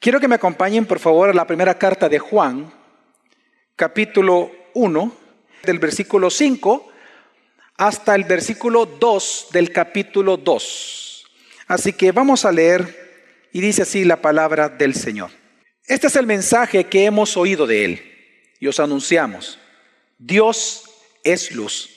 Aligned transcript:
Quiero 0.00 0.18
que 0.18 0.28
me 0.28 0.36
acompañen, 0.36 0.86
por 0.86 0.98
favor, 0.98 1.28
a 1.28 1.34
la 1.34 1.46
primera 1.46 1.76
carta 1.76 2.08
de 2.08 2.18
Juan, 2.18 2.72
capítulo 3.76 4.50
1, 4.72 5.16
del 5.64 5.78
versículo 5.78 6.30
5 6.30 6.90
hasta 7.76 8.14
el 8.14 8.24
versículo 8.24 8.86
2 8.86 9.48
del 9.52 9.70
capítulo 9.72 10.38
2. 10.38 11.26
Así 11.66 11.92
que 11.92 12.12
vamos 12.12 12.46
a 12.46 12.52
leer 12.52 13.48
y 13.52 13.60
dice 13.60 13.82
así 13.82 14.04
la 14.04 14.22
palabra 14.22 14.70
del 14.70 14.94
Señor. 14.94 15.32
Este 15.86 16.06
es 16.06 16.16
el 16.16 16.26
mensaje 16.26 16.84
que 16.84 17.04
hemos 17.04 17.36
oído 17.36 17.66
de 17.66 17.84
Él 17.84 18.02
y 18.58 18.68
os 18.68 18.80
anunciamos. 18.80 19.58
Dios 20.16 20.84
es 21.24 21.52
luz 21.52 21.90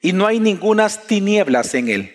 y 0.00 0.12
no 0.12 0.24
hay 0.24 0.38
ningunas 0.38 1.04
tinieblas 1.08 1.74
en 1.74 1.88
Él. 1.88 2.14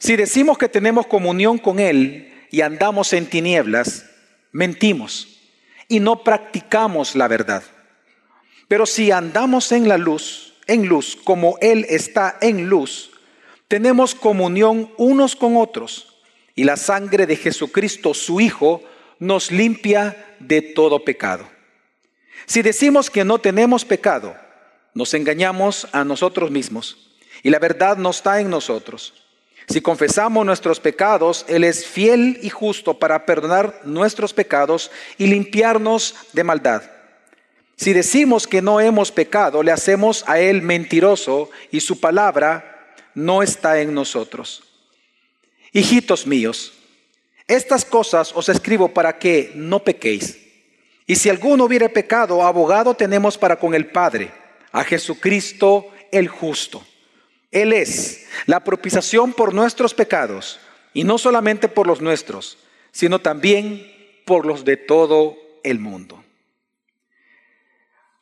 Si 0.00 0.16
decimos 0.16 0.58
que 0.58 0.68
tenemos 0.68 1.06
comunión 1.06 1.58
con 1.58 1.78
Él 1.78 2.46
y 2.50 2.62
andamos 2.62 3.12
en 3.12 3.26
tinieblas, 3.26 4.06
mentimos 4.52 5.40
y 5.88 6.00
no 6.00 6.22
practicamos 6.22 7.16
la 7.16 7.28
verdad. 7.28 7.62
Pero 8.68 8.86
si 8.86 9.10
andamos 9.10 9.72
en 9.72 9.88
la 9.88 9.98
luz, 9.98 10.54
en 10.66 10.86
luz, 10.86 11.18
como 11.24 11.58
Él 11.60 11.84
está 11.88 12.38
en 12.40 12.68
luz, 12.68 13.10
tenemos 13.68 14.14
comunión 14.14 14.90
unos 14.96 15.34
con 15.34 15.56
otros 15.56 16.22
y 16.54 16.64
la 16.64 16.76
sangre 16.76 17.26
de 17.26 17.36
Jesucristo, 17.36 18.14
su 18.14 18.40
Hijo, 18.40 18.82
nos 19.18 19.50
limpia 19.50 20.36
de 20.40 20.62
todo 20.62 21.04
pecado. 21.04 21.48
Si 22.46 22.62
decimos 22.62 23.10
que 23.10 23.24
no 23.24 23.38
tenemos 23.38 23.84
pecado, 23.84 24.36
nos 24.94 25.14
engañamos 25.14 25.88
a 25.92 26.04
nosotros 26.04 26.50
mismos 26.50 27.16
y 27.42 27.50
la 27.50 27.58
verdad 27.58 27.96
no 27.96 28.10
está 28.10 28.40
en 28.40 28.50
nosotros. 28.50 29.21
Si 29.68 29.80
confesamos 29.80 30.44
nuestros 30.44 30.80
pecados, 30.80 31.44
Él 31.48 31.64
es 31.64 31.86
fiel 31.86 32.38
y 32.42 32.50
justo 32.50 32.98
para 32.98 33.24
perdonar 33.24 33.80
nuestros 33.84 34.32
pecados 34.32 34.90
y 35.18 35.26
limpiarnos 35.26 36.14
de 36.32 36.44
maldad. 36.44 36.82
Si 37.76 37.92
decimos 37.92 38.46
que 38.46 38.62
no 38.62 38.80
hemos 38.80 39.10
pecado, 39.10 39.62
le 39.62 39.72
hacemos 39.72 40.24
a 40.26 40.38
Él 40.38 40.62
mentiroso 40.62 41.50
y 41.70 41.80
su 41.80 42.00
palabra 42.00 42.94
no 43.14 43.42
está 43.42 43.80
en 43.80 43.94
nosotros. 43.94 44.62
Hijitos 45.72 46.26
míos, 46.26 46.72
estas 47.48 47.84
cosas 47.84 48.32
os 48.34 48.48
escribo 48.48 48.88
para 48.88 49.18
que 49.18 49.52
no 49.54 49.80
pequéis. 49.80 50.38
Y 51.06 51.16
si 51.16 51.28
alguno 51.28 51.64
hubiere 51.64 51.88
pecado, 51.88 52.42
abogado 52.42 52.94
tenemos 52.94 53.36
para 53.36 53.56
con 53.56 53.74
el 53.74 53.86
Padre, 53.86 54.30
a 54.70 54.84
Jesucristo 54.84 55.90
el 56.10 56.28
justo. 56.28 56.84
Él 57.52 57.72
es 57.72 58.26
la 58.46 58.64
propiciación 58.64 59.32
por 59.32 59.54
nuestros 59.54 59.94
pecados, 59.94 60.58
y 60.94 61.04
no 61.04 61.18
solamente 61.18 61.68
por 61.68 61.86
los 61.86 62.00
nuestros, 62.00 62.58
sino 62.90 63.20
también 63.20 63.86
por 64.24 64.46
los 64.46 64.64
de 64.64 64.76
todo 64.76 65.36
el 65.62 65.78
mundo. 65.78 66.22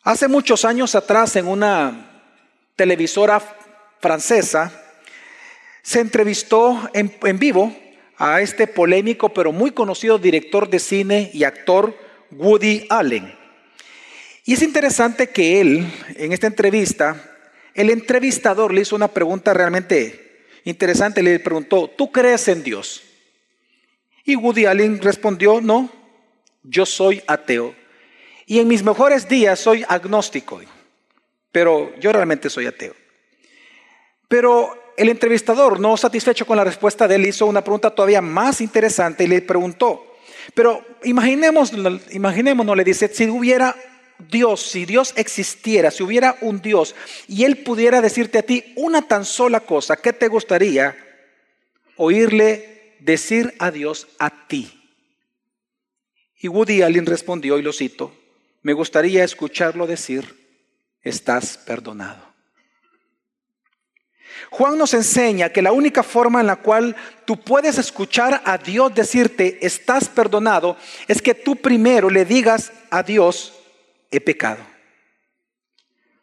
Hace 0.02 0.28
muchos 0.28 0.64
años 0.64 0.94
atrás, 0.94 1.36
en 1.36 1.46
una 1.46 2.24
televisora 2.76 3.40
francesa, 4.00 4.72
se 5.82 6.00
entrevistó 6.00 6.88
en, 6.94 7.16
en 7.22 7.38
vivo 7.38 7.74
a 8.16 8.40
este 8.40 8.66
polémico 8.66 9.30
pero 9.30 9.50
muy 9.50 9.70
conocido 9.70 10.18
director 10.18 10.68
de 10.68 10.78
cine 10.78 11.30
y 11.32 11.44
actor 11.44 11.96
Woody 12.30 12.86
Allen. 12.90 13.34
Y 14.44 14.54
es 14.54 14.62
interesante 14.62 15.28
que 15.28 15.60
él, 15.60 15.86
en 16.16 16.32
esta 16.32 16.46
entrevista, 16.46 17.29
el 17.80 17.90
entrevistador 17.90 18.72
le 18.72 18.82
hizo 18.82 18.96
una 18.96 19.08
pregunta 19.08 19.54
realmente 19.54 20.46
interesante. 20.64 21.22
Le 21.22 21.40
preguntó, 21.40 21.88
¿tú 21.88 22.12
crees 22.12 22.48
en 22.48 22.62
Dios? 22.62 23.02
Y 24.24 24.36
Woody 24.36 24.66
Allen 24.66 25.00
respondió, 25.00 25.60
no, 25.60 25.90
yo 26.62 26.86
soy 26.86 27.22
ateo. 27.26 27.74
Y 28.46 28.58
en 28.58 28.68
mis 28.68 28.82
mejores 28.82 29.28
días 29.28 29.58
soy 29.58 29.84
agnóstico, 29.88 30.60
pero 31.52 31.92
yo 31.98 32.12
realmente 32.12 32.50
soy 32.50 32.66
ateo. 32.66 32.94
Pero 34.28 34.92
el 34.96 35.08
entrevistador, 35.08 35.80
no 35.80 35.96
satisfecho 35.96 36.46
con 36.46 36.56
la 36.56 36.64
respuesta 36.64 37.08
de 37.08 37.14
él, 37.14 37.26
hizo 37.26 37.46
una 37.46 37.62
pregunta 37.62 37.90
todavía 37.90 38.20
más 38.20 38.60
interesante 38.60 39.24
y 39.24 39.28
le 39.28 39.40
preguntó, 39.40 40.16
pero 40.54 40.84
imaginemos, 41.04 41.72
imaginémonos, 42.10 42.76
le 42.76 42.84
dice, 42.84 43.08
si 43.08 43.28
hubiera 43.28 43.74
Dios, 44.28 44.62
si 44.62 44.84
Dios 44.84 45.12
existiera, 45.16 45.90
si 45.90 46.02
hubiera 46.02 46.36
un 46.40 46.60
Dios 46.60 46.94
y 47.28 47.44
Él 47.44 47.58
pudiera 47.58 48.00
decirte 48.00 48.38
a 48.38 48.42
ti 48.42 48.72
una 48.76 49.02
tan 49.02 49.24
sola 49.24 49.60
cosa, 49.60 49.96
¿qué 49.96 50.12
te 50.12 50.28
gustaría 50.28 50.96
oírle 51.96 52.96
decir 53.00 53.54
a 53.58 53.70
Dios 53.70 54.08
a 54.18 54.46
ti? 54.46 54.76
Y 56.40 56.48
Woody 56.48 56.82
Allen 56.82 57.06
respondió, 57.06 57.58
y 57.58 57.62
lo 57.62 57.72
cito, 57.72 58.16
me 58.62 58.72
gustaría 58.72 59.24
escucharlo 59.24 59.86
decir, 59.86 60.36
estás 61.02 61.58
perdonado. 61.58 62.30
Juan 64.50 64.78
nos 64.78 64.94
enseña 64.94 65.50
que 65.50 65.62
la 65.62 65.72
única 65.72 66.02
forma 66.02 66.40
en 66.40 66.46
la 66.46 66.56
cual 66.56 66.96
tú 67.24 67.38
puedes 67.40 67.78
escuchar 67.78 68.42
a 68.44 68.58
Dios 68.58 68.94
decirte, 68.94 69.58
estás 69.64 70.08
perdonado, 70.08 70.76
es 71.08 71.20
que 71.20 71.34
tú 71.34 71.56
primero 71.56 72.08
le 72.08 72.24
digas 72.24 72.72
a 72.90 73.02
Dios, 73.02 73.59
he 74.10 74.20
pecado. 74.20 74.64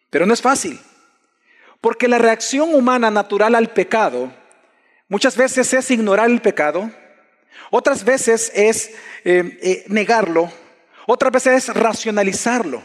Pero 0.10 0.26
no 0.26 0.34
es 0.34 0.42
fácil, 0.42 0.80
porque 1.82 2.08
la 2.08 2.18
reacción 2.18 2.74
humana 2.74 3.12
natural 3.12 3.56
al 3.56 3.70
pecado 3.70 4.32
muchas 5.08 5.36
veces 5.36 5.74
es 5.74 5.92
ignorar 5.92 6.30
el 6.30 6.42
pecado, 6.42 6.90
otras 7.70 8.04
veces 8.04 8.52
es 8.56 8.92
eh, 9.24 9.60
eh, 9.62 9.86
negarlo, 9.88 10.52
otras 11.06 11.32
veces 11.32 11.70
es 11.70 11.76
racionalizarlo. 11.76 12.82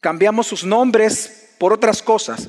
Cambiamos 0.00 0.46
sus 0.46 0.64
nombres 0.64 1.54
por 1.58 1.72
otras 1.72 2.02
cosas. 2.02 2.48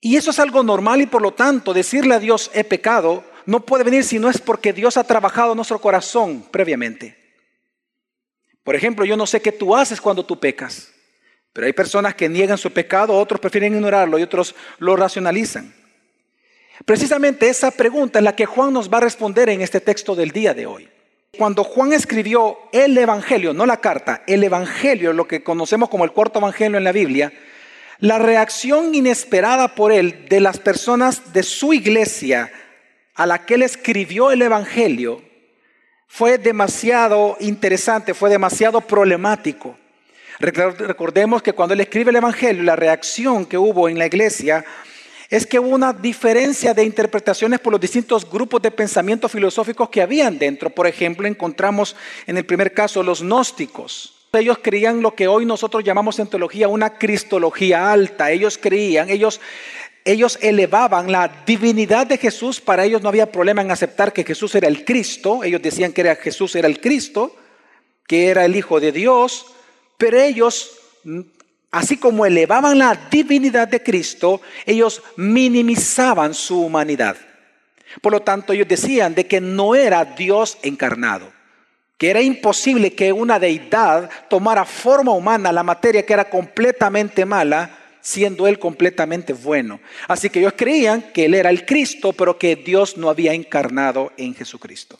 Y 0.00 0.16
eso 0.16 0.30
es 0.30 0.38
algo 0.38 0.62
normal 0.62 1.00
y 1.00 1.06
por 1.06 1.22
lo 1.22 1.32
tanto 1.32 1.72
decirle 1.72 2.14
a 2.14 2.20
Dios 2.20 2.50
he 2.54 2.62
pecado 2.64 3.24
no 3.46 3.64
puede 3.64 3.82
venir 3.82 4.04
si 4.04 4.18
no 4.18 4.28
es 4.28 4.38
porque 4.38 4.74
Dios 4.74 4.98
ha 4.98 5.04
trabajado 5.04 5.54
nuestro 5.54 5.80
corazón 5.80 6.44
previamente. 6.50 7.17
Por 8.64 8.76
ejemplo, 8.76 9.04
yo 9.04 9.16
no 9.16 9.26
sé 9.26 9.40
qué 9.40 9.52
tú 9.52 9.74
haces 9.74 10.00
cuando 10.00 10.24
tú 10.24 10.38
pecas, 10.38 10.92
pero 11.52 11.66
hay 11.66 11.72
personas 11.72 12.14
que 12.14 12.28
niegan 12.28 12.58
su 12.58 12.72
pecado, 12.72 13.18
otros 13.18 13.40
prefieren 13.40 13.74
ignorarlo 13.74 14.18
y 14.18 14.22
otros 14.22 14.54
lo 14.78 14.96
racionalizan. 14.96 15.74
Precisamente 16.84 17.48
esa 17.48 17.70
pregunta 17.70 18.18
es 18.18 18.24
la 18.24 18.36
que 18.36 18.46
Juan 18.46 18.72
nos 18.72 18.92
va 18.92 18.98
a 18.98 19.02
responder 19.02 19.48
en 19.48 19.60
este 19.60 19.80
texto 19.80 20.14
del 20.14 20.30
día 20.30 20.54
de 20.54 20.66
hoy. 20.66 20.88
Cuando 21.36 21.64
Juan 21.64 21.92
escribió 21.92 22.58
el 22.72 22.96
Evangelio, 22.96 23.52
no 23.52 23.66
la 23.66 23.78
carta, 23.78 24.22
el 24.26 24.44
Evangelio, 24.44 25.12
lo 25.12 25.28
que 25.28 25.42
conocemos 25.42 25.88
como 25.88 26.04
el 26.04 26.12
cuarto 26.12 26.38
Evangelio 26.38 26.78
en 26.78 26.84
la 26.84 26.92
Biblia, 26.92 27.32
la 28.00 28.18
reacción 28.18 28.94
inesperada 28.94 29.74
por 29.74 29.92
él 29.92 30.26
de 30.28 30.40
las 30.40 30.58
personas 30.58 31.32
de 31.32 31.42
su 31.42 31.72
iglesia 31.74 32.52
a 33.14 33.26
la 33.26 33.44
que 33.44 33.54
él 33.54 33.62
escribió 33.62 34.30
el 34.30 34.42
Evangelio 34.42 35.22
fue 36.08 36.38
demasiado 36.38 37.36
interesante, 37.38 38.14
fue 38.14 38.30
demasiado 38.30 38.80
problemático. 38.80 39.76
Recordemos 40.40 41.42
que 41.42 41.52
cuando 41.52 41.74
él 41.74 41.80
escribe 41.80 42.10
el 42.10 42.16
Evangelio, 42.16 42.62
la 42.62 42.76
reacción 42.76 43.44
que 43.44 43.58
hubo 43.58 43.88
en 43.88 43.98
la 43.98 44.06
iglesia 44.06 44.64
es 45.28 45.46
que 45.46 45.58
hubo 45.58 45.68
una 45.68 45.92
diferencia 45.92 46.72
de 46.72 46.84
interpretaciones 46.84 47.60
por 47.60 47.72
los 47.72 47.80
distintos 47.80 48.28
grupos 48.28 48.62
de 48.62 48.70
pensamientos 48.70 49.30
filosóficos 49.30 49.90
que 49.90 50.00
habían 50.00 50.38
dentro. 50.38 50.70
Por 50.70 50.86
ejemplo, 50.86 51.26
encontramos 51.28 51.94
en 52.26 52.38
el 52.38 52.46
primer 52.46 52.72
caso 52.72 53.02
los 53.02 53.20
gnósticos. 53.20 54.14
Ellos 54.32 54.58
creían 54.62 55.02
lo 55.02 55.14
que 55.14 55.26
hoy 55.26 55.44
nosotros 55.44 55.84
llamamos 55.84 56.18
en 56.18 56.28
teología 56.28 56.68
una 56.68 56.94
cristología 56.98 57.92
alta. 57.92 58.30
Ellos 58.30 58.58
creían, 58.58 59.10
ellos 59.10 59.40
ellos 60.08 60.38
elevaban 60.40 61.12
la 61.12 61.30
divinidad 61.44 62.06
de 62.06 62.16
Jesús, 62.16 62.62
para 62.62 62.84
ellos 62.84 63.02
no 63.02 63.10
había 63.10 63.30
problema 63.30 63.60
en 63.60 63.70
aceptar 63.70 64.14
que 64.14 64.24
Jesús 64.24 64.54
era 64.54 64.66
el 64.66 64.82
Cristo, 64.82 65.44
ellos 65.44 65.60
decían 65.60 65.92
que 65.92 66.00
era 66.00 66.16
Jesús 66.16 66.56
era 66.56 66.66
el 66.66 66.80
Cristo, 66.80 67.36
que 68.06 68.28
era 68.28 68.46
el 68.46 68.56
Hijo 68.56 68.80
de 68.80 68.90
Dios, 68.90 69.44
pero 69.98 70.18
ellos, 70.18 70.78
así 71.70 71.98
como 71.98 72.24
elevaban 72.24 72.78
la 72.78 73.08
divinidad 73.10 73.68
de 73.68 73.82
Cristo, 73.82 74.40
ellos 74.64 75.02
minimizaban 75.16 76.32
su 76.32 76.58
humanidad. 76.64 77.16
Por 78.00 78.12
lo 78.12 78.20
tanto, 78.20 78.54
ellos 78.54 78.66
decían 78.66 79.14
de 79.14 79.26
que 79.26 79.42
no 79.42 79.74
era 79.74 80.06
Dios 80.06 80.56
encarnado, 80.62 81.30
que 81.98 82.08
era 82.08 82.22
imposible 82.22 82.94
que 82.94 83.12
una 83.12 83.38
deidad 83.38 84.08
tomara 84.30 84.64
forma 84.64 85.12
humana, 85.12 85.52
la 85.52 85.62
materia 85.62 86.06
que 86.06 86.14
era 86.14 86.30
completamente 86.30 87.26
mala, 87.26 87.77
siendo 88.00 88.46
Él 88.46 88.58
completamente 88.58 89.32
bueno. 89.32 89.80
Así 90.06 90.30
que 90.30 90.40
ellos 90.40 90.54
creían 90.56 91.02
que 91.12 91.26
Él 91.26 91.34
era 91.34 91.50
el 91.50 91.66
Cristo, 91.66 92.12
pero 92.12 92.38
que 92.38 92.56
Dios 92.56 92.96
no 92.96 93.10
había 93.10 93.32
encarnado 93.32 94.12
en 94.16 94.34
Jesucristo. 94.34 94.98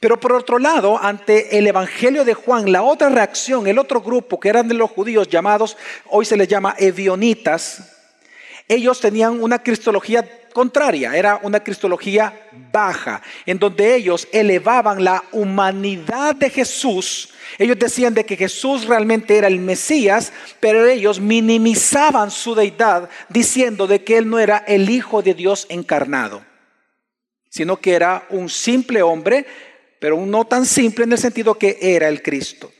Pero 0.00 0.20
por 0.20 0.32
otro 0.32 0.58
lado, 0.58 0.98
ante 1.02 1.58
el 1.58 1.66
Evangelio 1.66 2.24
de 2.24 2.34
Juan, 2.34 2.70
la 2.70 2.82
otra 2.82 3.08
reacción, 3.08 3.66
el 3.66 3.78
otro 3.78 4.00
grupo 4.00 4.38
que 4.38 4.48
eran 4.48 4.68
de 4.68 4.74
los 4.74 4.90
judíos 4.90 5.28
llamados, 5.28 5.76
hoy 6.06 6.24
se 6.24 6.36
les 6.36 6.46
llama 6.46 6.76
evionitas, 6.78 7.96
ellos 8.68 9.00
tenían 9.00 9.42
una 9.42 9.62
cristología 9.62 10.28
contraria, 10.58 11.16
era 11.16 11.38
una 11.44 11.60
cristología 11.60 12.48
baja, 12.72 13.22
en 13.46 13.60
donde 13.60 13.94
ellos 13.94 14.26
elevaban 14.32 15.04
la 15.04 15.22
humanidad 15.30 16.34
de 16.34 16.50
Jesús. 16.50 17.32
Ellos 17.58 17.78
decían 17.78 18.12
de 18.12 18.26
que 18.26 18.36
Jesús 18.36 18.86
realmente 18.86 19.38
era 19.38 19.46
el 19.46 19.60
Mesías, 19.60 20.32
pero 20.58 20.84
ellos 20.84 21.20
minimizaban 21.20 22.32
su 22.32 22.56
deidad 22.56 23.08
diciendo 23.28 23.86
de 23.86 24.02
que 24.02 24.18
él 24.18 24.28
no 24.28 24.40
era 24.40 24.64
el 24.66 24.90
Hijo 24.90 25.22
de 25.22 25.34
Dios 25.34 25.64
encarnado, 25.68 26.44
sino 27.48 27.76
que 27.76 27.94
era 27.94 28.26
un 28.30 28.48
simple 28.48 29.00
hombre, 29.00 29.46
pero 30.00 30.16
no 30.26 30.44
tan 30.44 30.66
simple 30.66 31.04
en 31.04 31.12
el 31.12 31.18
sentido 31.18 31.54
que 31.54 31.78
era 31.80 32.08
el 32.08 32.20
Cristo. 32.20 32.72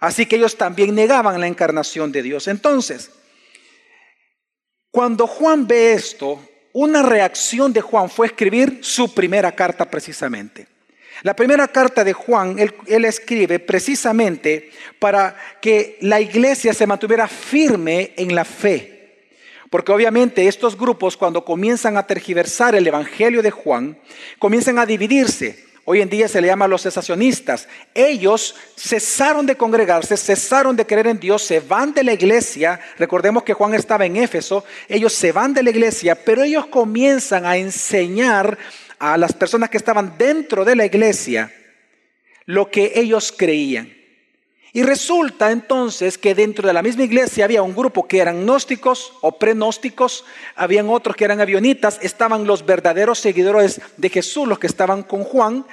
Así 0.00 0.26
que 0.26 0.34
ellos 0.34 0.56
también 0.56 0.96
negaban 0.96 1.40
la 1.40 1.46
encarnación 1.46 2.10
de 2.10 2.24
Dios. 2.24 2.48
Entonces, 2.48 3.12
cuando 4.90 5.28
Juan 5.28 5.68
ve 5.68 5.92
esto, 5.92 6.40
una 6.74 7.02
reacción 7.02 7.72
de 7.72 7.80
Juan 7.80 8.10
fue 8.10 8.26
escribir 8.26 8.80
su 8.82 9.14
primera 9.14 9.52
carta 9.52 9.88
precisamente. 9.88 10.66
La 11.22 11.34
primera 11.34 11.68
carta 11.68 12.02
de 12.02 12.12
Juan, 12.12 12.58
él, 12.58 13.04
escribe 13.04 13.60
precisamente 13.60 14.70
para 14.98 15.36
que 15.60 15.96
la 16.00 16.20
iglesia 16.20 16.74
se 16.74 16.86
mantuviera 16.86 17.28
firme 17.28 18.12
en 18.16 18.34
la 18.34 18.44
fe. 18.44 19.30
Porque 19.70 19.92
obviamente 19.92 20.48
estos 20.48 20.76
grupos 20.76 21.16
cuando 21.16 21.44
comienzan 21.44 21.96
a 21.96 22.06
tergiversar 22.06 22.74
el 22.74 22.86
Evangelio 22.86 23.40
de 23.40 23.52
Juan, 23.52 23.96
comienzan 24.40 24.78
a 24.80 24.84
dividirse. 24.84 25.64
Hoy 25.86 26.00
en 26.00 26.08
día 26.08 26.28
se 26.28 26.40
le 26.40 26.46
llama 26.46 26.66
los 26.66 26.82
cesacionistas. 26.82 27.68
Ellos 27.92 28.54
cesaron 28.76 29.44
de 29.44 29.56
congregarse, 29.56 30.16
cesaron 30.16 30.76
de 30.76 30.86
creer 30.86 31.08
en 31.08 31.20
Dios, 31.20 31.42
se 31.42 31.60
van 31.60 31.92
de 31.92 32.02
la 32.02 32.14
iglesia. 32.14 32.80
Recordemos 32.98 33.42
que 33.42 33.52
Juan 33.52 33.74
estaba 33.74 34.06
en 34.06 34.16
Éfeso. 34.16 34.64
Ellos 34.88 35.12
se 35.12 35.32
van 35.32 35.52
de 35.52 35.62
la 35.62 35.70
iglesia, 35.70 36.14
pero 36.14 36.42
ellos 36.42 36.66
comienzan 36.66 37.44
a 37.44 37.58
enseñar 37.58 38.56
a 38.98 39.18
las 39.18 39.34
personas 39.34 39.68
que 39.68 39.76
estaban 39.76 40.16
dentro 40.16 40.64
de 40.64 40.76
la 40.76 40.86
iglesia 40.86 41.52
lo 42.46 42.70
que 42.70 42.92
ellos 42.94 43.32
creían. 43.36 44.03
Y 44.76 44.82
resulta 44.82 45.52
entonces 45.52 46.18
que 46.18 46.34
dentro 46.34 46.66
de 46.66 46.74
la 46.74 46.82
misma 46.82 47.04
iglesia 47.04 47.44
había 47.44 47.62
un 47.62 47.76
grupo 47.76 48.08
que 48.08 48.18
eran 48.18 48.42
gnósticos 48.42 49.12
o 49.20 49.38
prenósticos, 49.38 50.24
habían 50.56 50.88
otros 50.88 51.14
que 51.14 51.24
eran 51.24 51.40
avionitas, 51.40 52.00
estaban 52.02 52.44
los 52.44 52.66
verdaderos 52.66 53.20
seguidores 53.20 53.80
de 53.96 54.10
Jesús, 54.10 54.48
los 54.48 54.58
que 54.58 54.66
estaban 54.66 55.04
con 55.04 55.22
Juan, 55.22 55.64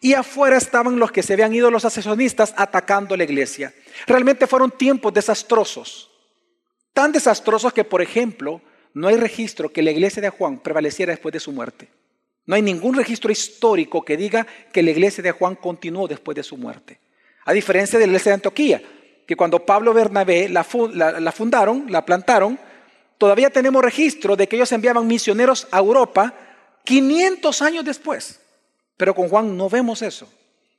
y 0.00 0.14
afuera 0.14 0.56
estaban 0.56 0.98
los 0.98 1.12
que 1.12 1.22
se 1.22 1.34
habían 1.34 1.54
ido 1.54 1.70
los 1.70 1.84
asesinistas 1.84 2.54
atacando 2.56 3.18
la 3.18 3.24
iglesia. 3.24 3.74
Realmente 4.06 4.46
fueron 4.46 4.70
tiempos 4.70 5.12
desastrosos, 5.12 6.10
tan 6.94 7.12
desastrosos 7.12 7.74
que, 7.74 7.84
por 7.84 8.00
ejemplo, 8.00 8.62
no 8.94 9.08
hay 9.08 9.18
registro 9.18 9.70
que 9.70 9.82
la 9.82 9.90
iglesia 9.90 10.22
de 10.22 10.30
Juan 10.30 10.58
prevaleciera 10.60 11.12
después 11.12 11.34
de 11.34 11.40
su 11.40 11.52
muerte. 11.52 11.90
No 12.46 12.54
hay 12.54 12.62
ningún 12.62 12.94
registro 12.94 13.30
histórico 13.30 14.06
que 14.06 14.16
diga 14.16 14.46
que 14.72 14.82
la 14.82 14.90
iglesia 14.90 15.22
de 15.22 15.32
Juan 15.32 15.54
continuó 15.54 16.08
después 16.08 16.34
de 16.34 16.42
su 16.42 16.56
muerte. 16.56 16.98
A 17.48 17.54
diferencia 17.54 17.98
de 17.98 18.04
la 18.04 18.10
iglesia 18.10 18.32
de 18.32 18.34
Antioquía, 18.34 18.82
que 19.26 19.34
cuando 19.34 19.64
Pablo 19.64 19.94
Bernabé 19.94 20.50
la, 20.50 20.64
fundaron, 20.64 21.86
la 21.88 22.04
plantaron, 22.04 22.58
todavía 23.16 23.48
tenemos 23.48 23.82
registro 23.82 24.36
de 24.36 24.46
que 24.46 24.56
ellos 24.56 24.70
enviaban 24.70 25.06
misioneros 25.06 25.66
a 25.70 25.78
Europa 25.78 26.34
500 26.84 27.62
años 27.62 27.86
después. 27.86 28.38
Pero 28.98 29.14
con 29.14 29.30
Juan 29.30 29.56
no 29.56 29.70
vemos 29.70 30.02
eso. 30.02 30.30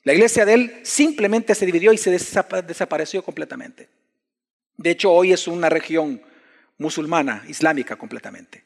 La 0.04 0.14
iglesia 0.14 0.46
de 0.46 0.54
él 0.54 0.80
simplemente 0.84 1.56
se 1.56 1.66
dividió 1.66 1.92
y 1.92 1.98
se 1.98 2.12
desapareció 2.12 3.24
completamente. 3.24 3.90
De 4.78 4.92
hecho, 4.92 5.12
hoy 5.12 5.34
es 5.34 5.48
una 5.48 5.70
región 5.70 6.22
musulmana, 6.78 7.44
islámica 7.48 7.96
completamente. 7.96 8.64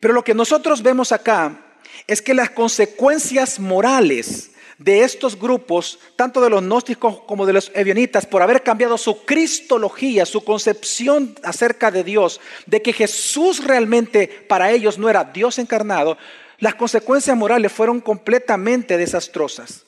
Pero 0.00 0.14
lo 0.14 0.24
que 0.24 0.32
nosotros 0.32 0.82
vemos 0.82 1.12
acá 1.12 1.76
es 2.06 2.22
que 2.22 2.32
las 2.32 2.48
consecuencias 2.48 3.60
morales 3.60 4.52
de 4.80 5.02
estos 5.02 5.38
grupos, 5.38 5.98
tanto 6.16 6.40
de 6.40 6.48
los 6.48 6.62
gnósticos 6.62 7.20
como 7.26 7.44
de 7.44 7.52
los 7.52 7.70
evionitas, 7.74 8.24
por 8.24 8.40
haber 8.40 8.62
cambiado 8.62 8.96
su 8.96 9.26
cristología, 9.26 10.24
su 10.24 10.42
concepción 10.42 11.36
acerca 11.44 11.90
de 11.90 12.02
Dios, 12.02 12.40
de 12.64 12.80
que 12.80 12.94
Jesús 12.94 13.62
realmente 13.62 14.26
para 14.48 14.70
ellos 14.70 14.96
no 14.96 15.10
era 15.10 15.24
Dios 15.24 15.58
encarnado, 15.58 16.16
las 16.58 16.76
consecuencias 16.76 17.36
morales 17.36 17.70
fueron 17.70 18.00
completamente 18.00 18.96
desastrosas. 18.96 19.84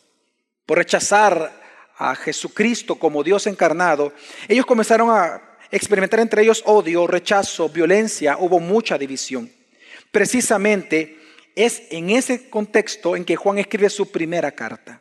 Por 0.67 0.77
rechazar 0.77 1.59
a 1.97 2.15
Jesucristo 2.15 2.97
como 2.97 3.23
Dios 3.23 3.47
encarnado, 3.47 4.13
ellos 4.47 4.67
comenzaron 4.67 5.09
a 5.09 5.41
experimentar 5.71 6.21
entre 6.21 6.43
ellos 6.43 6.63
odio, 6.67 7.07
rechazo, 7.07 7.71
violencia, 7.71 8.37
hubo 8.39 8.61
mucha 8.61 8.99
división. 8.99 9.51
Precisamente 10.11 11.22
es 11.55 11.83
en 11.91 12.11
ese 12.11 12.49
contexto 12.49 13.17
en 13.17 13.25
que 13.25 13.37
Juan 13.37 13.59
escribe 13.59 13.91
su 13.91 14.11
primera 14.11 14.51
carta. 14.53 15.01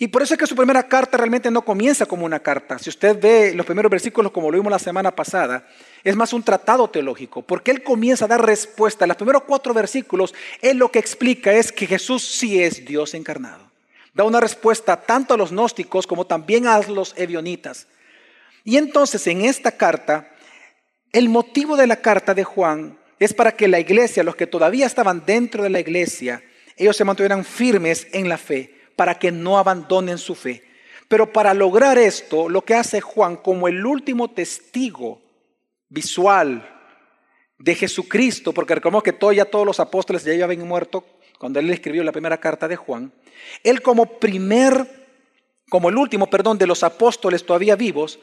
Y 0.00 0.08
por 0.08 0.22
eso 0.22 0.34
es 0.34 0.38
que 0.38 0.46
su 0.46 0.54
primera 0.54 0.84
carta 0.84 1.16
realmente 1.16 1.50
no 1.50 1.62
comienza 1.62 2.06
como 2.06 2.24
una 2.24 2.38
carta. 2.38 2.78
Si 2.78 2.88
usted 2.88 3.20
ve 3.20 3.52
los 3.54 3.66
primeros 3.66 3.90
versículos 3.90 4.30
como 4.30 4.48
lo 4.48 4.56
vimos 4.56 4.70
la 4.70 4.78
semana 4.78 5.10
pasada, 5.10 5.66
es 6.04 6.14
más 6.14 6.32
un 6.32 6.44
tratado 6.44 6.88
teológico, 6.88 7.42
porque 7.42 7.72
él 7.72 7.82
comienza 7.82 8.26
a 8.26 8.28
dar 8.28 8.46
respuesta. 8.46 9.08
Los 9.08 9.16
primeros 9.16 9.42
cuatro 9.42 9.74
versículos, 9.74 10.34
él 10.62 10.76
lo 10.76 10.92
que 10.92 11.00
explica 11.00 11.52
es 11.52 11.72
que 11.72 11.88
Jesús 11.88 12.24
sí 12.24 12.62
es 12.62 12.84
Dios 12.84 13.12
encarnado. 13.14 13.68
Da 14.14 14.22
una 14.22 14.38
respuesta 14.38 14.96
tanto 15.00 15.34
a 15.34 15.36
los 15.36 15.50
gnósticos 15.50 16.06
como 16.06 16.26
también 16.26 16.68
a 16.68 16.78
los 16.78 17.12
evionitas. 17.16 17.88
Y 18.62 18.76
entonces 18.76 19.26
en 19.26 19.44
esta 19.44 19.72
carta, 19.72 20.30
el 21.10 21.28
motivo 21.28 21.76
de 21.76 21.88
la 21.88 21.96
carta 21.96 22.34
de 22.34 22.44
Juan 22.44 22.96
es 23.18 23.34
para 23.34 23.52
que 23.52 23.68
la 23.68 23.80
iglesia, 23.80 24.22
los 24.22 24.36
que 24.36 24.46
todavía 24.46 24.86
estaban 24.86 25.24
dentro 25.26 25.62
de 25.62 25.70
la 25.70 25.80
iglesia, 25.80 26.42
ellos 26.76 26.96
se 26.96 27.04
mantuvieran 27.04 27.44
firmes 27.44 28.06
en 28.12 28.28
la 28.28 28.38
fe, 28.38 28.74
para 28.96 29.18
que 29.18 29.30
no 29.30 29.58
abandonen 29.58 30.18
su 30.18 30.34
fe. 30.34 30.64
Pero 31.08 31.32
para 31.32 31.54
lograr 31.54 31.98
esto, 31.98 32.48
lo 32.48 32.64
que 32.64 32.74
hace 32.74 33.00
Juan 33.00 33.36
como 33.36 33.68
el 33.68 33.84
último 33.84 34.30
testigo 34.30 35.22
visual 35.88 36.68
de 37.58 37.74
Jesucristo, 37.74 38.52
porque 38.52 38.74
recordemos 38.74 39.02
que 39.02 39.16
ya 39.34 39.44
todos 39.44 39.66
los 39.66 39.80
apóstoles 39.80 40.24
ya 40.24 40.44
habían 40.44 40.66
muerto 40.66 41.04
cuando 41.38 41.60
él 41.60 41.70
escribió 41.70 42.02
la 42.04 42.12
primera 42.12 42.38
carta 42.38 42.68
de 42.68 42.76
Juan, 42.76 43.12
él 43.62 43.82
como 43.82 44.18
primer, 44.18 45.06
como 45.68 45.88
el 45.88 45.96
último, 45.96 46.28
perdón, 46.28 46.58
de 46.58 46.66
los 46.66 46.82
apóstoles 46.82 47.46
todavía 47.46 47.76
vivos, 47.76 48.18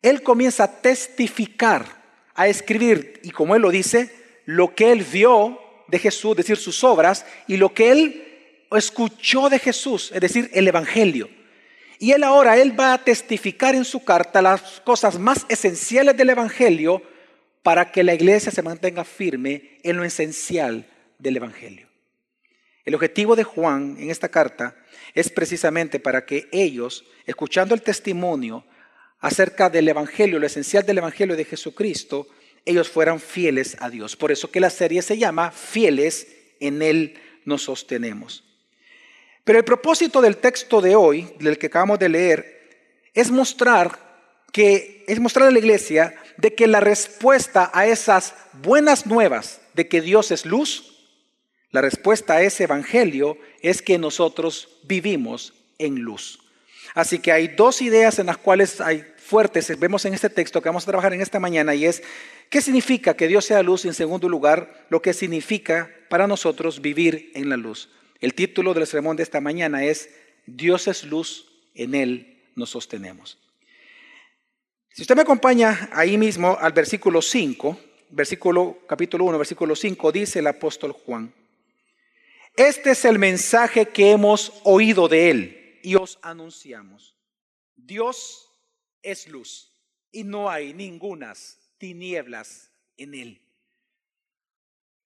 él 0.00 0.22
comienza 0.22 0.64
a 0.64 0.80
testificar 0.80 1.99
a 2.40 2.48
escribir, 2.48 3.20
y 3.22 3.30
como 3.32 3.54
él 3.54 3.60
lo 3.60 3.70
dice, 3.70 4.10
lo 4.46 4.74
que 4.74 4.92
él 4.92 5.04
vio 5.04 5.60
de 5.88 5.98
Jesús, 5.98 6.30
es 6.30 6.36
decir, 6.38 6.56
sus 6.56 6.82
obras, 6.84 7.26
y 7.46 7.58
lo 7.58 7.74
que 7.74 7.92
él 7.92 8.64
escuchó 8.70 9.50
de 9.50 9.58
Jesús, 9.58 10.10
es 10.14 10.20
decir, 10.22 10.50
el 10.54 10.66
Evangelio. 10.66 11.28
Y 11.98 12.12
él 12.12 12.24
ahora, 12.24 12.56
él 12.56 12.78
va 12.78 12.94
a 12.94 13.04
testificar 13.04 13.74
en 13.74 13.84
su 13.84 14.04
carta 14.04 14.40
las 14.40 14.80
cosas 14.80 15.18
más 15.18 15.44
esenciales 15.50 16.16
del 16.16 16.30
Evangelio 16.30 17.02
para 17.62 17.92
que 17.92 18.02
la 18.02 18.14
iglesia 18.14 18.50
se 18.50 18.62
mantenga 18.62 19.04
firme 19.04 19.78
en 19.82 19.98
lo 19.98 20.04
esencial 20.04 20.86
del 21.18 21.36
Evangelio. 21.36 21.88
El 22.86 22.94
objetivo 22.94 23.36
de 23.36 23.44
Juan 23.44 23.96
en 23.98 24.10
esta 24.10 24.30
carta 24.30 24.74
es 25.14 25.28
precisamente 25.28 26.00
para 26.00 26.24
que 26.24 26.48
ellos, 26.52 27.04
escuchando 27.26 27.74
el 27.74 27.82
testimonio 27.82 28.64
acerca 29.20 29.70
del 29.70 29.88
Evangelio, 29.88 30.38
lo 30.38 30.46
esencial 30.46 30.84
del 30.84 30.98
Evangelio 30.98 31.36
de 31.36 31.44
Jesucristo, 31.44 32.26
ellos 32.64 32.88
fueran 32.88 33.20
fieles 33.20 33.76
a 33.80 33.90
Dios. 33.90 34.16
Por 34.16 34.32
eso 34.32 34.50
que 34.50 34.60
la 34.60 34.70
serie 34.70 35.02
se 35.02 35.18
llama 35.18 35.50
Fieles 35.50 36.26
en 36.60 36.82
Él 36.82 37.18
nos 37.44 37.62
sostenemos. 37.62 38.44
Pero 39.44 39.58
el 39.58 39.64
propósito 39.64 40.20
del 40.20 40.36
texto 40.36 40.80
de 40.80 40.94
hoy, 40.94 41.28
del 41.38 41.58
que 41.58 41.66
acabamos 41.66 41.98
de 41.98 42.08
leer, 42.08 42.60
es 43.14 43.30
mostrar 43.30 44.10
que 44.52 45.04
es 45.06 45.20
mostrar 45.20 45.48
a 45.48 45.50
la 45.50 45.58
iglesia 45.58 46.14
de 46.36 46.54
que 46.54 46.66
la 46.66 46.80
respuesta 46.80 47.70
a 47.72 47.86
esas 47.86 48.34
buenas 48.52 49.06
nuevas 49.06 49.60
de 49.74 49.88
que 49.88 50.00
Dios 50.00 50.30
es 50.30 50.44
luz, 50.44 51.08
la 51.70 51.80
respuesta 51.80 52.34
a 52.34 52.42
ese 52.42 52.64
evangelio 52.64 53.38
es 53.62 53.80
que 53.80 53.98
nosotros 53.98 54.80
vivimos 54.82 55.54
en 55.78 56.00
luz. 56.00 56.40
Así 56.94 57.18
que 57.18 57.32
hay 57.32 57.48
dos 57.48 57.82
ideas 57.82 58.18
en 58.18 58.26
las 58.26 58.36
cuales 58.36 58.80
hay 58.80 59.04
fuertes, 59.16 59.78
vemos 59.78 60.04
en 60.04 60.14
este 60.14 60.28
texto 60.28 60.60
que 60.60 60.68
vamos 60.68 60.82
a 60.82 60.86
trabajar 60.86 61.14
en 61.14 61.20
esta 61.20 61.38
mañana, 61.38 61.74
y 61.74 61.84
es, 61.84 62.02
¿qué 62.48 62.60
significa 62.60 63.14
que 63.14 63.28
Dios 63.28 63.44
sea 63.44 63.62
luz? 63.62 63.84
Y 63.84 63.88
en 63.88 63.94
segundo 63.94 64.28
lugar, 64.28 64.86
lo 64.88 65.00
que 65.00 65.12
significa 65.12 65.88
para 66.08 66.26
nosotros 66.26 66.80
vivir 66.80 67.30
en 67.34 67.48
la 67.48 67.56
luz. 67.56 67.90
El 68.20 68.34
título 68.34 68.74
del 68.74 68.86
sermón 68.86 69.16
de 69.16 69.22
esta 69.22 69.40
mañana 69.40 69.84
es, 69.84 70.10
Dios 70.46 70.88
es 70.88 71.04
luz, 71.04 71.46
en 71.74 71.94
Él 71.94 72.50
nos 72.56 72.70
sostenemos. 72.70 73.38
Si 74.92 75.02
usted 75.02 75.14
me 75.14 75.22
acompaña 75.22 75.88
ahí 75.92 76.18
mismo 76.18 76.58
al 76.60 76.72
versículo 76.72 77.22
5, 77.22 77.78
versículo 78.10 78.80
capítulo 78.88 79.24
1, 79.26 79.38
versículo 79.38 79.76
5, 79.76 80.10
dice 80.10 80.40
el 80.40 80.48
apóstol 80.48 80.90
Juan, 80.92 81.32
este 82.56 82.90
es 82.90 83.04
el 83.04 83.20
mensaje 83.20 83.86
que 83.86 84.10
hemos 84.10 84.60
oído 84.64 85.06
de 85.06 85.30
Él 85.30 85.59
y 85.82 85.94
os 85.94 86.18
anunciamos. 86.22 87.16
Dios 87.76 88.50
es 89.02 89.28
luz 89.28 89.72
y 90.12 90.24
no 90.24 90.50
hay 90.50 90.74
ningunas 90.74 91.58
tinieblas 91.78 92.70
en 92.96 93.14
él. 93.14 93.40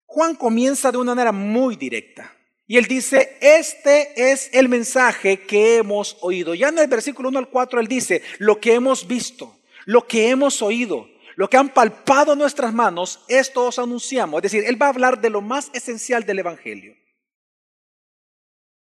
Juan 0.06 0.34
comienza 0.34 0.92
de 0.92 0.98
una 0.98 1.14
manera 1.14 1.32
muy 1.32 1.76
directa. 1.76 2.32
Y 2.66 2.78
él 2.78 2.86
dice, 2.86 3.36
este 3.40 4.32
es 4.32 4.48
el 4.52 4.68
mensaje 4.68 5.40
que 5.40 5.76
hemos 5.76 6.16
oído. 6.20 6.54
Ya 6.54 6.68
en 6.68 6.78
el 6.78 6.88
versículo 6.88 7.28
1 7.28 7.38
al 7.38 7.48
4 7.50 7.80
él 7.80 7.88
dice, 7.88 8.22
lo 8.38 8.58
que 8.58 8.74
hemos 8.74 9.06
visto, 9.06 9.58
lo 9.84 10.06
que 10.06 10.30
hemos 10.30 10.62
oído, 10.62 11.08
lo 11.36 11.50
que 11.50 11.56
han 11.56 11.68
palpado 11.68 12.34
nuestras 12.36 12.72
manos, 12.72 13.24
esto 13.28 13.66
os 13.66 13.78
anunciamos. 13.78 14.38
Es 14.38 14.50
decir, 14.50 14.64
él 14.66 14.80
va 14.80 14.86
a 14.86 14.90
hablar 14.90 15.20
de 15.20 15.30
lo 15.30 15.42
más 15.42 15.70
esencial 15.74 16.24
del 16.24 16.38
Evangelio. 16.38 16.96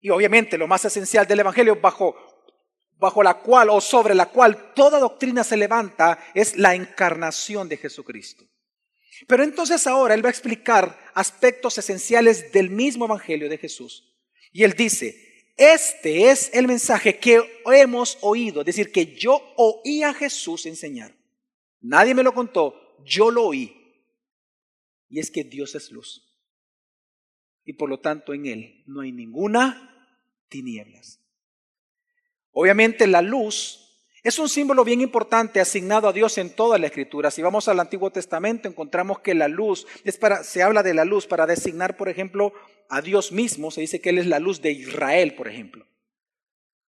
Y 0.06 0.10
obviamente 0.10 0.56
lo 0.56 0.68
más 0.68 0.84
esencial 0.84 1.26
del 1.26 1.40
Evangelio 1.40 1.80
bajo, 1.80 2.14
bajo 2.96 3.24
la 3.24 3.40
cual 3.40 3.70
o 3.70 3.80
sobre 3.80 4.14
la 4.14 4.26
cual 4.26 4.72
toda 4.72 5.00
doctrina 5.00 5.42
se 5.42 5.56
levanta 5.56 6.16
es 6.32 6.56
la 6.56 6.76
encarnación 6.76 7.68
de 7.68 7.76
Jesucristo. 7.76 8.44
Pero 9.26 9.42
entonces 9.42 9.84
ahora 9.88 10.14
él 10.14 10.24
va 10.24 10.28
a 10.28 10.30
explicar 10.30 10.96
aspectos 11.12 11.76
esenciales 11.78 12.52
del 12.52 12.70
mismo 12.70 13.06
Evangelio 13.06 13.48
de 13.48 13.58
Jesús. 13.58 14.16
Y 14.52 14.62
él 14.62 14.74
dice, 14.74 15.50
este 15.56 16.30
es 16.30 16.54
el 16.54 16.68
mensaje 16.68 17.18
que 17.18 17.42
hemos 17.66 18.16
oído, 18.20 18.60
es 18.60 18.66
decir, 18.66 18.92
que 18.92 19.16
yo 19.16 19.42
oí 19.56 20.04
a 20.04 20.14
Jesús 20.14 20.66
enseñar. 20.66 21.16
Nadie 21.80 22.14
me 22.14 22.22
lo 22.22 22.32
contó, 22.32 22.96
yo 23.04 23.32
lo 23.32 23.46
oí. 23.46 23.76
Y 25.08 25.18
es 25.18 25.32
que 25.32 25.42
Dios 25.42 25.74
es 25.74 25.90
luz. 25.90 26.22
Y 27.64 27.72
por 27.72 27.90
lo 27.90 27.98
tanto 27.98 28.32
en 28.32 28.46
Él 28.46 28.84
no 28.86 29.00
hay 29.00 29.10
ninguna 29.10 29.94
tinieblas. 30.48 31.20
Obviamente 32.52 33.06
la 33.06 33.22
luz 33.22 33.86
es 34.26 34.40
un 34.40 34.48
símbolo 34.48 34.82
bien 34.82 35.00
importante 35.00 35.60
asignado 35.60 36.08
a 36.08 36.12
Dios 36.12 36.36
en 36.38 36.50
toda 36.50 36.78
la 36.78 36.86
escritura. 36.86 37.30
Si 37.30 37.42
vamos 37.42 37.68
al 37.68 37.78
Antiguo 37.78 38.10
Testamento 38.10 38.66
encontramos 38.66 39.20
que 39.20 39.34
la 39.34 39.46
luz 39.46 39.86
es 40.02 40.16
para 40.16 40.42
se 40.42 40.64
habla 40.64 40.82
de 40.82 40.94
la 40.94 41.04
luz 41.04 41.28
para 41.28 41.46
designar, 41.46 41.96
por 41.96 42.08
ejemplo, 42.08 42.52
a 42.88 43.02
Dios 43.02 43.30
mismo, 43.30 43.70
se 43.70 43.82
dice 43.82 44.00
que 44.00 44.10
él 44.10 44.18
es 44.18 44.26
la 44.26 44.40
luz 44.40 44.62
de 44.62 44.72
Israel, 44.72 45.34
por 45.34 45.46
ejemplo. 45.46 45.86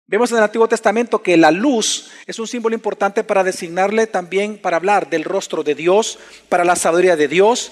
Vemos 0.05 0.31
en 0.31 0.37
el 0.37 0.43
Antiguo 0.43 0.67
Testamento 0.67 1.23
que 1.23 1.37
la 1.37 1.49
luz 1.49 2.11
es 2.27 2.37
un 2.37 2.47
símbolo 2.47 2.75
importante 2.75 3.23
para 3.23 3.43
designarle 3.43 4.05
también, 4.05 4.59
para 4.59 4.77
hablar 4.77 5.09
del 5.09 5.23
rostro 5.23 5.63
de 5.63 5.73
Dios, 5.73 6.19
para 6.49 6.65
la 6.65 6.75
sabiduría 6.75 7.15
de 7.15 7.27
Dios. 7.27 7.71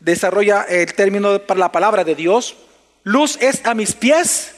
Desarrolla 0.00 0.62
el 0.62 0.94
término 0.94 1.40
para 1.40 1.60
la 1.60 1.72
palabra 1.72 2.04
de 2.04 2.14
Dios. 2.14 2.56
Luz 3.02 3.36
es 3.42 3.66
a 3.66 3.74
mis 3.74 3.92
pies 3.92 4.53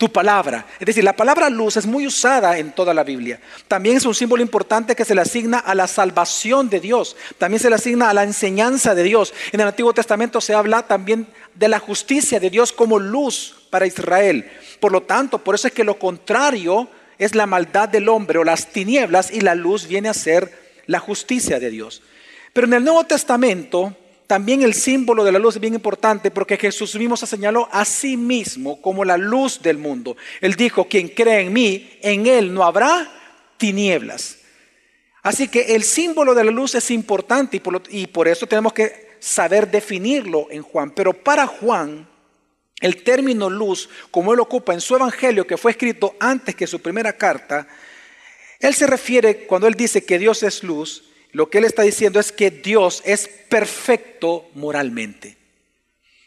tu 0.00 0.10
palabra. 0.10 0.64
Es 0.80 0.86
decir, 0.86 1.04
la 1.04 1.14
palabra 1.14 1.50
luz 1.50 1.76
es 1.76 1.84
muy 1.84 2.06
usada 2.06 2.56
en 2.56 2.72
toda 2.72 2.94
la 2.94 3.04
Biblia. 3.04 3.38
También 3.68 3.98
es 3.98 4.06
un 4.06 4.14
símbolo 4.14 4.42
importante 4.42 4.96
que 4.96 5.04
se 5.04 5.14
le 5.14 5.20
asigna 5.20 5.58
a 5.58 5.74
la 5.74 5.86
salvación 5.86 6.70
de 6.70 6.80
Dios. 6.80 7.18
También 7.36 7.60
se 7.60 7.68
le 7.68 7.74
asigna 7.74 8.08
a 8.08 8.14
la 8.14 8.22
enseñanza 8.22 8.94
de 8.94 9.02
Dios. 9.02 9.34
En 9.52 9.60
el 9.60 9.66
Antiguo 9.66 9.92
Testamento 9.92 10.40
se 10.40 10.54
habla 10.54 10.86
también 10.86 11.26
de 11.54 11.68
la 11.68 11.78
justicia 11.78 12.40
de 12.40 12.48
Dios 12.48 12.72
como 12.72 12.98
luz 12.98 13.66
para 13.68 13.86
Israel. 13.86 14.50
Por 14.80 14.90
lo 14.90 15.02
tanto, 15.02 15.44
por 15.44 15.54
eso 15.54 15.68
es 15.68 15.74
que 15.74 15.84
lo 15.84 15.98
contrario 15.98 16.88
es 17.18 17.34
la 17.34 17.44
maldad 17.44 17.90
del 17.90 18.08
hombre 18.08 18.38
o 18.38 18.44
las 18.44 18.68
tinieblas 18.68 19.30
y 19.30 19.42
la 19.42 19.54
luz 19.54 19.86
viene 19.86 20.08
a 20.08 20.14
ser 20.14 20.50
la 20.86 20.98
justicia 20.98 21.60
de 21.60 21.68
Dios. 21.68 22.00
Pero 22.54 22.66
en 22.66 22.72
el 22.72 22.84
Nuevo 22.84 23.04
Testamento 23.04 23.94
también 24.30 24.62
el 24.62 24.74
símbolo 24.74 25.24
de 25.24 25.32
la 25.32 25.40
luz 25.40 25.56
es 25.56 25.60
bien 25.60 25.74
importante 25.74 26.30
porque 26.30 26.56
Jesús 26.56 26.94
mismo 26.94 27.16
se 27.16 27.26
señaló 27.26 27.68
a 27.72 27.84
sí 27.84 28.16
mismo 28.16 28.80
como 28.80 29.04
la 29.04 29.16
luz 29.16 29.60
del 29.60 29.76
mundo. 29.76 30.16
Él 30.40 30.54
dijo, 30.54 30.84
quien 30.84 31.08
cree 31.08 31.40
en 31.40 31.52
mí, 31.52 31.98
en 32.00 32.28
él 32.28 32.54
no 32.54 32.62
habrá 32.62 33.10
tinieblas. 33.56 34.38
Así 35.24 35.48
que 35.48 35.74
el 35.74 35.82
símbolo 35.82 36.32
de 36.32 36.44
la 36.44 36.52
luz 36.52 36.76
es 36.76 36.92
importante 36.92 37.60
y 37.90 38.06
por, 38.06 38.28
eso 38.28 38.46
tenemos 38.46 38.72
que 38.72 39.16
saber 39.18 39.68
definirlo 39.68 40.46
en 40.48 40.62
Juan. 40.62 40.92
Pero 40.92 41.12
para 41.12 41.48
Juan, 41.48 42.08
el 42.80 43.02
término 43.02 43.50
luz, 43.50 43.88
como 44.12 44.32
él 44.32 44.38
ocupa 44.38 44.72
en 44.72 44.80
su 44.80 44.94
evangelio 44.94 45.44
que 45.44 45.56
fue 45.56 45.72
escrito 45.72 46.14
antes 46.20 46.54
que 46.54 46.68
su 46.68 46.78
primera 46.78 47.14
carta, 47.14 47.66
él 48.60 48.76
se 48.76 48.86
refiere, 48.86 49.44
cuando 49.48 49.66
él 49.66 49.74
dice 49.74 50.04
que 50.04 50.20
Dios 50.20 50.44
es 50.44 50.62
luz, 50.62 51.09
lo 51.32 51.48
que 51.48 51.58
él 51.58 51.64
está 51.64 51.82
diciendo 51.82 52.18
es 52.18 52.32
que 52.32 52.50
Dios 52.50 53.02
es 53.04 53.28
perfecto 53.48 54.48
moralmente. 54.54 55.36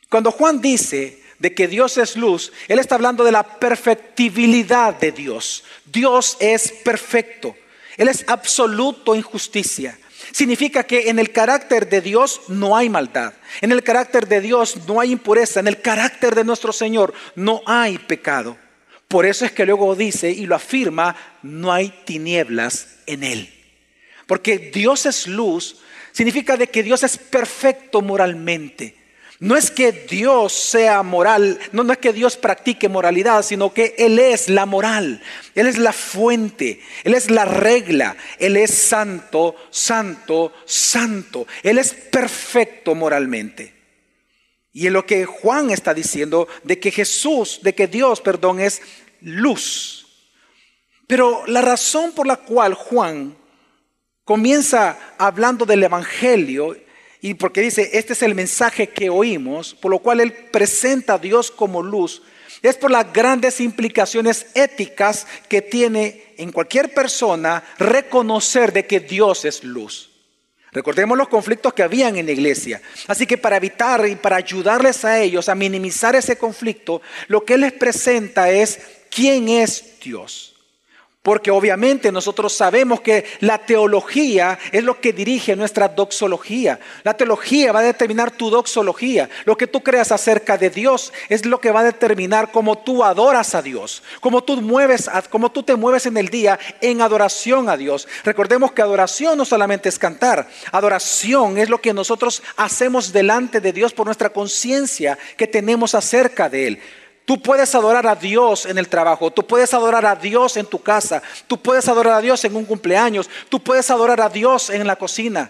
Cuando 0.09 0.31
Juan 0.31 0.61
dice 0.61 1.21
de 1.39 1.53
que 1.53 1.67
Dios 1.67 1.97
es 1.97 2.15
luz, 2.15 2.53
él 2.67 2.79
está 2.79 2.95
hablando 2.95 3.23
de 3.23 3.31
la 3.31 3.43
perfectibilidad 3.59 4.93
de 4.93 5.11
Dios. 5.11 5.63
Dios 5.85 6.37
es 6.39 6.71
perfecto. 6.71 7.55
Él 7.97 8.07
es 8.07 8.23
absoluto 8.27 9.15
en 9.15 9.21
justicia. 9.21 9.97
Significa 10.31 10.83
que 10.83 11.09
en 11.09 11.19
el 11.19 11.31
carácter 11.31 11.89
de 11.89 12.01
Dios 12.01 12.41
no 12.47 12.77
hay 12.77 12.89
maldad. 12.89 13.33
En 13.61 13.71
el 13.71 13.83
carácter 13.83 14.27
de 14.27 14.39
Dios 14.39 14.77
no 14.87 14.99
hay 14.99 15.11
impureza. 15.11 15.59
En 15.59 15.67
el 15.67 15.81
carácter 15.81 16.33
de 16.33 16.43
nuestro 16.45 16.71
Señor 16.71 17.13
no 17.35 17.61
hay 17.65 17.97
pecado. 17.97 18.57
Por 19.07 19.25
eso 19.25 19.45
es 19.45 19.51
que 19.51 19.65
luego 19.65 19.95
dice 19.95 20.31
y 20.31 20.45
lo 20.45 20.55
afirma, 20.55 21.15
no 21.43 21.71
hay 21.71 21.89
tinieblas 22.05 22.99
en 23.05 23.23
él. 23.23 23.62
Porque 24.27 24.57
Dios 24.57 25.05
es 25.05 25.27
luz, 25.27 25.77
significa 26.11 26.57
de 26.57 26.67
que 26.67 26.83
Dios 26.83 27.03
es 27.03 27.17
perfecto 27.17 28.01
moralmente. 28.01 28.95
No 29.39 29.57
es 29.57 29.71
que 29.71 29.91
Dios 29.91 30.53
sea 30.53 31.03
moral, 31.03 31.59
no, 31.73 31.83
no, 31.83 31.91
es 31.91 31.99
que 31.99 32.13
Dios 32.13 32.37
practique 32.37 32.87
moralidad, 32.87 33.43
sino 33.43 33.73
que 33.73 33.93
Él 33.97 34.17
es 34.17 34.47
la 34.47 34.65
moral, 34.65 35.21
Él 35.53 35.67
es 35.67 35.77
la 35.77 35.91
fuente, 35.91 36.79
Él 37.03 37.13
es 37.13 37.29
la 37.29 37.43
regla, 37.43 38.15
Él 38.39 38.55
es 38.55 38.71
santo, 38.71 39.55
santo, 39.69 40.53
santo, 40.65 41.45
Él 41.61 41.77
es 41.77 41.93
perfecto 41.93 42.95
moralmente. 42.95 43.73
Y 44.71 44.87
en 44.87 44.93
lo 44.93 45.05
que 45.05 45.25
Juan 45.25 45.71
está 45.71 45.93
diciendo 45.93 46.47
de 46.63 46.79
que 46.79 46.91
Jesús, 46.91 47.59
de 47.63 47.75
que 47.75 47.87
Dios, 47.87 48.21
perdón, 48.21 48.61
es 48.61 48.81
luz. 49.19 50.07
Pero 51.05 51.45
la 51.47 51.61
razón 51.61 52.13
por 52.13 52.27
la 52.27 52.37
cual 52.37 52.75
Juan 52.75 53.35
comienza 54.25 54.97
hablando 55.17 55.65
del 55.65 55.83
Evangelio 55.83 56.75
y 57.21 57.35
porque 57.35 57.61
dice, 57.61 57.89
este 57.93 58.13
es 58.13 58.21
el 58.21 58.35
mensaje 58.35 58.89
que 58.89 59.09
oímos, 59.09 59.73
por 59.75 59.91
lo 59.91 59.99
cual 59.99 60.19
él 60.19 60.33
presenta 60.33 61.13
a 61.13 61.19
Dios 61.19 61.51
como 61.51 61.81
luz, 61.81 62.21
es 62.61 62.77
por 62.77 62.91
las 62.91 63.11
grandes 63.11 63.59
implicaciones 63.59 64.47
éticas 64.55 65.27
que 65.49 65.61
tiene 65.61 66.33
en 66.37 66.51
cualquier 66.51 66.93
persona 66.93 67.63
reconocer 67.77 68.71
de 68.71 68.85
que 68.85 68.99
Dios 69.01 69.45
es 69.45 69.63
luz. 69.63 70.11
Recordemos 70.71 71.17
los 71.17 71.27
conflictos 71.27 71.73
que 71.73 71.83
habían 71.83 72.17
en 72.17 72.25
la 72.25 72.31
iglesia. 72.31 72.81
Así 73.07 73.27
que 73.27 73.37
para 73.37 73.57
evitar 73.57 74.07
y 74.07 74.15
para 74.15 74.37
ayudarles 74.37 75.05
a 75.05 75.19
ellos 75.21 75.47
a 75.47 75.55
minimizar 75.55 76.15
ese 76.15 76.37
conflicto, 76.37 77.01
lo 77.27 77.45
que 77.45 77.53
él 77.55 77.61
les 77.61 77.73
presenta 77.73 78.49
es 78.49 78.79
quién 79.09 79.49
es 79.49 79.99
Dios. 80.01 80.52
Porque 81.23 81.51
obviamente 81.51 82.11
nosotros 82.11 82.51
sabemos 82.53 82.99
que 82.99 83.23
la 83.39 83.57
teología 83.57 84.59
es 84.73 84.83
lo 84.83 84.99
que 84.99 85.13
dirige 85.13 85.55
nuestra 85.55 85.87
doxología. 85.87 86.81
La 87.03 87.13
teología 87.13 87.71
va 87.71 87.79
a 87.79 87.83
determinar 87.83 88.31
tu 88.31 88.49
doxología. 88.49 89.29
Lo 89.45 89.55
que 89.55 89.67
tú 89.67 89.81
creas 89.81 90.11
acerca 90.11 90.57
de 90.57 90.69
Dios 90.69 91.13
es 91.29 91.45
lo 91.45 91.61
que 91.61 91.71
va 91.71 91.79
a 91.79 91.85
determinar 91.85 92.51
cómo 92.51 92.77
tú 92.77 93.05
adoras 93.05 93.55
a 93.55 93.61
Dios, 93.61 94.03
cómo 94.19 94.43
tú, 94.43 94.61
mueves, 94.61 95.09
cómo 95.29 95.49
tú 95.49 95.63
te 95.63 95.77
mueves 95.77 96.05
en 96.07 96.17
el 96.17 96.27
día 96.27 96.59
en 96.81 97.01
adoración 97.01 97.69
a 97.69 97.77
Dios. 97.77 98.05
Recordemos 98.25 98.73
que 98.73 98.81
adoración 98.81 99.37
no 99.37 99.45
solamente 99.45 99.87
es 99.87 99.97
cantar, 99.97 100.49
adoración 100.73 101.57
es 101.57 101.69
lo 101.69 101.79
que 101.79 101.93
nosotros 101.93 102.43
hacemos 102.57 103.13
delante 103.13 103.61
de 103.61 103.71
Dios 103.71 103.93
por 103.93 104.07
nuestra 104.07 104.31
conciencia 104.31 105.17
que 105.37 105.47
tenemos 105.47 105.95
acerca 105.95 106.49
de 106.49 106.67
Él. 106.67 106.81
Tú 107.25 107.41
puedes 107.41 107.73
adorar 107.73 108.05
a 108.05 108.15
Dios 108.15 108.65
en 108.65 108.77
el 108.77 108.89
trabajo, 108.89 109.31
tú 109.31 109.47
puedes 109.47 109.73
adorar 109.73 110.05
a 110.05 110.15
Dios 110.15 110.57
en 110.57 110.65
tu 110.65 110.81
casa, 110.81 111.23
tú 111.47 111.61
puedes 111.61 111.87
adorar 111.87 112.15
a 112.15 112.21
Dios 112.21 112.43
en 112.43 112.55
un 112.55 112.65
cumpleaños, 112.65 113.29
tú 113.47 113.61
puedes 113.61 113.89
adorar 113.89 114.19
a 114.19 114.29
Dios 114.29 114.69
en 114.69 114.85
la 114.85 114.97
cocina. 114.97 115.49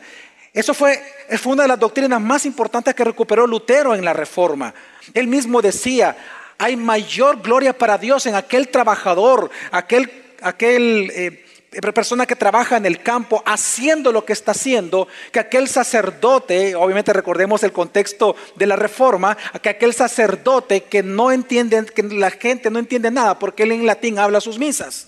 Eso 0.53 0.75
fue, 0.75 1.01
fue 1.39 1.53
una 1.53 1.63
de 1.63 1.70
las 1.70 1.80
doctrinas 1.80 2.22
más 2.22 2.46
importantes 2.46 2.94
que 2.94 3.03
recuperó 3.03 3.48
Lutero 3.48 3.96
en 3.96 4.06
la 4.06 4.13
Reforma. 4.13 4.72
Él 5.15 5.25
mismo 5.25 5.63
decía, 5.63 6.15
hay 6.60 6.75
mayor 6.75 7.42
gloria 7.42 7.75
para 7.75 7.98
Dios 7.98 8.27
en 8.27 8.36
aquel 8.36 8.68
trabajador, 8.68 9.50
aquel, 9.72 10.12
aquel 10.44 11.12
eh, 11.15 11.46
persona 11.94 12.25
que 12.25 12.36
trabaja 12.36 12.77
en 12.77 12.86
el 12.86 13.01
campo 13.01 13.42
haciendo 13.46 14.12
lo 14.12 14.25
que 14.25 14.34
está 14.34 14.51
haciendo, 14.51 15.08
que 15.32 15.39
aquel 15.39 15.68
sacerdote, 15.68 16.75
obviamente 16.75 17.13
recordemos 17.13 17.63
el 17.63 17.72
contexto 17.72 18.36
de 18.56 18.68
la 18.68 18.75
reforma, 18.75 19.38
que 19.62 19.70
aquel 19.70 19.94
sacerdote 19.94 20.84
que 20.84 21.03
no 21.03 21.32
entiende, 21.32 21.86
que 21.86 22.03
la 22.03 22.32
gente 22.32 22.70
no 22.70 22.80
entiende 22.80 23.12
nada 23.12 23.39
porque 23.39 23.63
él 23.63 23.72
en 23.72 23.86
latín 23.86 24.20
habla 24.20 24.42
sus 24.42 24.60
misas. 24.60 25.08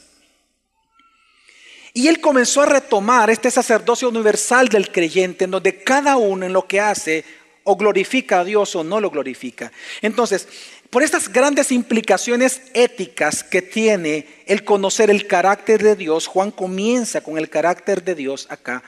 Y 1.93 2.09
él 2.09 2.19
comenzó 2.19 2.61
a 2.61 2.65
retomar 2.65 3.29
este 3.29 3.49
sacerdocio 3.49 4.09
universal 4.09 4.67
del 4.67 4.91
creyente, 4.91 5.45
en 5.45 5.51
donde 5.51 5.81
cada 5.81 6.17
uno 6.17 6.45
en 6.45 6.51
lo 6.51 6.67
que 6.67 6.81
hace 6.81 7.23
o 7.63 7.75
glorifica 7.75 8.41
a 8.41 8.43
Dios 8.43 8.75
o 8.75 8.83
no 8.83 9.01
lo 9.01 9.09
glorifica. 9.09 9.71
Entonces, 10.01 10.47
por 10.95 11.03
estas 11.03 11.27
grandes 11.27 11.73
implicaciones 11.73 12.61
éticas 12.73 13.43
que 13.43 13.61
tiene 13.61 14.25
el 14.45 14.63
conocer 14.63 15.09
el 15.09 15.27
carácter 15.27 15.83
de 15.83 15.97
Dios, 15.97 16.25
Juan 16.25 16.51
comienza 16.51 17.19
con 17.19 17.37
el 17.37 17.49
carácter 17.49 18.01
de 18.01 18.15
Dios 18.15 18.47
acá, 18.49 18.81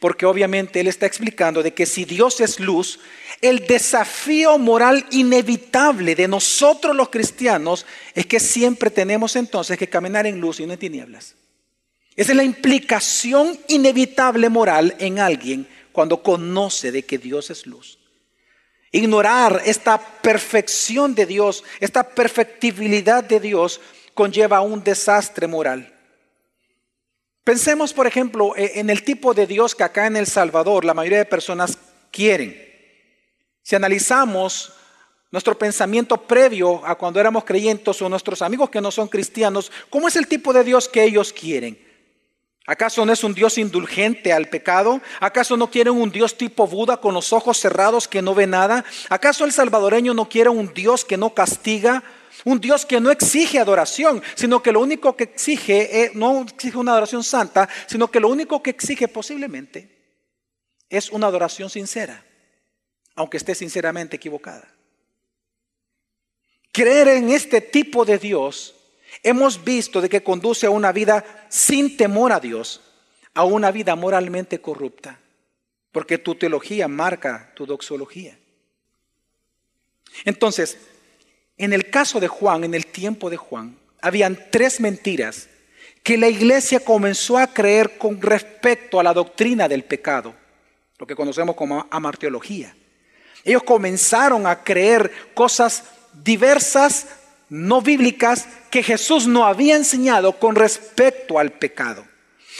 Porque 0.00 0.24
obviamente 0.24 0.80
él 0.80 0.88
está 0.88 1.04
explicando 1.04 1.62
de 1.62 1.74
que 1.74 1.84
si 1.84 2.06
Dios 2.06 2.40
es 2.40 2.58
luz, 2.58 3.00
el 3.42 3.66
desafío 3.66 4.56
moral 4.56 5.04
inevitable 5.10 6.14
de 6.14 6.26
nosotros 6.26 6.96
los 6.96 7.10
cristianos 7.10 7.84
es 8.14 8.24
que 8.24 8.40
siempre 8.40 8.88
tenemos 8.88 9.36
entonces 9.36 9.76
que 9.76 9.90
caminar 9.90 10.26
en 10.26 10.40
luz 10.40 10.58
y 10.58 10.64
no 10.64 10.72
en 10.72 10.78
tinieblas. 10.78 11.34
Esa 12.16 12.32
es 12.32 12.36
la 12.36 12.44
implicación 12.44 13.58
inevitable 13.68 14.48
moral 14.48 14.96
en 14.98 15.18
alguien 15.18 15.68
cuando 15.92 16.22
conoce 16.22 16.90
de 16.90 17.02
que 17.02 17.18
Dios 17.18 17.50
es 17.50 17.66
luz. 17.66 17.98
Ignorar 18.92 19.62
esta 19.64 19.98
perfección 19.98 21.14
de 21.14 21.24
Dios, 21.24 21.64
esta 21.80 22.10
perfectibilidad 22.10 23.24
de 23.24 23.40
Dios, 23.40 23.80
conlleva 24.12 24.60
un 24.60 24.84
desastre 24.84 25.46
moral. 25.46 25.92
Pensemos, 27.42 27.94
por 27.94 28.06
ejemplo, 28.06 28.54
e, 28.54 28.78
en 28.78 28.90
el 28.90 29.02
tipo 29.02 29.32
de 29.32 29.46
Dios 29.46 29.74
que 29.74 29.82
acá 29.82 30.06
en 30.06 30.16
El 30.16 30.26
Salvador 30.26 30.84
la 30.84 30.94
mayoría 30.94 31.18
de 31.18 31.24
personas 31.24 31.78
quieren. 32.10 32.54
Si 33.62 33.74
analizamos 33.74 34.74
nuestro 35.30 35.56
pensamiento 35.56 36.18
previo 36.18 36.86
a 36.86 36.94
cuando 36.96 37.18
éramos 37.18 37.44
creyentes 37.44 38.00
o 38.02 38.08
nuestros 38.10 38.42
amigos 38.42 38.68
que 38.68 38.82
no 38.82 38.90
son 38.90 39.08
cristianos, 39.08 39.72
¿cómo 39.88 40.06
es 40.06 40.16
el 40.16 40.28
tipo 40.28 40.52
de 40.52 40.64
Dios 40.64 40.88
que 40.88 41.02
ellos 41.02 41.32
quieren? 41.32 41.91
¿Acaso 42.66 43.04
no 43.04 43.12
es 43.12 43.24
un 43.24 43.34
Dios 43.34 43.58
indulgente 43.58 44.32
al 44.32 44.48
pecado? 44.48 45.00
¿Acaso 45.18 45.56
no 45.56 45.70
quieren 45.70 45.94
un 45.94 46.12
Dios 46.12 46.38
tipo 46.38 46.66
Buda 46.66 46.98
con 46.98 47.12
los 47.12 47.32
ojos 47.32 47.58
cerrados 47.58 48.06
que 48.06 48.22
no 48.22 48.34
ve 48.34 48.46
nada? 48.46 48.84
¿Acaso 49.08 49.44
el 49.44 49.52
salvadoreño 49.52 50.14
no 50.14 50.28
quiere 50.28 50.48
un 50.48 50.72
Dios 50.72 51.04
que 51.04 51.16
no 51.16 51.34
castiga? 51.34 52.04
Un 52.44 52.60
Dios 52.60 52.86
que 52.86 53.00
no 53.00 53.10
exige 53.10 53.58
adoración, 53.58 54.22
sino 54.36 54.62
que 54.62 54.72
lo 54.72 54.80
único 54.80 55.16
que 55.16 55.24
exige, 55.24 56.04
eh, 56.04 56.12
no 56.14 56.42
exige 56.42 56.78
una 56.78 56.92
adoración 56.92 57.24
santa, 57.24 57.68
sino 57.86 58.08
que 58.10 58.20
lo 58.20 58.28
único 58.28 58.62
que 58.62 58.70
exige 58.70 59.08
posiblemente 59.08 60.16
es 60.88 61.10
una 61.10 61.26
adoración 61.26 61.68
sincera, 61.68 62.24
aunque 63.16 63.38
esté 63.38 63.54
sinceramente 63.54 64.16
equivocada. 64.16 64.68
Creer 66.72 67.08
en 67.08 67.30
este 67.30 67.60
tipo 67.60 68.04
de 68.04 68.18
Dios 68.18 68.74
hemos 69.22 69.62
visto 69.62 70.00
de 70.00 70.08
que 70.08 70.22
conduce 70.22 70.66
a 70.66 70.70
una 70.70 70.92
vida 70.92 71.46
sin 71.48 71.96
temor 71.96 72.32
a 72.32 72.40
Dios, 72.40 72.80
a 73.34 73.44
una 73.44 73.70
vida 73.70 73.94
moralmente 73.96 74.60
corrupta, 74.60 75.18
porque 75.90 76.18
tu 76.18 76.34
teología 76.34 76.88
marca 76.88 77.52
tu 77.54 77.66
doxología. 77.66 78.38
Entonces, 80.24 80.78
en 81.56 81.72
el 81.72 81.90
caso 81.90 82.20
de 82.20 82.28
Juan, 82.28 82.64
en 82.64 82.74
el 82.74 82.86
tiempo 82.86 83.30
de 83.30 83.36
Juan, 83.36 83.78
habían 84.00 84.38
tres 84.50 84.80
mentiras 84.80 85.48
que 86.02 86.18
la 86.18 86.28
iglesia 86.28 86.80
comenzó 86.80 87.38
a 87.38 87.46
creer 87.46 87.96
con 87.96 88.20
respecto 88.20 88.98
a 88.98 89.02
la 89.02 89.14
doctrina 89.14 89.68
del 89.68 89.84
pecado, 89.84 90.34
lo 90.98 91.06
que 91.06 91.14
conocemos 91.14 91.54
como 91.54 91.86
amarteología. 91.90 92.74
Ellos 93.44 93.62
comenzaron 93.62 94.46
a 94.46 94.62
creer 94.62 95.10
cosas 95.34 95.84
diversas, 96.12 97.06
no 97.48 97.80
bíblicas, 97.80 98.46
que 98.72 98.82
Jesús 98.82 99.26
no 99.26 99.44
había 99.44 99.76
enseñado 99.76 100.32
con 100.38 100.56
respecto 100.56 101.38
al 101.38 101.52
pecado. 101.52 102.06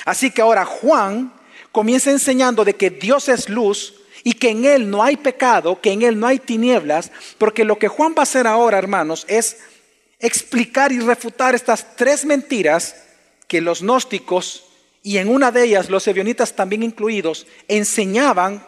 Así 0.05 0.31
que 0.31 0.43
ahora 0.43 0.67
Juan 0.67 1.33
comienza 1.73 2.11
enseñando 2.11 2.67
de 2.67 2.75
que 2.75 2.91
Dios 2.91 3.31
es 3.31 3.49
luz 3.49 3.95
y 4.23 4.35
que 4.35 4.51
en 4.51 4.67
Él 4.67 4.91
no 4.91 5.03
hay 5.03 5.17
pecado, 5.17 5.81
que 5.81 5.91
en 5.91 6.03
Él 6.03 6.21
no 6.21 6.27
hay 6.27 6.39
tinieblas, 6.39 7.11
porque 7.39 7.65
lo 7.65 7.79
que 7.79 7.89
Juan 7.89 8.13
va 8.13 8.21
a 8.21 8.23
hacer 8.25 8.47
ahora, 8.47 8.77
hermanos, 8.77 9.25
es 9.27 9.57
explicar 10.21 10.93
y 10.93 11.01
refutar 11.01 11.55
estas 11.55 11.97
tres 11.97 12.27
mentiras 12.27 12.95
que 13.49 13.63
los 13.63 13.81
gnósticos 13.81 14.65
y 15.03 15.17
en 15.17 15.31
una 15.31 15.51
de 15.51 15.65
ellas 15.65 15.89
los 15.89 16.07
ebionitas 16.07 16.55
también 16.55 16.83
incluidos 16.83 17.47
enseñaban 17.69 18.67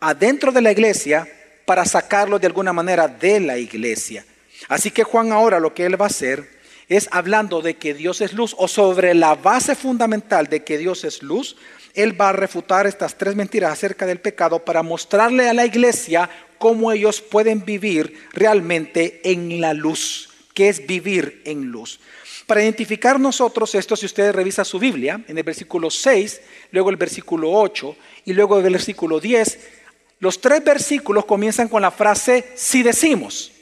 adentro 0.00 0.52
de 0.52 0.62
la 0.62 0.72
iglesia 0.72 1.28
para 1.66 1.84
sacarlo 1.84 2.38
de 2.38 2.46
alguna 2.46 2.72
manera 2.72 3.08
de 3.08 3.40
la 3.40 3.58
iglesia. 3.58 4.24
Así 4.68 4.90
que 4.90 5.04
Juan 5.04 5.32
ahora 5.32 5.60
lo 5.60 5.74
que 5.74 5.84
él 5.84 6.00
va 6.00 6.06
a 6.06 6.08
hacer 6.08 6.57
es 6.88 7.08
hablando 7.12 7.60
de 7.60 7.76
que 7.76 7.94
Dios 7.94 8.20
es 8.20 8.32
luz 8.32 8.54
o 8.58 8.68
sobre 8.68 9.14
la 9.14 9.34
base 9.34 9.74
fundamental 9.74 10.46
de 10.46 10.64
que 10.64 10.78
Dios 10.78 11.04
es 11.04 11.22
luz, 11.22 11.56
Él 11.94 12.18
va 12.18 12.30
a 12.30 12.32
refutar 12.32 12.86
estas 12.86 13.18
tres 13.18 13.36
mentiras 13.36 13.72
acerca 13.72 14.06
del 14.06 14.20
pecado 14.20 14.64
para 14.64 14.82
mostrarle 14.82 15.48
a 15.48 15.54
la 15.54 15.66
iglesia 15.66 16.30
cómo 16.58 16.90
ellos 16.92 17.20
pueden 17.20 17.64
vivir 17.64 18.28
realmente 18.32 19.20
en 19.30 19.60
la 19.60 19.74
luz, 19.74 20.30
que 20.54 20.68
es 20.68 20.86
vivir 20.86 21.42
en 21.44 21.66
luz. 21.66 22.00
Para 22.46 22.62
identificar 22.62 23.20
nosotros 23.20 23.74
esto, 23.74 23.94
si 23.94 24.06
ustedes 24.06 24.34
revisan 24.34 24.64
su 24.64 24.78
Biblia, 24.78 25.22
en 25.28 25.36
el 25.36 25.44
versículo 25.44 25.90
6, 25.90 26.40
luego 26.72 26.88
el 26.88 26.96
versículo 26.96 27.52
8 27.52 27.96
y 28.24 28.32
luego 28.32 28.56
el 28.58 28.72
versículo 28.72 29.20
10, 29.20 29.58
los 30.20 30.40
tres 30.40 30.64
versículos 30.64 31.26
comienzan 31.26 31.68
con 31.68 31.82
la 31.82 31.90
frase 31.90 32.52
si 32.56 32.82
decimos. 32.82 33.52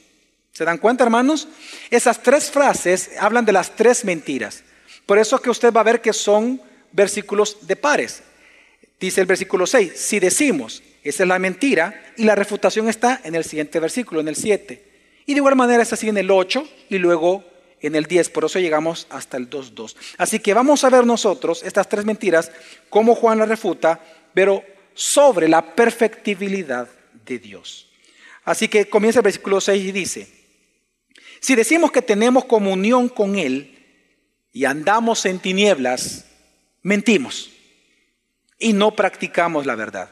¿Se 0.57 0.64
dan 0.64 0.79
cuenta, 0.79 1.05
hermanos? 1.05 1.49
Esas 1.90 2.23
tres 2.23 2.51
frases 2.51 3.11
hablan 3.21 3.45
de 3.45 3.53
las 3.53 3.77
tres 3.77 4.07
mentiras. 4.07 4.62
Por 5.05 5.19
eso 5.19 5.37
es 5.37 5.42
que 5.42 5.51
usted 5.51 5.71
va 5.71 5.83
a 5.83 5.85
ver 5.85 6.01
que 6.01 6.14
son 6.14 6.62
versículos 6.92 7.66
de 7.66 7.77
pares. 7.77 8.23
Dice 8.99 9.21
el 9.21 9.27
versículo 9.27 9.66
6, 9.66 9.92
si 9.95 10.19
decimos, 10.19 10.83
esa 11.03 11.25
es 11.25 11.29
la 11.29 11.38
mentira, 11.38 12.14
y 12.16 12.25
la 12.25 12.35
refutación 12.35 12.88
está 12.88 13.21
en 13.23 13.35
el 13.35 13.45
siguiente 13.45 13.79
versículo, 13.81 14.23
en 14.23 14.29
el 14.29 14.37
7. 14.37 14.83
Y 15.27 15.35
de 15.35 15.37
igual 15.37 15.57
manera 15.57 15.83
es 15.83 15.92
así 15.92 16.09
en 16.09 16.16
el 16.16 16.31
8 16.31 16.66
y 16.88 16.97
luego 16.97 17.45
en 17.83 17.95
el 17.95 18.07
10, 18.07 18.31
por 18.31 18.47
eso 18.47 18.59
llegamos 18.59 19.09
hasta 19.11 19.37
el 19.37 19.51
2.2. 19.51 19.95
Así 20.16 20.38
que 20.38 20.55
vamos 20.55 20.85
a 20.85 20.88
ver 20.88 21.05
nosotros 21.05 21.62
estas 21.64 21.87
tres 21.87 22.07
mentiras, 22.07 22.51
cómo 22.88 23.14
Juan 23.14 23.40
las 23.40 23.51
refuta, 23.51 24.01
pero 24.33 24.64
sobre 24.95 25.51
la 25.51 25.75
perfectibilidad 25.75 26.88
de 27.27 27.38
Dios. 27.38 27.90
Así 28.42 28.69
que 28.69 28.88
comienza 28.88 29.19
el 29.19 29.25
versículo 29.25 29.61
6 29.61 29.85
y 29.85 29.92
dice, 29.92 30.36
si 31.46 31.54
decimos 31.54 31.92
que 31.92 32.02
tenemos 32.02 32.44
comunión 32.46 33.09
con 33.09 33.38
Él 33.38 33.78
y 34.52 34.64
andamos 34.64 35.24
en 35.26 35.38
tinieblas, 35.38 36.24
mentimos 36.82 37.50
y 38.59 38.72
no 38.72 38.96
practicamos 38.96 39.64
la 39.64 39.76
verdad. 39.76 40.11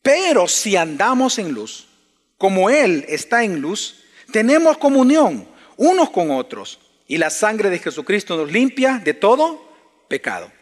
Pero 0.00 0.46
si 0.46 0.76
andamos 0.76 1.40
en 1.40 1.50
luz, 1.50 1.88
como 2.36 2.70
Él 2.70 3.04
está 3.08 3.42
en 3.42 3.60
luz, 3.60 4.04
tenemos 4.30 4.78
comunión 4.78 5.48
unos 5.76 6.10
con 6.10 6.30
otros 6.30 6.78
y 7.08 7.18
la 7.18 7.30
sangre 7.30 7.68
de 7.68 7.80
Jesucristo 7.80 8.36
nos 8.36 8.52
limpia 8.52 9.02
de 9.04 9.14
todo 9.14 9.72
pecado. 10.06 10.52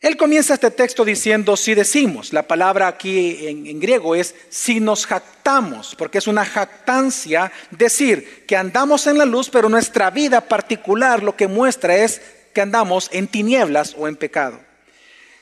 Él 0.00 0.16
comienza 0.16 0.54
este 0.54 0.70
texto 0.70 1.04
diciendo, 1.04 1.56
si 1.56 1.74
decimos, 1.74 2.32
la 2.32 2.44
palabra 2.44 2.86
aquí 2.86 3.48
en, 3.48 3.80
griego 3.80 4.14
es 4.14 4.34
si 4.48 4.78
nos 4.78 5.06
jactamos, 5.06 5.96
porque 5.96 6.18
es 6.18 6.28
una 6.28 6.44
jactancia 6.44 7.50
decir 7.72 8.44
que 8.46 8.56
andamos 8.56 9.08
en 9.08 9.18
la 9.18 9.24
luz, 9.24 9.50
pero 9.50 9.68
nuestra 9.68 10.10
vida 10.10 10.40
particular 10.40 11.22
lo 11.24 11.34
que 11.34 11.48
muestra 11.48 11.96
es 11.96 12.22
que 12.54 12.60
andamos 12.60 13.08
en 13.12 13.26
tinieblas 13.26 13.96
o 13.98 14.06
en 14.06 14.14
pecado. 14.14 14.60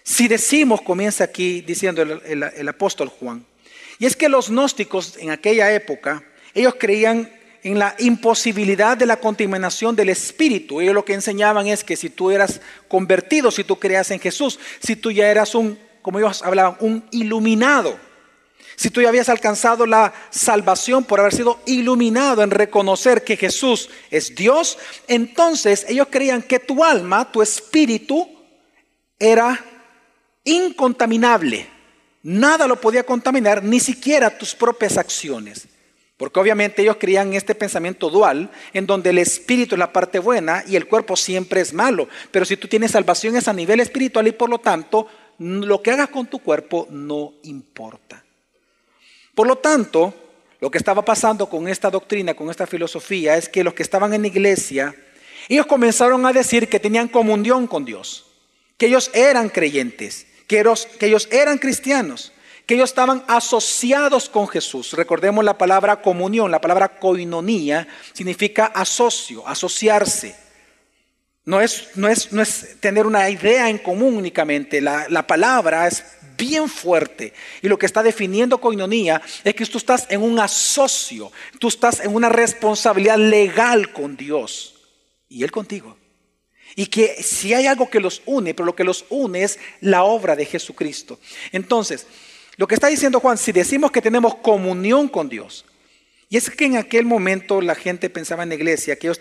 Si 0.02 0.26
decimos, 0.26 0.80
comienza 0.80 1.24
aquí 1.24 1.60
diciendo 1.60 2.00
el 2.00 2.68
apóstol 2.68 3.08
Juan, 3.08 3.44
y 3.98 4.06
es 4.06 4.16
que 4.16 4.30
los 4.30 4.48
gnósticos 4.48 5.18
en 5.18 5.30
aquella 5.30 5.72
época, 5.74 6.22
ellos 6.54 6.76
creían 6.78 7.30
en 7.66 7.80
la 7.80 7.96
imposibilidad 7.98 8.96
de 8.96 9.06
la 9.06 9.16
contaminación 9.16 9.96
del 9.96 10.10
espíritu. 10.10 10.80
Ellos 10.80 10.94
lo 10.94 11.04
que 11.04 11.14
enseñaban 11.14 11.66
es 11.66 11.82
que 11.82 11.96
si 11.96 12.10
tú 12.10 12.30
eras 12.30 12.60
convertido, 12.86 13.50
si 13.50 13.64
tú 13.64 13.76
creías 13.76 14.08
en 14.12 14.20
Jesús, 14.20 14.60
si 14.78 14.94
tú 14.94 15.10
ya 15.10 15.28
eras 15.28 15.52
un, 15.56 15.76
como 16.00 16.20
ellos 16.20 16.42
hablaban, 16.42 16.76
un 16.78 17.04
iluminado, 17.10 17.98
si 18.76 18.88
tú 18.90 19.02
ya 19.02 19.08
habías 19.08 19.28
alcanzado 19.28 19.84
la 19.84 20.14
salvación 20.30 21.02
por 21.02 21.18
haber 21.18 21.34
sido 21.34 21.58
iluminado 21.66 22.44
en 22.44 22.52
reconocer 22.52 23.24
que 23.24 23.36
Jesús 23.36 23.90
es 24.12 24.32
Dios, 24.36 24.78
entonces 25.08 25.86
ellos 25.88 26.06
creían 26.08 26.42
que 26.42 26.60
tu 26.60 26.84
alma, 26.84 27.32
tu 27.32 27.42
espíritu, 27.42 28.28
era 29.18 29.58
incontaminable. 30.44 31.66
Nada 32.22 32.68
lo 32.68 32.80
podía 32.80 33.02
contaminar, 33.02 33.64
ni 33.64 33.80
siquiera 33.80 34.38
tus 34.38 34.54
propias 34.54 34.98
acciones. 34.98 35.66
Porque 36.16 36.40
obviamente 36.40 36.82
ellos 36.82 36.96
creían 36.98 37.34
este 37.34 37.54
pensamiento 37.54 38.08
dual, 38.08 38.50
en 38.72 38.86
donde 38.86 39.10
el 39.10 39.18
espíritu 39.18 39.74
es 39.74 39.78
la 39.78 39.92
parte 39.92 40.18
buena 40.18 40.64
y 40.66 40.76
el 40.76 40.86
cuerpo 40.86 41.14
siempre 41.14 41.60
es 41.60 41.74
malo. 41.74 42.08
Pero 42.30 42.44
si 42.44 42.56
tú 42.56 42.68
tienes 42.68 42.92
salvación 42.92 43.36
es 43.36 43.48
a 43.48 43.52
nivel 43.52 43.80
espiritual 43.80 44.26
y 44.26 44.32
por 44.32 44.48
lo 44.48 44.58
tanto 44.58 45.06
lo 45.38 45.82
que 45.82 45.90
hagas 45.90 46.08
con 46.08 46.26
tu 46.26 46.38
cuerpo 46.38 46.86
no 46.90 47.34
importa. 47.42 48.24
Por 49.34 49.46
lo 49.46 49.56
tanto, 49.56 50.14
lo 50.60 50.70
que 50.70 50.78
estaba 50.78 51.04
pasando 51.04 51.48
con 51.48 51.68
esta 51.68 51.90
doctrina, 51.90 52.32
con 52.34 52.48
esta 52.48 52.66
filosofía, 52.66 53.36
es 53.36 53.50
que 53.50 53.62
los 53.62 53.74
que 53.74 53.82
estaban 53.82 54.14
en 54.14 54.22
la 54.22 54.28
iglesia, 54.28 54.94
ellos 55.48 55.66
comenzaron 55.66 56.24
a 56.24 56.32
decir 56.32 56.68
que 56.68 56.80
tenían 56.80 57.08
comunión 57.08 57.66
con 57.66 57.84
Dios, 57.84 58.24
que 58.78 58.86
ellos 58.86 59.10
eran 59.12 59.50
creyentes, 59.50 60.26
que 60.46 60.60
ellos, 61.00 61.28
eran 61.30 61.58
cristianos 61.58 62.32
que 62.66 62.74
ellos 62.74 62.90
estaban 62.90 63.24
asociados 63.28 64.28
con 64.28 64.48
Jesús. 64.48 64.92
Recordemos 64.92 65.44
la 65.44 65.56
palabra 65.56 66.02
comunión, 66.02 66.50
la 66.50 66.60
palabra 66.60 66.98
koinonía 66.98 67.86
significa 68.12 68.66
asocio, 68.66 69.46
asociarse. 69.46 70.34
No 71.44 71.60
es, 71.60 71.90
no 71.94 72.08
es, 72.08 72.32
no 72.32 72.42
es 72.42 72.80
tener 72.80 73.06
una 73.06 73.30
idea 73.30 73.70
en 73.70 73.78
común 73.78 74.16
únicamente. 74.16 74.80
La, 74.80 75.06
la 75.08 75.24
palabra 75.28 75.86
es 75.86 76.04
bien 76.36 76.68
fuerte. 76.68 77.32
Y 77.62 77.68
lo 77.68 77.78
que 77.78 77.86
está 77.86 78.02
definiendo 78.02 78.60
coinonía 78.60 79.22
es 79.44 79.54
que 79.54 79.64
tú 79.64 79.78
estás 79.78 80.06
en 80.10 80.22
un 80.22 80.40
asocio, 80.40 81.30
tú 81.60 81.68
estás 81.68 82.00
en 82.00 82.12
una 82.12 82.28
responsabilidad 82.28 83.16
legal 83.16 83.92
con 83.92 84.16
Dios 84.16 84.74
y 85.28 85.44
Él 85.44 85.52
contigo. 85.52 85.96
Y 86.74 86.86
que 86.86 87.22
si 87.22 87.54
hay 87.54 87.66
algo 87.66 87.88
que 87.88 88.00
los 88.00 88.22
une, 88.26 88.52
pero 88.52 88.66
lo 88.66 88.74
que 88.76 88.84
los 88.84 89.06
une 89.08 89.44
es 89.44 89.58
la 89.80 90.02
obra 90.02 90.34
de 90.34 90.44
Jesucristo. 90.44 91.20
Entonces, 91.52 92.06
lo 92.56 92.66
que 92.66 92.74
está 92.74 92.88
diciendo 92.88 93.20
Juan, 93.20 93.38
si 93.38 93.52
decimos 93.52 93.90
que 93.90 94.02
tenemos 94.02 94.36
comunión 94.36 95.08
con 95.08 95.28
Dios, 95.28 95.64
y 96.28 96.36
es 96.36 96.50
que 96.50 96.64
en 96.64 96.76
aquel 96.76 97.04
momento 97.04 97.60
la 97.60 97.74
gente 97.74 98.10
pensaba 98.10 98.42
en 98.42 98.48
la 98.48 98.54
iglesia, 98.56 98.98
que 98.98 99.06
ellos, 99.06 99.20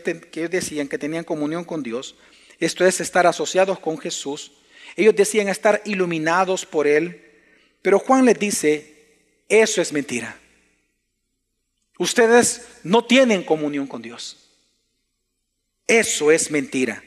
decían 0.50 0.88
que 0.88 0.98
tenían 0.98 1.24
comunión 1.24 1.64
con 1.64 1.84
Dios, 1.84 2.16
esto 2.60 2.86
es 2.86 3.02
estar 3.02 3.28
asociados 3.28 3.80
con 3.80 3.98
Jesús, 3.98 4.54
ellos 4.96 5.16
decían 5.16 5.50
estar 5.50 5.82
iluminados 5.86 6.66
por 6.66 6.88
Él, 6.88 7.22
pero 7.82 8.00
Juan 8.00 8.26
les 8.26 8.40
dice, 8.40 8.96
eso 9.50 9.82
es 9.82 9.92
mentira. 9.92 10.40
Ustedes 11.98 12.66
no 12.84 13.06
tienen 13.06 13.44
comunión 13.44 13.88
con 13.88 14.02
Dios. 14.02 14.50
Eso 15.88 16.32
es 16.32 16.50
mentira. 16.50 17.04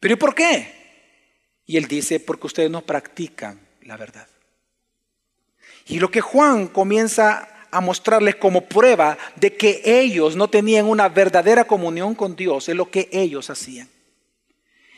¿Pero 0.00 0.18
por 0.18 0.34
qué? 0.34 0.72
Y 1.66 1.76
él 1.76 1.86
dice, 1.86 2.18
porque 2.20 2.48
ustedes 2.48 2.70
no 2.70 2.82
practican 2.82 3.60
la 3.82 3.96
verdad. 3.96 4.26
Y 5.86 5.98
lo 5.98 6.10
que 6.10 6.20
Juan 6.20 6.68
comienza 6.68 7.48
a 7.70 7.80
mostrarles 7.80 8.36
como 8.36 8.62
prueba 8.62 9.16
de 9.36 9.56
que 9.56 9.82
ellos 9.84 10.36
no 10.36 10.48
tenían 10.48 10.86
una 10.86 11.08
verdadera 11.08 11.64
comunión 11.64 12.14
con 12.14 12.36
Dios 12.36 12.68
es 12.68 12.76
lo 12.76 12.90
que 12.90 13.08
ellos 13.12 13.50
hacían. 13.50 13.88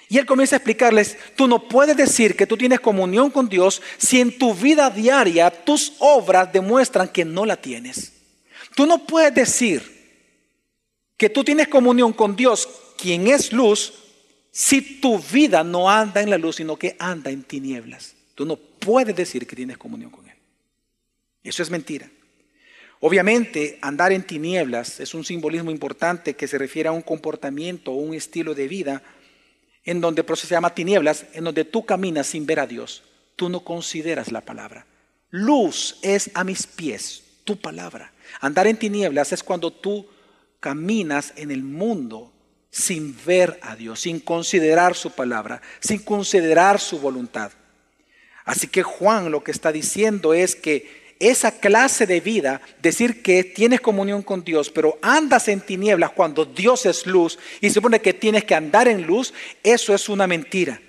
Y 0.09 0.19
él 0.19 0.27
comienza 0.27 0.57
a 0.57 0.59
explicarles, 0.59 1.17
tú 1.37 1.47
no 1.47 1.69
puedes 1.69 1.97
decir 1.97 2.37
que 2.37 2.47
tú 2.47 2.57
tienes 2.57 2.81
comunión 2.81 3.31
con 3.31 3.49
Dios 3.49 3.81
si 3.97 4.21
en 4.21 4.37
tu 4.37 4.53
vida 4.55 4.91
diaria 4.91 5.51
tus 5.51 5.95
obras 6.01 6.53
demuestran 6.53 7.09
que 7.09 7.25
no 7.25 7.47
la 7.47 7.57
tienes. 7.57 8.13
Tú 8.75 8.85
no 8.85 9.07
puedes 9.07 9.35
decir 9.35 10.03
que 11.17 11.31
tú 11.31 11.45
tienes 11.45 11.69
comunión 11.69 12.13
con 12.13 12.37
Dios, 12.37 12.69
quien 12.99 13.27
es 13.29 13.53
luz, 13.53 13.95
si 14.51 15.01
tu 15.01 15.19
vida 15.19 15.65
no 15.65 15.89
anda 15.89 16.21
en 16.21 16.29
la 16.29 16.37
luz, 16.37 16.57
sino 16.57 16.77
que 16.77 16.95
anda 16.99 17.31
en 17.31 17.43
tinieblas. 17.43 18.15
Tú 18.35 18.45
no 18.45 18.57
puedes 18.57 19.17
decir 19.17 19.47
que 19.47 19.57
tienes 19.57 19.79
comunión 19.79 20.11
con. 20.11 20.22
Eso 21.43 21.63
es 21.63 21.71
mentira. 21.71 22.11
Obviamente, 23.01 23.79
andar 23.83 24.13
en 24.13 24.23
tinieblas 24.23 25.01
es 25.01 25.13
un 25.13 25.25
simbolismo 25.25 25.73
importante 25.73 26.35
que 26.35 26.47
se 26.47 26.57
refiere 26.57 26.89
a 26.89 26.93
un 26.93 27.03
comportamiento 27.03 27.91
o 27.91 27.97
un 27.97 28.15
estilo 28.15 28.55
de 28.55 28.69
vida 28.69 29.03
en 29.85 30.01
donde 30.01 30.25
el 30.29 30.37
se 30.37 30.47
llama 30.47 30.75
tinieblas, 30.75 31.27
en 31.33 31.45
donde 31.45 31.65
tú 31.65 31.85
caminas 31.85 32.29
sin 32.29 32.47
ver 32.47 32.61
a 32.61 32.67
Dios. 32.67 33.03
Tú 33.35 33.49
no 33.49 33.65
consideras 33.65 34.31
la 34.31 34.43
palabra. 34.43 34.87
Luz 35.31 35.99
es 36.03 36.31
a 36.35 36.45
mis 36.45 36.67
pies, 36.67 37.25
tu 37.43 37.57
palabra. 37.57 38.13
Andar 38.41 38.69
en 38.69 38.77
tinieblas 38.77 39.33
es 39.33 39.43
cuando 39.43 39.73
tú 39.73 40.07
caminas 40.61 41.33
en 41.35 41.51
el 41.51 41.65
mundo 41.65 42.33
sin 42.71 43.17
ver 43.27 43.59
a 43.63 43.75
Dios, 43.75 44.01
sin 44.01 44.21
considerar 44.21 44.95
su 44.95 45.11
palabra, 45.11 45.61
sin 45.81 45.99
considerar 45.99 46.79
su 46.79 47.01
voluntad. 47.01 47.51
Así 48.45 48.69
que 48.69 48.85
Juan 48.85 49.33
lo 49.33 49.43
que 49.43 49.51
está 49.51 49.73
diciendo 49.73 50.35
es 50.35 50.55
que 50.55 51.02
esa 51.23 51.53
clase 51.53 52.05
de 52.05 52.21
vida, 52.21 52.61
decir 52.83 53.23
que 53.23 53.45
tienes 53.45 53.81
comunión 53.81 54.23
con 54.23 54.43
Dios, 54.43 54.71
pero 54.71 54.99
andas 55.03 55.47
en 55.47 55.61
tinieblas 55.61 56.11
cuando 56.11 56.45
Dios 56.45 56.85
es 56.85 57.07
luz 57.07 57.39
y 57.61 57.69
se 57.69 57.75
supone 57.75 58.01
que 58.01 58.13
tienes 58.13 58.43
que 58.45 58.57
andar 58.57 58.89
en 58.89 59.07
luz, 59.07 59.33
eso 59.63 59.95
es 59.95 60.09
una 60.09 60.27
mentira. 60.27 60.81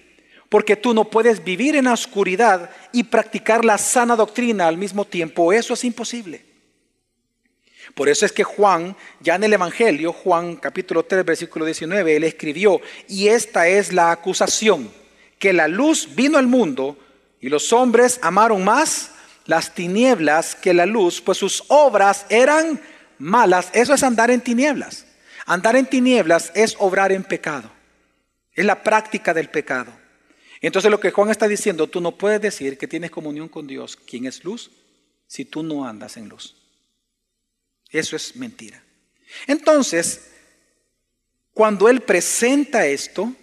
Porque 0.49 0.75
tú 0.75 0.93
no 0.93 1.05
puedes 1.05 1.43
vivir 1.43 1.75
en 1.75 1.85
la 1.85 1.93
oscuridad 1.93 2.71
y 2.91 3.03
practicar 3.03 3.63
la 3.63 3.77
sana 3.77 4.15
doctrina 4.15 4.67
al 4.67 4.77
mismo 4.77 5.05
tiempo. 5.05 5.53
Eso 5.53 5.75
es 5.75 5.83
imposible. 5.83 6.43
Por 7.93 8.09
eso 8.09 8.25
es 8.25 8.31
que 8.31 8.43
Juan, 8.43 8.95
ya 9.19 9.35
en 9.35 9.43
el 9.43 9.53
Evangelio, 9.53 10.13
Juan 10.13 10.55
capítulo 10.55 11.03
3, 11.03 11.25
versículo 11.25 11.65
19, 11.65 12.15
él 12.15 12.23
escribió, 12.23 12.81
y 13.07 13.27
esta 13.27 13.67
es 13.67 13.93
la 13.93 14.11
acusación, 14.11 14.91
que 15.37 15.53
la 15.53 15.67
luz 15.67 16.09
vino 16.15 16.39
al 16.39 16.47
mundo 16.47 16.97
y 17.39 17.49
los 17.49 17.71
hombres 17.71 18.19
amaron 18.23 18.63
más 18.63 19.11
las 19.45 19.73
tinieblas 19.73 20.55
que 20.55 20.73
la 20.73 20.85
luz, 20.85 21.21
pues 21.21 21.37
sus 21.37 21.63
obras 21.67 22.25
eran 22.29 22.81
malas. 23.17 23.69
Eso 23.73 23.93
es 23.93 24.03
andar 24.03 24.31
en 24.31 24.41
tinieblas. 24.41 25.05
Andar 25.45 25.75
en 25.75 25.85
tinieblas 25.85 26.51
es 26.55 26.75
obrar 26.79 27.11
en 27.11 27.23
pecado. 27.23 27.69
Es 28.53 28.65
la 28.65 28.83
práctica 28.83 29.33
del 29.33 29.49
pecado. 29.49 29.91
Entonces 30.61 30.89
lo 30.89 30.99
que 30.99 31.11
Juan 31.11 31.29
está 31.29 31.47
diciendo, 31.47 31.87
tú 31.87 31.99
no 31.99 32.17
puedes 32.17 32.41
decir 32.41 32.77
que 32.77 32.87
tienes 32.87 33.11
comunión 33.11 33.49
con 33.49 33.67
Dios, 33.67 33.97
quien 33.97 34.25
es 34.25 34.45
luz, 34.45 34.71
si 35.27 35.43
tú 35.43 35.61
no 35.61 35.85
andas 35.85 36.15
en 36.15 36.29
luz. 36.29 36.55
Eso 37.89 38.15
es 38.15 38.35
mentira. 38.37 38.81
Entonces, 39.45 40.29
cuando 41.53 41.89
Él 41.89 42.01
presenta 42.01 42.85
esto, 42.85 43.33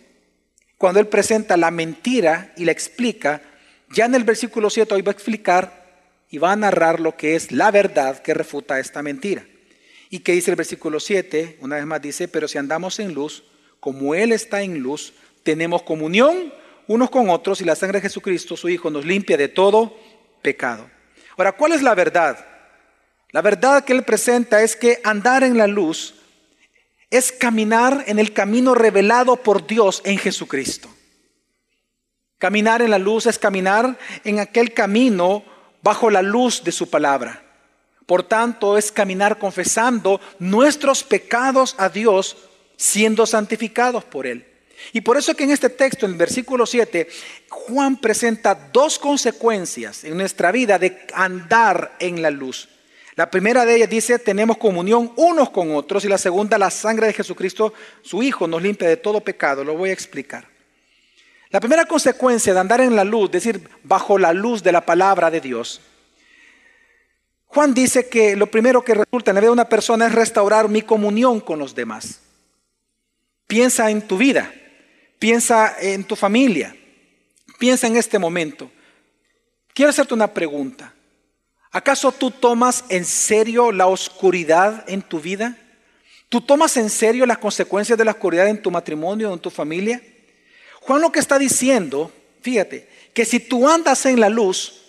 cuando 0.78 0.98
Él 0.98 1.08
presenta 1.08 1.56
la 1.56 1.70
mentira 1.70 2.54
y 2.56 2.64
la 2.64 2.72
explica, 2.72 3.42
ya 3.90 4.06
en 4.06 4.14
el 4.14 4.24
versículo 4.24 4.70
7 4.70 4.94
hoy 4.94 5.02
va 5.02 5.10
a 5.10 5.14
explicar 5.14 5.79
y 6.30 6.38
va 6.38 6.52
a 6.52 6.56
narrar 6.56 7.00
lo 7.00 7.16
que 7.16 7.34
es 7.34 7.50
la 7.50 7.70
verdad 7.70 8.22
que 8.22 8.34
refuta 8.34 8.78
esta 8.78 9.02
mentira. 9.02 9.44
Y 10.08 10.20
que 10.20 10.32
dice 10.32 10.50
el 10.50 10.56
versículo 10.56 11.00
7, 11.00 11.58
una 11.60 11.76
vez 11.76 11.86
más 11.86 12.00
dice, 12.00 12.28
pero 12.28 12.48
si 12.48 12.58
andamos 12.58 12.98
en 13.00 13.14
luz, 13.14 13.44
como 13.80 14.14
Él 14.14 14.32
está 14.32 14.62
en 14.62 14.78
luz, 14.78 15.12
tenemos 15.42 15.82
comunión 15.82 16.52
unos 16.86 17.10
con 17.10 17.30
otros 17.30 17.60
y 17.60 17.64
la 17.64 17.76
sangre 17.76 17.98
de 17.98 18.08
Jesucristo, 18.08 18.56
su 18.56 18.68
Hijo, 18.68 18.90
nos 18.90 19.04
limpia 19.04 19.36
de 19.36 19.48
todo 19.48 19.96
pecado. 20.42 20.90
Ahora, 21.36 21.52
¿cuál 21.52 21.72
es 21.72 21.82
la 21.82 21.94
verdad? 21.94 22.44
La 23.30 23.42
verdad 23.42 23.84
que 23.84 23.92
Él 23.92 24.02
presenta 24.02 24.62
es 24.62 24.74
que 24.74 25.00
andar 25.04 25.44
en 25.44 25.56
la 25.56 25.68
luz 25.68 26.14
es 27.10 27.32
caminar 27.32 28.04
en 28.06 28.18
el 28.18 28.32
camino 28.32 28.74
revelado 28.74 29.36
por 29.36 29.66
Dios 29.66 30.02
en 30.04 30.18
Jesucristo. 30.18 30.88
Caminar 32.38 32.82
en 32.82 32.90
la 32.90 32.98
luz 32.98 33.26
es 33.26 33.38
caminar 33.38 33.98
en 34.24 34.38
aquel 34.38 34.72
camino 34.72 35.44
bajo 35.82 36.10
la 36.10 36.22
luz 36.22 36.62
de 36.64 36.72
su 36.72 36.88
palabra. 36.88 37.42
Por 38.06 38.22
tanto, 38.24 38.76
es 38.76 38.90
caminar 38.90 39.38
confesando 39.38 40.20
nuestros 40.38 41.04
pecados 41.04 41.74
a 41.78 41.88
Dios, 41.88 42.36
siendo 42.76 43.24
santificados 43.26 44.04
por 44.04 44.26
Él. 44.26 44.46
Y 44.92 45.02
por 45.02 45.16
eso 45.16 45.34
que 45.34 45.44
en 45.44 45.50
este 45.50 45.70
texto, 45.70 46.06
en 46.06 46.12
el 46.12 46.18
versículo 46.18 46.66
7, 46.66 47.08
Juan 47.48 48.00
presenta 48.00 48.54
dos 48.54 48.98
consecuencias 48.98 50.04
en 50.04 50.16
nuestra 50.16 50.50
vida 50.50 50.78
de 50.78 51.06
andar 51.14 51.96
en 51.98 52.22
la 52.22 52.30
luz. 52.30 52.68
La 53.16 53.30
primera 53.30 53.64
de 53.64 53.76
ellas 53.76 53.90
dice, 53.90 54.18
tenemos 54.18 54.56
comunión 54.56 55.12
unos 55.16 55.50
con 55.50 55.74
otros, 55.74 56.04
y 56.04 56.08
la 56.08 56.18
segunda, 56.18 56.58
la 56.58 56.70
sangre 56.70 57.08
de 57.08 57.12
Jesucristo, 57.12 57.74
su 58.02 58.22
Hijo, 58.22 58.46
nos 58.46 58.62
limpia 58.62 58.88
de 58.88 58.96
todo 58.96 59.20
pecado. 59.20 59.62
Lo 59.62 59.76
voy 59.76 59.90
a 59.90 59.92
explicar. 59.92 60.48
La 61.50 61.58
primera 61.58 61.84
consecuencia 61.84 62.54
de 62.54 62.60
andar 62.60 62.80
en 62.80 62.94
la 62.94 63.02
luz, 63.02 63.26
es 63.26 63.44
decir, 63.44 63.68
bajo 63.82 64.18
la 64.18 64.32
luz 64.32 64.62
de 64.62 64.70
la 64.70 64.86
palabra 64.86 65.30
de 65.30 65.40
Dios, 65.40 65.80
Juan 67.46 67.74
dice 67.74 68.08
que 68.08 68.36
lo 68.36 68.48
primero 68.48 68.84
que 68.84 68.94
resulta 68.94 69.32
en 69.32 69.34
la 69.34 69.40
vida 69.40 69.48
de 69.48 69.54
una 69.54 69.68
persona 69.68 70.06
es 70.06 70.14
restaurar 70.14 70.68
mi 70.68 70.82
comunión 70.82 71.40
con 71.40 71.58
los 71.58 71.74
demás. 71.74 72.20
Piensa 73.48 73.90
en 73.90 74.06
tu 74.06 74.16
vida, 74.16 74.52
piensa 75.18 75.74
en 75.80 76.04
tu 76.04 76.14
familia, 76.14 76.76
piensa 77.58 77.88
en 77.88 77.96
este 77.96 78.20
momento. 78.20 78.70
Quiero 79.74 79.90
hacerte 79.90 80.14
una 80.14 80.32
pregunta. 80.32 80.94
¿Acaso 81.72 82.12
tú 82.12 82.30
tomas 82.30 82.84
en 82.88 83.04
serio 83.04 83.72
la 83.72 83.88
oscuridad 83.88 84.84
en 84.88 85.02
tu 85.02 85.18
vida? 85.18 85.56
¿Tú 86.28 86.40
tomas 86.40 86.76
en 86.76 86.88
serio 86.88 87.26
las 87.26 87.38
consecuencias 87.38 87.98
de 87.98 88.04
la 88.04 88.12
oscuridad 88.12 88.46
en 88.46 88.62
tu 88.62 88.70
matrimonio 88.70 89.32
en 89.32 89.40
tu 89.40 89.50
familia? 89.50 90.00
Juan 90.90 91.02
lo 91.02 91.12
que 91.12 91.20
está 91.20 91.38
diciendo, 91.38 92.10
fíjate, 92.40 92.88
que 93.14 93.24
si 93.24 93.38
tú 93.38 93.68
andas 93.68 94.06
en 94.06 94.18
la 94.18 94.28
luz, 94.28 94.80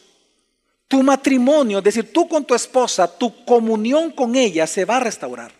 tu 0.88 1.04
matrimonio, 1.04 1.78
es 1.78 1.84
decir, 1.84 2.12
tú 2.12 2.28
con 2.28 2.44
tu 2.44 2.56
esposa, 2.56 3.20
tu 3.20 3.46
comunión 3.46 4.12
con 4.12 4.36
ella 4.36 4.66
se 4.66 4.84
va 4.84 4.98
a 4.98 5.02
restaurar. 5.02 5.54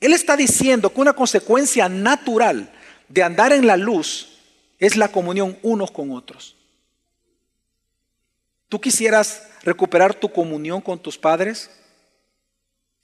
Él 0.00 0.14
está 0.14 0.38
diciendo 0.38 0.88
que 0.88 1.02
una 1.02 1.12
consecuencia 1.12 1.86
natural 1.86 2.72
de 3.10 3.22
andar 3.22 3.52
en 3.52 3.66
la 3.66 3.76
luz 3.76 4.38
es 4.78 4.96
la 4.96 5.08
comunión 5.08 5.58
unos 5.62 5.90
con 5.90 6.12
otros. 6.12 6.56
¿Tú 8.70 8.80
quisieras 8.80 9.50
recuperar 9.64 10.14
tu 10.14 10.32
comunión 10.32 10.80
con 10.80 10.98
tus 10.98 11.18
padres? 11.18 11.68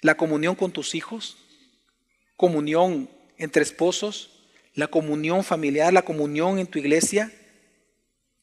¿La 0.01 0.17
comunión 0.17 0.55
con 0.55 0.73
tus 0.73 0.95
hijos? 0.95 1.37
¿Comunión 2.39 3.20
entre 3.41 3.63
esposos, 3.63 4.31
la 4.75 4.87
comunión 4.87 5.43
familiar, 5.43 5.93
la 5.93 6.03
comunión 6.03 6.59
en 6.59 6.67
tu 6.67 6.79
iglesia, 6.79 7.33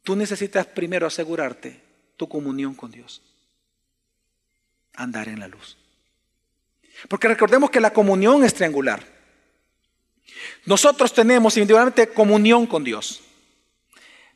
tú 0.04 0.16
necesitas 0.16 0.66
primero 0.66 1.08
asegurarte 1.08 1.80
tu 2.18 2.28
comunión 2.28 2.74
con 2.74 2.92
Dios. 2.92 3.22
Andar 4.96 5.30
en 5.30 5.40
la 5.40 5.48
luz. 5.48 5.78
Porque 7.08 7.28
recordemos 7.28 7.70
que 7.70 7.80
la 7.80 7.94
comunión 7.94 8.44
es 8.44 8.56
triangular. 8.56 9.06
Nosotros 10.66 11.14
tenemos 11.14 11.56
individualmente 11.58 12.10
comunión 12.10 12.66
con 12.66 12.84
Dios. 12.84 13.22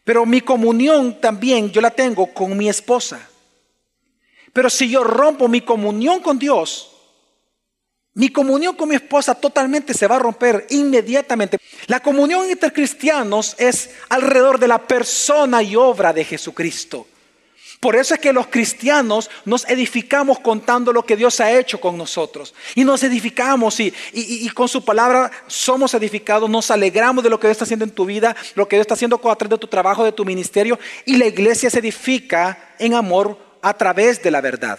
Pero 0.03 0.25
mi 0.27 0.41
comunión 0.41 1.19
también 1.19 1.71
yo 1.71 1.81
la 1.81 1.91
tengo 1.91 2.33
con 2.33 2.55
mi 2.55 2.69
esposa. 2.69 3.27
Pero 4.53 4.69
si 4.69 4.89
yo 4.89 5.03
rompo 5.03 5.47
mi 5.47 5.61
comunión 5.61 6.21
con 6.21 6.37
Dios, 6.37 6.90
mi 8.13 8.29
comunión 8.29 8.75
con 8.75 8.89
mi 8.89 8.95
esposa 8.95 9.35
totalmente 9.35 9.93
se 9.93 10.07
va 10.07 10.17
a 10.17 10.19
romper 10.19 10.67
inmediatamente. 10.69 11.57
La 11.87 12.01
comunión 12.01 12.49
entre 12.49 12.73
cristianos 12.73 13.55
es 13.57 13.91
alrededor 14.09 14.59
de 14.59 14.67
la 14.67 14.85
persona 14.85 15.63
y 15.63 15.75
obra 15.77 16.11
de 16.11 16.25
Jesucristo. 16.25 17.07
Por 17.79 17.95
eso 17.95 18.13
es 18.13 18.19
que 18.19 18.31
los 18.31 18.45
cristianos 18.45 19.29
nos 19.43 19.67
edificamos 19.67 20.39
contando 20.39 20.93
lo 20.93 21.03
que 21.03 21.15
Dios 21.15 21.39
ha 21.39 21.51
hecho 21.51 21.81
con 21.81 21.97
nosotros. 21.97 22.53
Y 22.75 22.83
nos 22.83 23.01
edificamos 23.01 23.79
y, 23.79 24.49
con 24.49 24.67
su 24.67 24.85
palabra 24.85 25.31
somos 25.47 25.95
edificados, 25.95 26.47
nos 26.47 26.69
alegramos 26.69 27.23
de 27.23 27.31
lo 27.31 27.39
que 27.39 27.47
Dios 27.47 27.55
está 27.55 27.63
haciendo 27.63 27.85
en 27.85 27.91
tu 27.91 28.05
vida, 28.05 28.35
lo 28.53 28.67
que 28.67 28.75
Dios 28.75 28.83
está 28.83 28.93
haciendo 28.93 29.15
a 29.15 29.35
través 29.35 29.49
de 29.49 29.57
tu 29.57 29.67
trabajo, 29.67 30.03
de 30.03 30.11
tu 30.11 30.25
ministerio. 30.25 30.77
Y 31.05 31.15
la 31.15 31.25
iglesia 31.25 31.71
se 31.71 31.79
edifica 31.79 32.75
en 32.77 32.93
amor 32.93 33.39
a 33.63 33.73
través 33.73 34.21
de 34.21 34.29
la 34.29 34.41
verdad. 34.41 34.77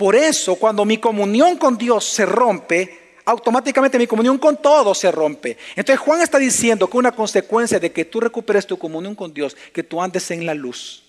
Por 0.00 0.16
eso, 0.16 0.56
cuando 0.56 0.86
mi 0.86 0.96
comunión 0.96 1.58
con 1.58 1.76
Dios 1.76 2.06
se 2.06 2.24
rompe, 2.24 3.18
automáticamente 3.26 3.98
mi 3.98 4.06
comunión 4.06 4.38
con 4.38 4.56
todo 4.56 4.94
se 4.94 5.12
rompe. 5.12 5.58
Entonces 5.76 5.98
Juan 5.98 6.22
está 6.22 6.38
diciendo 6.38 6.88
que 6.88 6.96
una 6.96 7.12
consecuencia 7.12 7.78
de 7.78 7.92
que 7.92 8.06
tú 8.06 8.18
recuperes 8.18 8.66
tu 8.66 8.78
comunión 8.78 9.14
con 9.14 9.34
Dios, 9.34 9.54
que 9.74 9.82
tú 9.82 10.00
andes 10.00 10.30
en 10.30 10.46
la 10.46 10.54
luz, 10.54 11.02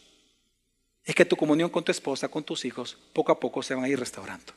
es 1.06 1.16
que 1.16 1.24
tu 1.24 1.38
comunión 1.38 1.70
con 1.70 1.86
tu 1.86 1.92
esposa, 1.94 2.28
con 2.28 2.44
tus 2.44 2.66
hijos, 2.66 2.98
poco 3.14 3.32
a 3.32 3.40
poco 3.40 3.64
se 3.64 3.76
van 3.76 3.86
a 3.86 3.88
ir 3.88 3.98
restaurando. 3.98 4.52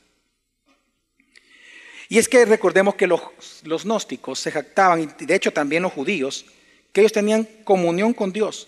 Y 2.09 2.18
es 2.18 2.29
que 2.29 2.44
recordemos 2.44 2.97
que 2.97 3.07
los, 3.07 3.20
los 3.62 3.85
gnósticos 3.85 4.40
se 4.40 4.51
jactaban, 4.51 5.14
y 5.20 5.25
de 5.27 5.35
hecho 5.37 5.53
también 5.53 5.85
los 5.85 5.92
judíos, 5.92 6.44
que 6.92 7.03
ellos 7.03 7.12
tenían 7.12 7.44
comunión 7.62 8.12
con 8.12 8.33
Dios. 8.33 8.66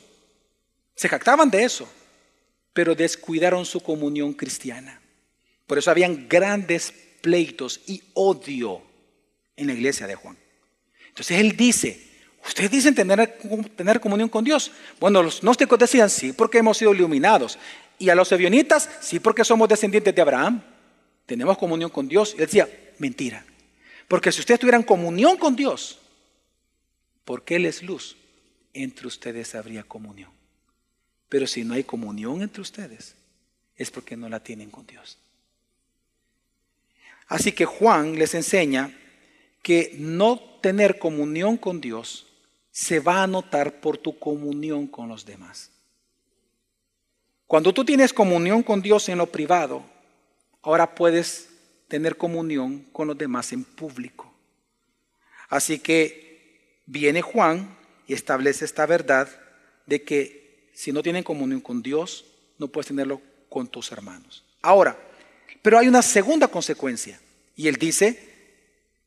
Se 0.94 1.09
jactaban 1.09 1.50
de 1.50 1.64
eso, 1.64 1.88
pero 2.72 2.94
descuidaron 2.94 3.66
su 3.66 3.81
comunión 3.81 4.33
cristiana. 4.33 5.00
Por 5.66 5.79
eso 5.79 5.90
habían 5.90 6.29
grandes 6.29 6.92
pleitos 7.20 7.81
y 7.87 8.02
odio 8.14 8.83
en 9.57 9.66
la 9.66 9.72
iglesia 9.72 10.07
de 10.07 10.14
Juan. 10.14 10.37
Entonces 11.09 11.40
él 11.40 11.57
dice, 11.57 12.09
ustedes 12.46 12.70
dicen 12.70 12.94
tener, 12.94 13.38
tener 13.74 14.00
comunión 14.00 14.29
con 14.29 14.44
Dios. 14.44 14.70
Bueno, 15.00 15.22
los 15.22 15.40
gnósticos 15.40 15.79
decían 15.79 16.11
sí 16.11 16.33
porque 16.33 16.59
hemos 16.59 16.79
sido 16.79 16.94
iluminados. 16.94 17.59
Y 17.98 18.11
a 18.11 18.14
los 18.14 18.31
evionitas 18.33 18.88
sí 19.00 19.20
porque 19.20 19.44
somos 19.44 19.68
descendientes 19.68 20.14
de 20.14 20.22
Abraham. 20.22 20.62
Tenemos 21.24 21.59
comunión 21.59 21.90
con 21.90 22.07
Dios. 22.07 22.35
Y 22.37 22.42
él 22.42 22.46
decía, 22.46 22.68
mentira. 22.98 23.44
Porque 24.09 24.31
si 24.31 24.40
ustedes 24.40 24.61
tuvieran 24.61 24.83
comunión 24.83 25.37
con 25.37 25.57
Dios, 25.57 25.98
porque 27.24 27.57
Él 27.57 27.66
es 27.66 27.83
luz, 27.83 28.16
entre 28.72 29.09
ustedes 29.09 29.55
habría 29.55 29.83
comunión. 29.83 30.31
Pero 31.29 31.46
si 31.46 31.64
no 31.64 31.74
hay 31.74 31.83
comunión 31.83 32.40
entre 32.42 32.62
ustedes, 32.62 33.16
es 33.74 33.90
porque 33.90 34.16
no 34.16 34.29
la 34.29 34.40
tienen 34.40 34.70
con 34.70 34.87
Dios. 34.87 35.18
Así 37.26 37.52
que 37.52 37.64
Juan 37.64 38.18
les 38.18 38.34
enseña 38.34 38.96
que 39.62 39.94
no 39.98 40.38
tener 40.60 40.98
comunión 40.98 41.56
con 41.56 41.80
Dios 41.80 42.26
se 42.70 43.00
va 43.00 43.22
a 43.22 43.26
notar 43.26 43.80
por 43.80 43.98
tu 43.98 44.18
comunión 44.18 44.86
con 44.86 45.08
los 45.08 45.24
demás. 45.24 45.70
Cuando 47.46 47.72
tú 47.72 47.84
tienes 47.84 48.12
comunión 48.12 48.62
con 48.62 48.82
Dios 48.82 49.08
en 49.08 49.18
lo 49.18 49.26
privado, 49.26 49.84
ahora 50.62 50.94
puedes 50.94 51.48
tener 51.88 52.16
comunión 52.16 52.80
con 52.92 53.08
los 53.08 53.16
demás 53.16 53.52
en 53.52 53.64
público. 53.64 54.32
Así 55.48 55.78
que 55.78 56.82
viene 56.86 57.22
Juan 57.22 57.76
y 58.06 58.14
establece 58.14 58.64
esta 58.64 58.86
verdad 58.86 59.28
de 59.86 60.02
que 60.02 60.70
si 60.74 60.92
no 60.92 61.02
tienen 61.02 61.22
comunión 61.24 61.60
con 61.60 61.82
Dios, 61.82 62.24
no 62.58 62.68
puedes 62.68 62.88
tenerlo 62.88 63.20
con 63.48 63.68
tus 63.68 63.92
hermanos. 63.92 64.44
Ahora, 64.60 64.98
pero 65.66 65.81
hay 65.81 65.88
una 65.88 66.00
segunda 66.00 66.46
consecuencia. 66.46 67.18
Y 67.57 67.66
él 67.66 67.74
dice, 67.74 68.22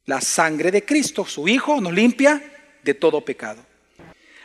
la 0.06 0.20
sangre 0.20 0.72
de 0.72 0.84
Cristo, 0.84 1.24
su 1.26 1.48
Hijo, 1.48 1.80
nos 1.80 1.94
limpia 1.94 2.44
de 2.84 2.94
todo 2.96 3.24
pecado. 3.24 3.66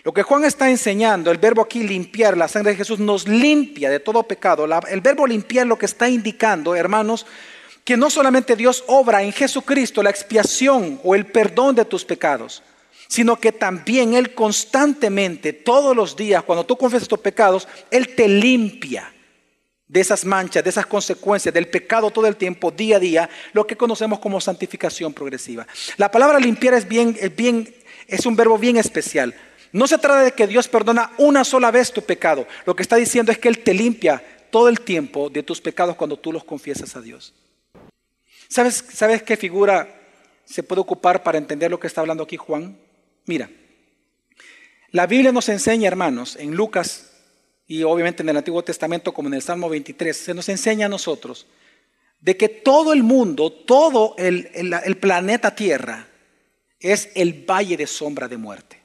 Lo 0.04 0.14
que 0.14 0.22
Juan 0.22 0.44
está 0.44 0.70
enseñando, 0.70 1.32
el 1.32 1.38
verbo 1.38 1.62
aquí 1.62 1.82
limpiar, 1.82 2.36
la 2.36 2.46
sangre 2.46 2.70
de 2.70 2.76
Jesús 2.76 3.00
nos 3.00 3.26
limpia 3.26 3.90
de 3.90 3.98
todo 3.98 4.22
pecado. 4.22 4.64
el 4.88 5.00
verbo 5.00 5.26
limpiar 5.26 5.66
lo 5.66 5.76
que 5.76 5.86
está 5.86 6.08
indicando, 6.08 6.76
hermanos, 6.76 7.26
que 7.82 7.96
no 7.96 8.08
solamente 8.08 8.54
Dios 8.54 8.84
obra 8.86 9.20
en 9.24 9.32
Jesucristo 9.32 10.00
la 10.00 10.10
expiación 10.10 11.00
o 11.02 11.16
el 11.16 11.26
perdón 11.26 11.74
de 11.74 11.84
tus 11.84 12.04
pecados, 12.04 12.62
sino 13.08 13.40
que 13.40 13.50
también 13.50 14.14
Él 14.14 14.36
constantemente, 14.36 15.52
todos 15.52 15.96
los 15.96 16.14
días, 16.14 16.44
cuando 16.44 16.64
tú 16.64 16.76
confiesas 16.76 17.08
tus 17.08 17.18
pecados, 17.18 17.66
Él 17.90 18.14
te 18.14 18.28
limpia 18.28 19.13
de 19.86 20.00
esas 20.00 20.24
manchas, 20.24 20.64
de 20.64 20.70
esas 20.70 20.86
consecuencias, 20.86 21.52
del 21.52 21.68
pecado 21.68 22.10
todo 22.10 22.26
el 22.26 22.36
tiempo, 22.36 22.70
día 22.70 22.96
a 22.96 23.00
día, 23.00 23.30
lo 23.52 23.66
que 23.66 23.76
conocemos 23.76 24.18
como 24.18 24.40
santificación 24.40 25.12
progresiva. 25.12 25.66
La 25.96 26.10
palabra 26.10 26.38
limpiar 26.38 26.74
es 26.74 26.88
bien, 26.88 27.16
es 27.20 27.34
bien, 27.34 27.74
es 28.06 28.26
un 28.26 28.36
verbo 28.36 28.58
bien 28.58 28.76
especial. 28.76 29.34
No 29.72 29.86
se 29.86 29.98
trata 29.98 30.22
de 30.22 30.32
que 30.32 30.46
Dios 30.46 30.68
perdona 30.68 31.12
una 31.18 31.44
sola 31.44 31.70
vez 31.70 31.92
tu 31.92 32.02
pecado. 32.02 32.46
Lo 32.64 32.76
que 32.76 32.82
está 32.82 32.96
diciendo 32.96 33.32
es 33.32 33.38
que 33.38 33.48
Él 33.48 33.58
te 33.58 33.74
limpia 33.74 34.22
todo 34.50 34.68
el 34.68 34.80
tiempo 34.80 35.28
de 35.28 35.42
tus 35.42 35.60
pecados 35.60 35.96
cuando 35.96 36.16
tú 36.16 36.32
los 36.32 36.44
confiesas 36.44 36.94
a 36.96 37.00
Dios. 37.00 37.34
¿Sabes, 38.48 38.84
¿Sabes 38.92 39.22
qué 39.22 39.36
figura 39.36 40.00
se 40.44 40.62
puede 40.62 40.80
ocupar 40.80 41.22
para 41.22 41.38
entender 41.38 41.70
lo 41.70 41.80
que 41.80 41.88
está 41.88 42.00
hablando 42.00 42.22
aquí 42.22 42.36
Juan? 42.36 42.78
Mira, 43.26 43.50
la 44.90 45.08
Biblia 45.08 45.32
nos 45.32 45.48
enseña, 45.48 45.88
hermanos, 45.88 46.36
en 46.36 46.54
Lucas 46.54 47.13
y 47.66 47.82
obviamente 47.82 48.22
en 48.22 48.28
el 48.28 48.36
Antiguo 48.36 48.62
Testamento 48.62 49.12
como 49.12 49.28
en 49.28 49.34
el 49.34 49.42
Salmo 49.42 49.68
23, 49.68 50.16
se 50.16 50.34
nos 50.34 50.48
enseña 50.48 50.86
a 50.86 50.88
nosotros 50.90 51.46
de 52.20 52.36
que 52.38 52.48
todo 52.48 52.94
el 52.94 53.02
mundo, 53.02 53.52
todo 53.52 54.14
el, 54.16 54.96
planeta 54.98 55.54
Tierra 55.54 56.08
es 56.80 57.10
el 57.14 57.44
valle 57.44 57.76
de 57.76 57.86
sombra 57.86 58.28
de 58.28 58.38
muerte. 58.38 58.80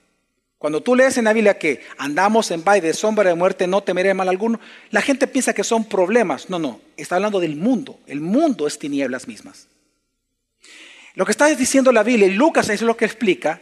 Cuando 0.57 0.83
tú 0.83 0.93
lees 0.93 1.17
en 1.17 1.23
la 1.23 1.31
Biblia 1.31 1.57
que 1.57 1.81
andamos 1.97 2.51
en 2.51 2.65
valle 2.65 2.85
de 2.87 2.93
sombra 2.93 3.29
de 3.29 3.35
muerte, 3.35 3.65
no 3.65 3.81
temeré 3.81 4.13
mal 4.13 4.27
alguno, 4.27 4.59
la 4.91 5.01
gente 5.01 5.25
piensa 5.25 5.53
que 5.53 5.63
son 5.63 5.85
problemas. 5.85 6.49
No, 6.49 6.59
no, 6.59 6.81
está 6.97 7.15
hablando 7.15 7.39
del 7.39 7.55
mundo. 7.55 8.01
El 8.07 8.19
mundo 8.19 8.67
es 8.67 8.77
tinieblas 8.77 9.25
mismas. 9.25 9.69
Lo 11.15 11.23
que 11.23 11.31
está 11.31 11.47
diciendo 11.47 11.93
la 11.93 12.03
Biblia, 12.03 12.27
y 12.27 12.31
Lucas 12.31 12.67
es 12.67 12.81
lo 12.81 12.97
que 12.97 13.05
explica, 13.05 13.61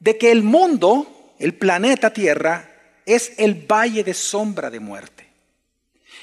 de 0.00 0.18
que 0.18 0.32
el 0.32 0.42
mundo, 0.42 1.34
el 1.38 1.54
planeta 1.54 2.12
Tierra, 2.12 2.71
es 3.06 3.32
el 3.38 3.54
valle 3.54 4.04
de 4.04 4.14
sombra 4.14 4.70
de 4.70 4.80
muerte. 4.80 5.26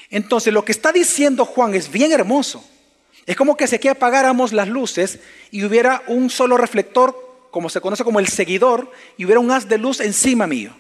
Entonces 0.10 0.54
lo 0.54 0.66
que 0.66 0.72
está 0.72 0.92
diciendo 0.92 1.46
Juan 1.46 1.76
es 1.76 1.92
bien 1.92 2.12
hermoso. 2.12 2.68
Es 3.26 3.36
como 3.36 3.56
que 3.56 3.68
si 3.68 3.76
aquí 3.76 3.88
apagáramos 3.88 4.54
las 4.54 4.68
luces 4.68 5.20
y 5.52 5.64
hubiera 5.64 6.04
un 6.08 6.30
solo 6.30 6.58
reflector, 6.58 7.48
como 7.52 7.70
se 7.70 7.82
conoce 7.82 8.04
como 8.04 8.20
el 8.20 8.28
seguidor, 8.28 8.92
y 9.18 9.26
hubiera 9.26 9.40
un 9.40 9.52
haz 9.52 9.68
de 9.68 9.78
luz 9.78 10.00
encima 10.00 10.48
mío. 10.48 10.76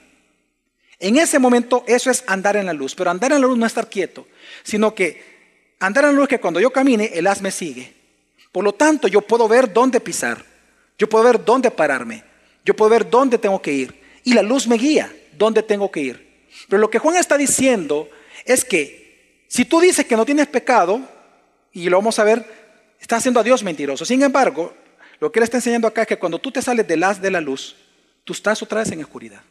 En 0.97 1.17
ese 1.17 1.39
momento 1.39 1.83
eso 1.87 2.09
es 2.09 2.23
andar 2.27 2.57
en 2.57 2.65
la 2.65 2.73
luz, 2.73 2.95
pero 2.95 3.11
andar 3.11 3.31
en 3.31 3.41
la 3.41 3.47
luz 3.47 3.57
no 3.57 3.65
es 3.65 3.71
estar 3.71 3.89
quieto, 3.89 4.27
sino 4.63 4.95
que 4.95 5.75
andar 5.79 6.05
en 6.05 6.11
la 6.11 6.15
luz 6.15 6.23
es 6.23 6.29
que 6.29 6.39
cuando 6.39 6.59
yo 6.59 6.71
camine, 6.71 7.11
el 7.13 7.27
haz 7.27 7.41
me 7.41 7.51
sigue. 7.51 7.93
Por 8.51 8.63
lo 8.63 8.73
tanto, 8.73 9.07
yo 9.07 9.21
puedo 9.21 9.47
ver 9.47 9.71
dónde 9.71 9.99
pisar, 9.99 10.43
yo 10.97 11.07
puedo 11.07 11.23
ver 11.23 11.45
dónde 11.45 11.69
pararme, 11.69 12.23
yo 12.65 12.75
puedo 12.75 12.89
ver 12.89 13.09
dónde 13.09 13.37
tengo 13.37 13.61
que 13.61 13.71
ir, 13.71 14.01
y 14.23 14.33
la 14.33 14.41
luz 14.41 14.67
me 14.67 14.75
guía 14.75 15.13
dónde 15.39 15.63
tengo 15.63 15.89
que 15.89 16.01
ir. 16.01 16.47
Pero 16.67 16.79
lo 16.79 16.89
que 16.91 16.99
Juan 16.99 17.15
está 17.15 17.37
diciendo 17.37 18.07
es 18.45 18.63
que 18.63 19.43
si 19.47 19.65
tú 19.65 19.79
dices 19.79 20.05
que 20.05 20.15
no 20.15 20.25
tienes 20.25 20.45
pecado, 20.45 21.01
y 21.71 21.89
lo 21.89 21.97
vamos 21.97 22.19
a 22.19 22.23
ver, 22.23 22.45
está 22.99 23.15
haciendo 23.15 23.39
a 23.39 23.43
Dios 23.43 23.63
mentiroso. 23.63 24.05
Sin 24.05 24.21
embargo, 24.21 24.73
lo 25.19 25.31
que 25.31 25.39
él 25.39 25.43
está 25.43 25.57
enseñando 25.57 25.87
acá 25.87 26.03
es 26.03 26.07
que 26.07 26.19
cuando 26.19 26.39
tú 26.39 26.51
te 26.51 26.61
sales 26.61 26.87
del 26.87 27.03
haz 27.03 27.19
de 27.19 27.31
la 27.31 27.41
luz, 27.41 27.75
tú 28.23 28.33
estás 28.33 28.61
otra 28.61 28.81
vez 28.81 28.91
en 28.91 29.01
oscuridad. 29.01 29.41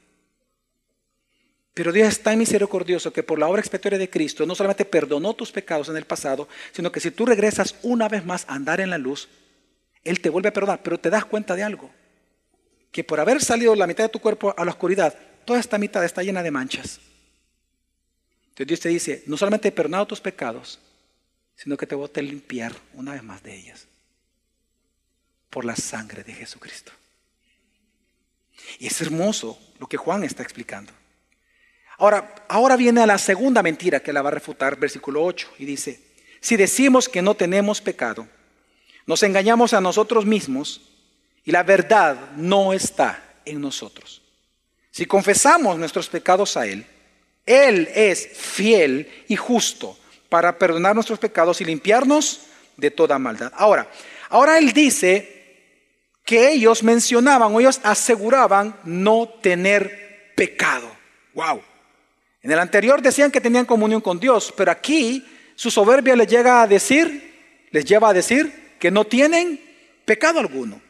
Pero 1.75 1.93
Dios 1.93 2.09
es 2.09 2.23
tan 2.23 2.39
misericordioso 2.39 3.13
que 3.13 3.23
por 3.23 3.39
la 3.39 3.47
obra 3.47 3.61
expiatoria 3.61 3.99
de 3.99 4.11
Cristo 4.11 4.45
no 4.45 4.55
solamente 4.55 4.85
perdonó 4.85 5.35
tus 5.35 5.53
pecados 5.53 5.89
en 5.89 5.97
el 5.97 6.05
pasado, 6.05 6.49
sino 6.73 6.91
que 6.91 7.01
si 7.01 7.11
tú 7.11 7.25
regresas 7.25 7.77
una 7.83 8.09
vez 8.09 8.25
más 8.25 8.45
a 8.49 8.55
andar 8.55 8.81
en 8.81 8.91
la 8.91 8.99
luz, 8.99 9.29
Él 10.03 10.21
te 10.21 10.29
vuelve 10.29 10.49
a 10.49 10.53
perdonar. 10.53 10.81
Pero 10.83 10.99
te 10.99 11.09
das 11.09 11.25
cuenta 11.25 11.55
de 11.55 11.63
algo, 11.63 11.91
que 12.91 13.05
por 13.05 13.21
haber 13.21 13.43
salido 13.43 13.77
la 13.77 13.87
mitad 13.87 14.05
de 14.05 14.09
tu 14.09 14.19
cuerpo 14.19 14.55
a 14.57 14.65
la 14.65 14.73
oscuridad, 14.73 15.15
toda 15.49 15.61
esta 15.61 15.79
mitad 15.79 16.05
está 16.05 16.23
llena 16.23 16.43
de 16.43 16.51
manchas. 16.51 17.01
Entonces 18.51 18.67
Dios 18.67 18.81
te 18.81 18.91
dice, 18.91 19.23
no 19.25 19.39
solamente 19.39 19.69
he 19.69 19.73
perdonado 19.73 20.07
tus 20.07 20.21
pecados, 20.21 20.79
sino 21.57 21.75
que 21.75 21.87
te 21.87 21.95
voy 21.95 22.11
a 22.15 22.21
limpiar 22.21 22.75
una 22.93 23.13
vez 23.15 23.23
más 23.23 23.43
de 23.43 23.57
ellas 23.57 23.89
por 25.49 25.65
la 25.65 25.75
sangre 25.75 26.23
de 26.23 26.35
Jesucristo. 26.35 26.93
Y 28.79 28.89
es 28.89 29.01
hermoso 29.01 29.59
lo 29.79 29.87
que 29.87 29.97
Juan 29.97 30.23
está 30.23 30.43
explicando. 30.43 30.93
Ahora, 31.97 32.35
ahora 32.51 32.77
viene 32.77 33.01
a 33.01 33.07
la 33.07 33.17
segunda 33.17 33.63
mentira 33.63 34.01
que 34.01 34.13
la 34.13 34.21
va 34.21 34.29
a 34.29 34.33
refutar, 34.33 34.79
versículo 34.79 35.25
8, 35.25 35.55
y 35.61 35.65
dice, 35.65 36.03
si 36.41 36.57
decimos 36.57 37.09
que 37.09 37.23
no 37.23 37.35
tenemos 37.35 37.81
pecado, 37.81 38.29
nos 39.07 39.23
engañamos 39.23 39.73
a 39.73 39.81
nosotros 39.81 40.27
mismos 40.27 40.83
y 41.43 41.53
la 41.53 41.63
verdad 41.63 42.33
no 42.37 42.75
está 42.75 43.41
en 43.47 43.63
nosotros. 43.63 44.18
Si 44.99 45.07
confesamos 45.07 45.79
nuestros 45.79 46.09
pecados 46.09 46.57
a 46.57 46.67
Él, 46.67 46.85
Él 47.47 47.89
es 47.95 48.31
fiel 48.35 49.09
y 49.29 49.37
justo 49.37 49.97
para 50.29 50.59
perdonar 50.59 50.97
nuestros 50.97 51.21
pecados 51.21 51.61
y 51.61 51.65
limpiarnos 51.65 52.41
de 52.77 52.91
toda 52.91 53.17
maldad. 53.17 53.53
Ahora, 53.55 53.89
ahora 54.29 54.59
Él 54.59 54.73
dice 54.73 55.77
que 56.25 56.51
ellos 56.51 56.83
mencionaban 56.83 57.55
o 57.55 57.61
ellos 57.61 57.79
aseguraban 57.85 58.75
no 58.83 59.29
tener 59.41 60.33
pecado. 60.35 60.91
Wow. 61.33 61.63
En 62.43 62.51
el 62.51 62.59
anterior 62.59 63.01
decían 63.01 63.31
que 63.31 63.41
tenían 63.41 63.67
comunión 63.67 64.01
con 64.01 64.19
Dios, 64.19 64.53
pero 64.57 64.73
aquí 64.73 65.25
su 65.55 65.71
soberbia 65.71 66.17
les 66.17 66.27
llega 66.27 66.61
a 66.61 66.67
decir, 66.67 67.69
les 67.71 67.85
lleva 67.85 68.09
a 68.09 68.15
decir 68.15 68.75
que 68.81 68.91
no 68.91 69.05
tienen 69.05 69.61
pecado 70.05 70.41
alguno. 70.41 70.83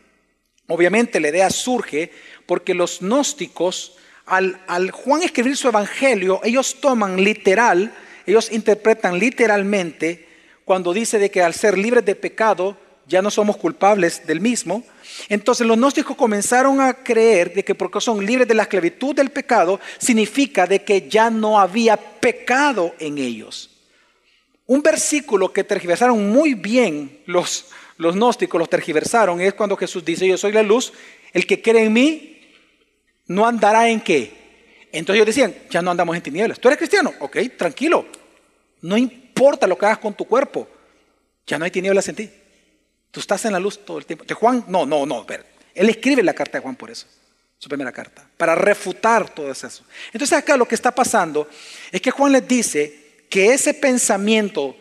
Obviamente 0.67 1.21
la 1.21 1.29
idea 1.29 1.51
surge 1.51 2.11
porque 2.47 2.73
los 2.73 3.01
gnósticos, 3.01 3.98
al, 4.29 4.91
Juan 4.91 5.23
escribir 5.23 5.57
su 5.57 5.69
evangelio, 5.69 6.41
ellos 6.45 6.77
toman 6.81 7.23
literal, 7.23 7.93
ellos 8.27 8.53
interpretan 8.53 9.19
literalmente 9.19 10.29
cuando 10.65 10.93
dice 10.93 11.19
de 11.19 11.31
que 11.31 11.43
al 11.43 11.55
ser 11.55 11.79
libres 11.79 12.05
de 12.05 12.15
pecado 12.15 12.77
ya 13.07 13.23
no 13.23 13.31
somos 13.31 13.57
culpables 13.57 14.27
del 14.27 14.41
mismo. 14.41 14.85
Entonces 15.31 15.67
los 15.67 15.79
gnósticos 15.79 16.17
comenzaron 16.17 16.81
a 16.81 16.93
creer 16.93 17.55
de 17.55 17.65
que 17.65 17.75
porque 17.75 18.01
son 18.01 18.25
libres 18.25 18.47
de 18.47 18.55
la 18.55 18.65
esclavitud 18.65 19.15
del 19.15 19.31
pecado, 19.31 19.81
significa 19.99 20.67
de 20.67 20.85
que 20.85 21.09
ya 21.09 21.31
no 21.31 21.59
había 21.59 21.97
pecado 21.97 22.95
en 22.99 23.17
ellos. 23.17 23.71
Un 24.67 24.83
versículo 24.83 25.51
que 25.51 25.65
tergiversaron 25.65 26.29
muy 26.29 26.53
bien 26.53 27.23
los, 27.25 27.67
los 27.97 28.15
gnósticos, 28.15 28.59
los 28.59 28.69
tergiversaron, 28.69 29.41
es 29.41 29.55
cuando 29.55 29.79
Jesús 29.79 30.05
dice, 30.05 30.29
yo 30.29 30.37
soy 30.37 30.53
la 30.53 30.63
luz, 30.63 30.93
el 31.33 31.47
que 31.47 31.63
cree 31.63 31.85
en 31.85 31.93
mí 31.95 32.38
no 33.29 33.47
andará 33.47 33.89
en 33.89 34.01
qué. 34.01 34.89
Entonces 34.91 35.17
ellos 35.17 35.27
decían, 35.27 35.55
ya 35.71 35.83
no 35.83 35.91
andamos 35.91 36.17
en 36.17 36.23
tinieblas. 36.23 36.59
¿Tú 36.59 36.69
eres 36.69 36.79
cristiano? 36.79 37.13
Ok, 37.21 37.37
tranquilo. 37.57 38.07
No 38.81 38.97
importa 38.97 39.67
lo 39.67 39.77
que 39.77 39.87
hagas 39.87 39.99
con 39.99 40.15
tu 40.15 40.25
cuerpo, 40.25 40.69
ya 41.47 41.59
no 41.59 41.65
hay 41.65 41.71
tinieblas 41.71 42.09
en 42.09 42.17
ti. 42.17 42.31
Tú 43.11 43.21
estás 43.21 43.45
en 43.45 43.53
la 43.53 43.61
luz 43.61 43.85
todo 43.85 43.99
el 43.99 44.07
tiempo. 44.07 44.25
De 44.25 44.35
Juan, 44.35 44.65
no, 44.69 44.87
no, 44.87 45.07
no. 45.07 45.27
Él 45.75 45.89
escribe 45.89 46.23
la 46.23 46.35
carta 46.35 46.59
de 46.59 46.63
Juan 46.63 46.77
por 46.77 46.91
eso, 46.91 47.07
su 47.59 47.69
primera 47.69 47.93
carta, 47.93 48.29
para 48.37 48.55
refutar 48.55 49.29
todo 49.31 49.51
eso. 49.51 49.85
Entonces 50.13 50.37
acá 50.37 50.57
lo 50.57 50.67
que 50.67 50.75
está 50.75 50.93
pasando 50.95 51.49
es 51.91 52.01
que 52.01 52.11
Juan 52.11 52.33
les 52.33 52.47
dice 52.47 53.27
que 53.31 53.53
ese 53.53 53.75
pensamiento 53.75 54.77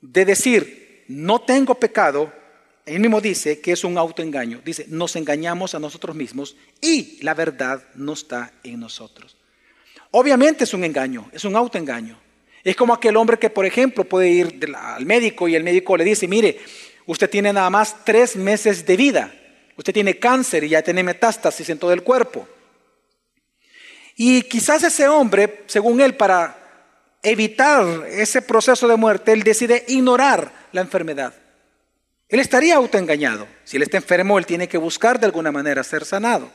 de 0.00 0.24
decir, 0.24 1.04
no 1.08 1.40
tengo 1.40 1.74
pecado, 1.74 2.32
él 2.88 3.00
mismo 3.00 3.20
dice 3.20 3.60
que 3.60 3.72
es 3.72 3.84
un 3.84 3.98
autoengaño. 3.98 4.60
Dice, 4.64 4.86
nos 4.88 5.16
engañamos 5.16 5.74
a 5.74 5.78
nosotros 5.78 6.16
mismos 6.16 6.56
y 6.80 7.22
la 7.22 7.34
verdad 7.34 7.82
no 7.94 8.14
está 8.14 8.52
en 8.62 8.80
nosotros. 8.80 9.36
Obviamente 10.10 10.64
es 10.64 10.74
un 10.74 10.84
engaño, 10.84 11.28
es 11.32 11.44
un 11.44 11.54
autoengaño. 11.54 12.18
Es 12.64 12.76
como 12.76 12.92
aquel 12.92 13.16
hombre 13.16 13.38
que, 13.38 13.50
por 13.50 13.66
ejemplo, 13.66 14.04
puede 14.04 14.30
ir 14.30 14.74
al 14.76 15.06
médico 15.06 15.48
y 15.48 15.54
el 15.54 15.64
médico 15.64 15.96
le 15.96 16.04
dice, 16.04 16.26
mire, 16.26 16.58
usted 17.06 17.30
tiene 17.30 17.52
nada 17.52 17.70
más 17.70 18.04
tres 18.04 18.36
meses 18.36 18.84
de 18.84 18.96
vida. 18.96 19.32
Usted 19.76 19.92
tiene 19.92 20.18
cáncer 20.18 20.64
y 20.64 20.70
ya 20.70 20.82
tiene 20.82 21.02
metástasis 21.02 21.68
en 21.68 21.78
todo 21.78 21.92
el 21.92 22.02
cuerpo. 22.02 22.48
Y 24.16 24.42
quizás 24.42 24.82
ese 24.82 25.06
hombre, 25.08 25.62
según 25.66 26.00
él, 26.00 26.16
para 26.16 26.58
evitar 27.22 28.06
ese 28.08 28.42
proceso 28.42 28.88
de 28.88 28.96
muerte, 28.96 29.32
él 29.32 29.44
decide 29.44 29.84
ignorar 29.88 30.68
la 30.72 30.80
enfermedad. 30.80 31.34
Él 32.28 32.40
estaría 32.40 32.76
autoengañado. 32.76 33.46
Si 33.64 33.76
él 33.76 33.82
está 33.82 33.96
enfermo, 33.96 34.38
él 34.38 34.46
tiene 34.46 34.68
que 34.68 34.76
buscar 34.76 35.18
de 35.18 35.26
alguna 35.26 35.50
manera 35.50 35.82
ser 35.82 36.04
sanado. 36.04 36.50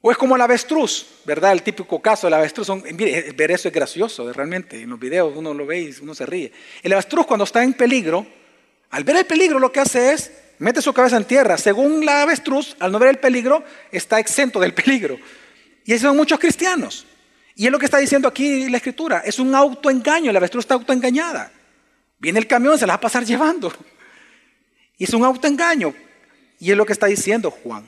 O 0.00 0.10
es 0.10 0.18
como 0.18 0.34
el 0.34 0.42
avestruz, 0.42 1.06
¿verdad? 1.24 1.52
El 1.52 1.62
típico 1.62 2.00
caso 2.00 2.26
del 2.26 2.34
avestruz. 2.34 2.68
ver 3.36 3.50
eso 3.50 3.68
es 3.68 3.74
gracioso, 3.74 4.32
realmente. 4.32 4.82
En 4.82 4.90
los 4.90 4.98
videos 4.98 5.32
uno 5.36 5.54
lo 5.54 5.64
ve 5.64 5.80
y 5.80 5.94
uno 6.02 6.14
se 6.14 6.26
ríe. 6.26 6.52
El 6.82 6.92
avestruz 6.92 7.26
cuando 7.26 7.44
está 7.44 7.62
en 7.62 7.72
peligro, 7.72 8.26
al 8.90 9.04
ver 9.04 9.16
el 9.16 9.26
peligro 9.26 9.58
lo 9.58 9.70
que 9.70 9.80
hace 9.80 10.12
es, 10.12 10.32
mete 10.58 10.82
su 10.82 10.92
cabeza 10.92 11.16
en 11.16 11.24
tierra. 11.24 11.56
Según 11.56 12.04
la 12.04 12.22
avestruz, 12.22 12.76
al 12.80 12.90
no 12.90 12.98
ver 12.98 13.10
el 13.10 13.18
peligro, 13.18 13.64
está 13.92 14.18
exento 14.18 14.58
del 14.58 14.74
peligro. 14.74 15.18
Y 15.84 15.92
eso 15.92 16.08
son 16.08 16.16
muchos 16.16 16.38
cristianos. 16.38 17.06
Y 17.54 17.66
es 17.66 17.72
lo 17.72 17.78
que 17.78 17.84
está 17.84 17.98
diciendo 17.98 18.28
aquí 18.28 18.68
la 18.68 18.78
escritura. 18.78 19.22
Es 19.24 19.38
un 19.38 19.54
autoengaño, 19.54 20.32
la 20.32 20.38
avestruz 20.38 20.64
está 20.64 20.74
autoengañada. 20.74 21.52
Viene 22.18 22.38
el 22.38 22.46
camión, 22.46 22.76
se 22.78 22.86
la 22.86 22.94
va 22.94 22.96
a 22.96 23.00
pasar 23.00 23.24
llevando. 23.26 23.72
Es 25.04 25.14
un 25.14 25.24
autoengaño. 25.24 25.94
Y 26.58 26.70
es 26.70 26.76
lo 26.76 26.86
que 26.86 26.92
está 26.92 27.06
diciendo 27.06 27.50
Juan. 27.50 27.86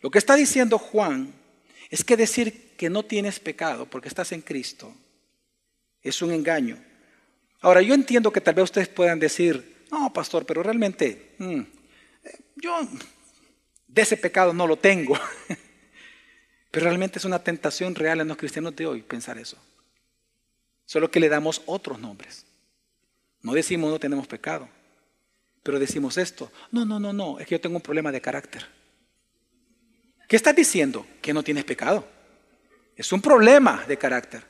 Lo 0.00 0.10
que 0.10 0.18
está 0.18 0.36
diciendo 0.36 0.78
Juan 0.78 1.34
es 1.90 2.04
que 2.04 2.16
decir 2.16 2.74
que 2.76 2.88
no 2.88 3.04
tienes 3.04 3.40
pecado 3.40 3.86
porque 3.86 4.08
estás 4.08 4.30
en 4.32 4.42
Cristo 4.42 4.94
es 6.02 6.22
un 6.22 6.32
engaño. 6.32 6.78
Ahora, 7.60 7.82
yo 7.82 7.94
entiendo 7.94 8.32
que 8.32 8.40
tal 8.40 8.54
vez 8.54 8.64
ustedes 8.64 8.88
puedan 8.88 9.18
decir, 9.18 9.84
no, 9.90 10.12
pastor, 10.12 10.46
pero 10.46 10.62
realmente 10.62 11.34
mm, 11.38 11.60
yo 12.56 12.88
de 13.88 14.02
ese 14.02 14.16
pecado 14.16 14.52
no 14.52 14.66
lo 14.66 14.76
tengo. 14.76 15.18
pero 16.70 16.84
realmente 16.84 17.18
es 17.18 17.24
una 17.24 17.42
tentación 17.42 17.94
real 17.94 18.20
en 18.20 18.28
los 18.28 18.36
cristianos 18.36 18.76
de 18.76 18.86
hoy 18.86 19.02
pensar 19.02 19.38
eso. 19.38 19.56
Solo 20.84 21.10
que 21.10 21.18
le 21.18 21.28
damos 21.28 21.62
otros 21.66 21.98
nombres. 21.98 22.46
No 23.42 23.52
decimos 23.54 23.90
no 23.90 23.98
tenemos 23.98 24.26
pecado, 24.26 24.68
pero 25.62 25.78
decimos 25.78 26.16
esto. 26.18 26.50
No, 26.70 26.84
no, 26.84 26.98
no, 26.98 27.12
no, 27.12 27.38
es 27.38 27.46
que 27.46 27.56
yo 27.56 27.60
tengo 27.60 27.76
un 27.76 27.82
problema 27.82 28.12
de 28.12 28.20
carácter. 28.20 28.66
¿Qué 30.28 30.36
estás 30.36 30.54
diciendo? 30.54 31.06
Que 31.22 31.32
no 31.32 31.42
tienes 31.42 31.64
pecado. 31.64 32.06
Es 32.96 33.12
un 33.12 33.22
problema 33.22 33.84
de 33.86 33.96
carácter. 33.96 34.44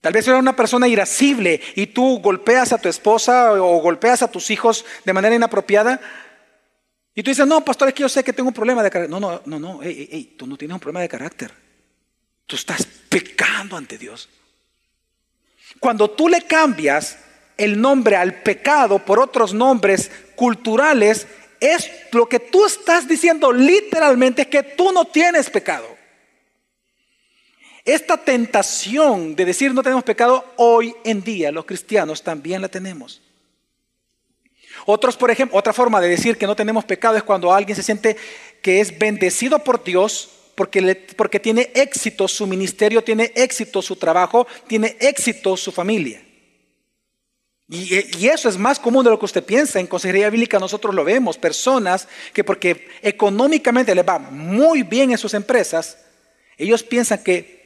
Tal 0.00 0.12
vez 0.12 0.26
eres 0.28 0.40
una 0.40 0.54
persona 0.54 0.86
irascible 0.86 1.60
y 1.74 1.88
tú 1.88 2.20
golpeas 2.20 2.72
a 2.72 2.78
tu 2.78 2.88
esposa 2.88 3.52
o 3.52 3.80
golpeas 3.80 4.22
a 4.22 4.30
tus 4.30 4.50
hijos 4.50 4.84
de 5.04 5.12
manera 5.12 5.34
inapropiada. 5.34 6.00
Y 7.14 7.22
tú 7.22 7.30
dices, 7.30 7.46
no, 7.46 7.64
pastor, 7.64 7.88
es 7.88 7.94
que 7.94 8.02
yo 8.02 8.08
sé 8.08 8.22
que 8.22 8.32
tengo 8.32 8.48
un 8.48 8.54
problema 8.54 8.82
de 8.82 8.90
carácter. 8.90 9.10
No, 9.10 9.20
no, 9.20 9.42
no, 9.44 9.58
no, 9.58 9.80
tú 10.36 10.46
no 10.46 10.56
tienes 10.56 10.74
un 10.74 10.80
problema 10.80 11.00
de 11.00 11.08
carácter. 11.08 11.52
Tú 12.46 12.56
estás 12.56 12.86
pecando 13.08 13.76
ante 13.76 13.98
Dios. 13.98 14.28
Cuando 15.80 16.08
tú 16.10 16.28
le 16.28 16.42
cambias 16.42 17.18
el 17.58 17.80
nombre 17.80 18.16
al 18.16 18.40
pecado 18.42 19.00
por 19.00 19.18
otros 19.18 19.52
nombres 19.52 20.10
culturales, 20.36 21.26
es 21.60 21.90
lo 22.12 22.28
que 22.28 22.38
tú 22.38 22.64
estás 22.64 23.06
diciendo 23.06 23.52
literalmente 23.52 24.42
es 24.42 24.48
que 24.48 24.62
tú 24.62 24.92
no 24.92 25.04
tienes 25.04 25.50
pecado. 25.50 25.86
Esta 27.84 28.16
tentación 28.16 29.34
de 29.34 29.44
decir 29.44 29.74
no 29.74 29.82
tenemos 29.82 30.04
pecado, 30.04 30.44
hoy 30.56 30.94
en 31.04 31.22
día 31.22 31.50
los 31.50 31.64
cristianos 31.64 32.22
también 32.22 32.62
la 32.62 32.68
tenemos. 32.68 33.20
Otros, 34.86 35.16
por 35.16 35.30
ejemplo, 35.30 35.58
otra 35.58 35.72
forma 35.72 36.00
de 36.00 36.08
decir 36.08 36.38
que 36.38 36.46
no 36.46 36.54
tenemos 36.54 36.84
pecado 36.84 37.16
es 37.16 37.22
cuando 37.22 37.52
alguien 37.52 37.74
se 37.74 37.82
siente 37.82 38.16
que 38.62 38.80
es 38.80 38.96
bendecido 38.96 39.58
por 39.58 39.82
Dios 39.82 40.30
porque, 40.54 41.06
porque 41.16 41.40
tiene 41.40 41.70
éxito 41.74 42.28
su 42.28 42.46
ministerio, 42.46 43.02
tiene 43.02 43.32
éxito 43.34 43.82
su 43.82 43.96
trabajo, 43.96 44.46
tiene 44.66 44.96
éxito 45.00 45.56
su 45.56 45.72
familia. 45.72 46.27
Y, 47.70 48.16
y, 48.18 48.28
eso 48.28 48.48
es 48.48 48.56
más 48.56 48.78
común 48.78 49.04
de 49.04 49.10
lo 49.10 49.18
que 49.18 49.26
usted 49.26 49.44
piensa. 49.44 49.78
En 49.78 49.86
Consejería 49.86 50.30
Bíblica 50.30 50.58
nosotros 50.58 50.94
lo 50.94 51.04
vemos, 51.04 51.36
personas 51.36 52.08
que 52.32 52.42
porque 52.42 52.88
económicamente 53.02 53.94
les 53.94 54.08
va 54.08 54.18
muy 54.18 54.82
bien 54.82 55.10
en 55.10 55.18
sus 55.18 55.34
empresas, 55.34 55.98
ellos 56.56 56.82
piensan 56.82 57.22
que 57.22 57.58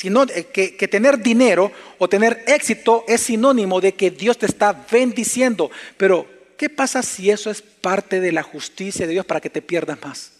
eh, 0.00 0.46
que, 0.52 0.76
que, 0.76 0.86
tener 0.86 1.18
dinero 1.18 1.72
o 1.98 2.08
tener 2.08 2.44
éxito 2.46 3.04
es 3.08 3.22
sinónimo 3.22 3.80
de 3.80 3.94
que 3.94 4.12
Dios 4.12 4.38
te 4.38 4.46
está 4.46 4.86
bendiciendo. 4.88 5.72
Pero, 5.96 6.26
¿qué 6.56 6.70
pasa 6.70 7.02
si 7.02 7.30
eso 7.30 7.50
es 7.50 7.62
parte 7.62 8.20
de 8.20 8.30
la 8.30 8.44
justicia 8.44 9.06
de 9.06 9.14
Dios 9.14 9.26
para 9.26 9.40
que 9.40 9.50
te 9.50 9.60
pierdas 9.60 10.00
más 10.00 10.32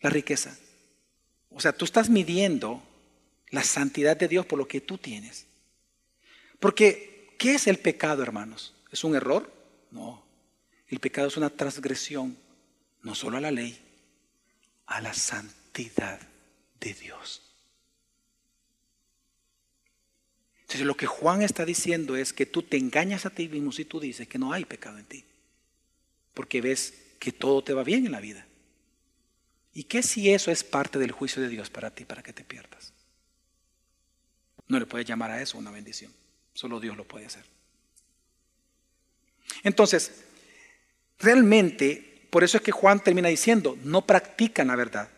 la 0.00 0.10
riqueza? 0.10 0.58
O 1.50 1.60
sea, 1.60 1.72
tú 1.72 1.84
estás 1.84 2.10
midiendo 2.10 2.82
la 3.50 3.62
santidad 3.62 4.16
de 4.16 4.26
Dios 4.26 4.46
por 4.46 4.58
lo 4.58 4.66
que 4.66 4.80
tú 4.80 4.98
tienes. 4.98 5.46
Porque, 6.58 7.17
¿qué 7.38 7.54
es 7.54 7.66
el 7.66 7.78
pecado, 7.78 8.22
hermanos? 8.22 8.74
¿Es 8.90 9.04
un 9.04 9.14
error? 9.14 9.50
No. 9.90 10.22
El 10.88 11.00
pecado 11.00 11.28
es 11.28 11.36
una 11.36 11.50
transgresión, 11.50 12.36
no 13.02 13.14
solo 13.14 13.38
a 13.38 13.40
la 13.40 13.50
ley, 13.50 13.78
a 14.86 15.00
la 15.00 15.14
santidad 15.14 16.20
de 16.80 16.94
Dios. 16.94 17.42
Entonces 20.62 20.86
lo 20.86 20.96
que 20.96 21.06
Juan 21.06 21.40
está 21.40 21.64
diciendo 21.64 22.16
es 22.16 22.34
que 22.34 22.44
tú 22.44 22.62
te 22.62 22.76
engañas 22.76 23.24
a 23.24 23.30
ti 23.30 23.48
mismo 23.48 23.72
si 23.72 23.86
tú 23.86 24.00
dices 24.00 24.28
que 24.28 24.38
no 24.38 24.52
hay 24.52 24.66
pecado 24.66 24.98
en 24.98 25.06
ti. 25.06 25.24
Porque 26.34 26.60
ves 26.60 26.92
que 27.18 27.32
todo 27.32 27.64
te 27.64 27.72
va 27.72 27.84
bien 27.84 28.04
en 28.04 28.12
la 28.12 28.20
vida. 28.20 28.46
¿Y 29.72 29.84
qué 29.84 30.02
si 30.02 30.30
eso 30.30 30.50
es 30.50 30.64
parte 30.64 30.98
del 30.98 31.12
juicio 31.12 31.40
de 31.40 31.48
Dios 31.48 31.70
para 31.70 31.94
ti, 31.94 32.04
para 32.04 32.22
que 32.22 32.32
te 32.32 32.44
pierdas? 32.44 32.92
No 34.66 34.78
le 34.78 34.86
puedes 34.86 35.06
llamar 35.06 35.30
a 35.30 35.40
eso 35.40 35.56
una 35.56 35.70
bendición. 35.70 36.12
Solo 36.58 36.80
Dios 36.80 36.96
lo 36.96 37.04
puede 37.04 37.24
hacer. 37.24 37.44
Entonces, 39.62 40.24
realmente 41.20 42.26
por 42.30 42.42
eso 42.42 42.56
es 42.56 42.64
que 42.64 42.72
Juan 42.72 42.98
termina 42.98 43.28
diciendo, 43.28 43.78
no 43.84 44.04
practican 44.04 44.66
la 44.66 44.74
verdad. 44.74 45.08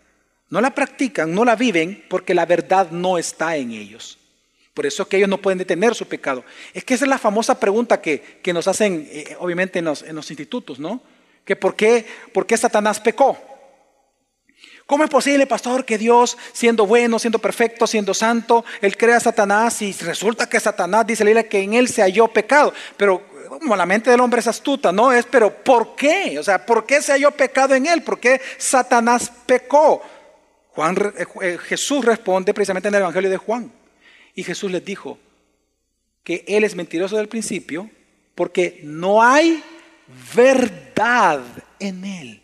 No 0.51 0.61
la 0.61 0.75
practican, 0.75 1.35
no 1.35 1.47
la 1.47 1.57
viven 1.57 2.05
porque 2.11 2.35
la 2.35 2.45
verdad 2.45 2.91
no 2.91 3.17
está 3.17 3.57
en 3.57 3.71
ellos. 3.71 4.19
Por 4.75 4.85
eso 4.85 5.05
es 5.05 5.09
que 5.09 5.17
ellos 5.17 5.31
no 5.31 5.41
pueden 5.41 5.57
detener 5.57 5.95
su 5.95 6.07
pecado. 6.07 6.45
Es 6.75 6.85
que 6.85 6.93
esa 6.93 7.07
es 7.07 7.09
la 7.09 7.17
famosa 7.17 7.59
pregunta 7.59 8.03
que, 8.03 8.43
nos 8.53 8.69
hacen, 8.69 9.09
eh, 9.11 9.35
obviamente, 9.39 9.79
en 9.79 9.87
los, 9.87 10.03
en 10.03 10.17
los, 10.17 10.31
institutos, 10.31 10.79
¿no? 10.79 11.03
Que 11.47 11.57
por 11.57 11.75
qué, 11.75 12.05
por 12.35 12.47
qué 12.47 12.59
Satanás 12.59 13.01
pecó. 13.01 13.39
¿Cómo 14.91 15.05
es 15.05 15.11
posible, 15.11 15.47
pastor, 15.47 15.85
que 15.85 15.97
Dios, 15.97 16.37
siendo 16.53 16.85
bueno, 16.85 17.21
siendo 17.21 17.39
perfecto, 17.39 17.87
siendo 17.87 18.13
santo, 18.13 18.65
Él 18.81 18.97
crea 18.97 19.19
a 19.19 19.21
Satanás 19.21 19.81
y 19.83 19.93
resulta 19.93 20.49
que 20.49 20.59
Satanás 20.59 21.07
dice 21.07 21.23
la 21.33 21.45
que 21.45 21.61
en 21.61 21.75
Él 21.75 21.87
se 21.87 22.03
halló 22.03 22.27
pecado? 22.27 22.75
Pero 22.97 23.23
como 23.49 23.77
la 23.77 23.87
mente 23.87 24.11
del 24.11 24.19
hombre 24.19 24.41
es 24.41 24.49
astuta, 24.49 24.91
¿no? 24.91 25.13
Es, 25.13 25.27
pero 25.27 25.63
¿por 25.63 25.95
qué? 25.95 26.37
O 26.41 26.43
sea, 26.43 26.67
¿por 26.67 26.87
qué 26.87 27.01
se 27.03 27.13
halló 27.13 27.31
pecado 27.31 27.77
en 27.77 27.87
Él? 27.87 28.03
¿Por 28.03 28.19
qué 28.19 28.41
Satanás 28.59 29.31
pecó? 29.47 30.03
Juan, 30.71 30.97
eh, 31.17 31.25
eh, 31.41 31.59
Jesús 31.69 32.05
responde 32.05 32.53
precisamente 32.53 32.89
en 32.89 32.95
el 32.97 33.03
Evangelio 33.03 33.31
de 33.31 33.37
Juan. 33.37 33.71
Y 34.35 34.43
Jesús 34.43 34.73
les 34.73 34.85
dijo 34.85 35.21
que 36.25 36.45
Él 36.49 36.65
es 36.65 36.75
mentiroso 36.75 37.17
del 37.17 37.29
principio 37.29 37.89
porque 38.35 38.81
no 38.83 39.23
hay 39.23 39.63
verdad 40.35 41.43
en 41.79 42.05
Él. 42.05 42.40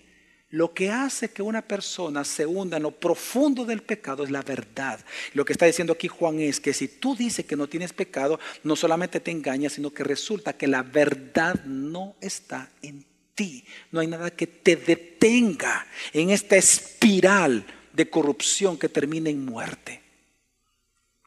Lo 0.56 0.72
que 0.72 0.88
hace 0.88 1.28
que 1.32 1.42
una 1.42 1.60
persona 1.60 2.24
se 2.24 2.46
hunda 2.46 2.78
en 2.78 2.84
lo 2.84 2.90
profundo 2.90 3.66
del 3.66 3.82
pecado 3.82 4.24
es 4.24 4.30
la 4.30 4.40
verdad. 4.40 4.98
Lo 5.34 5.44
que 5.44 5.52
está 5.52 5.66
diciendo 5.66 5.92
aquí 5.92 6.08
Juan 6.08 6.40
es 6.40 6.60
que 6.60 6.72
si 6.72 6.88
tú 6.88 7.14
dices 7.14 7.44
que 7.44 7.56
no 7.56 7.66
tienes 7.66 7.92
pecado, 7.92 8.40
no 8.64 8.74
solamente 8.74 9.20
te 9.20 9.30
engañas, 9.30 9.74
sino 9.74 9.92
que 9.92 10.02
resulta 10.02 10.54
que 10.54 10.66
la 10.66 10.82
verdad 10.82 11.62
no 11.66 12.16
está 12.22 12.70
en 12.80 13.04
ti. 13.34 13.66
No 13.92 14.00
hay 14.00 14.06
nada 14.06 14.30
que 14.30 14.46
te 14.46 14.76
detenga 14.76 15.86
en 16.14 16.30
esta 16.30 16.56
espiral 16.56 17.66
de 17.92 18.08
corrupción 18.08 18.78
que 18.78 18.88
termina 18.88 19.28
en 19.28 19.44
muerte. 19.44 20.00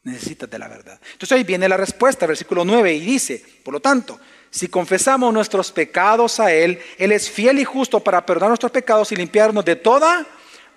Necesitas 0.06 0.50
de 0.50 0.58
la 0.58 0.68
verdad. 0.68 1.00
Entonces 1.12 1.38
ahí 1.38 1.44
viene 1.44 1.70
la 1.70 1.78
respuesta, 1.78 2.26
versículo 2.26 2.66
9, 2.66 2.96
y 2.96 3.02
dice, 3.02 3.46
por 3.64 3.76
lo 3.76 3.80
tanto, 3.80 4.20
si 4.52 4.68
confesamos 4.68 5.34
nuestros 5.34 5.72
pecados 5.72 6.40
a 6.40 6.52
Él, 6.52 6.82
Él 6.98 7.12
es 7.12 7.30
fiel 7.30 7.60
y 7.60 7.66
justo 7.66 8.00
para 8.00 8.26
perdonar 8.26 8.50
nuestros 8.50 8.72
pecados 8.72 9.12
y 9.12 9.16
limpiarnos 9.16 9.64
de 9.64 9.76
toda 9.76 10.26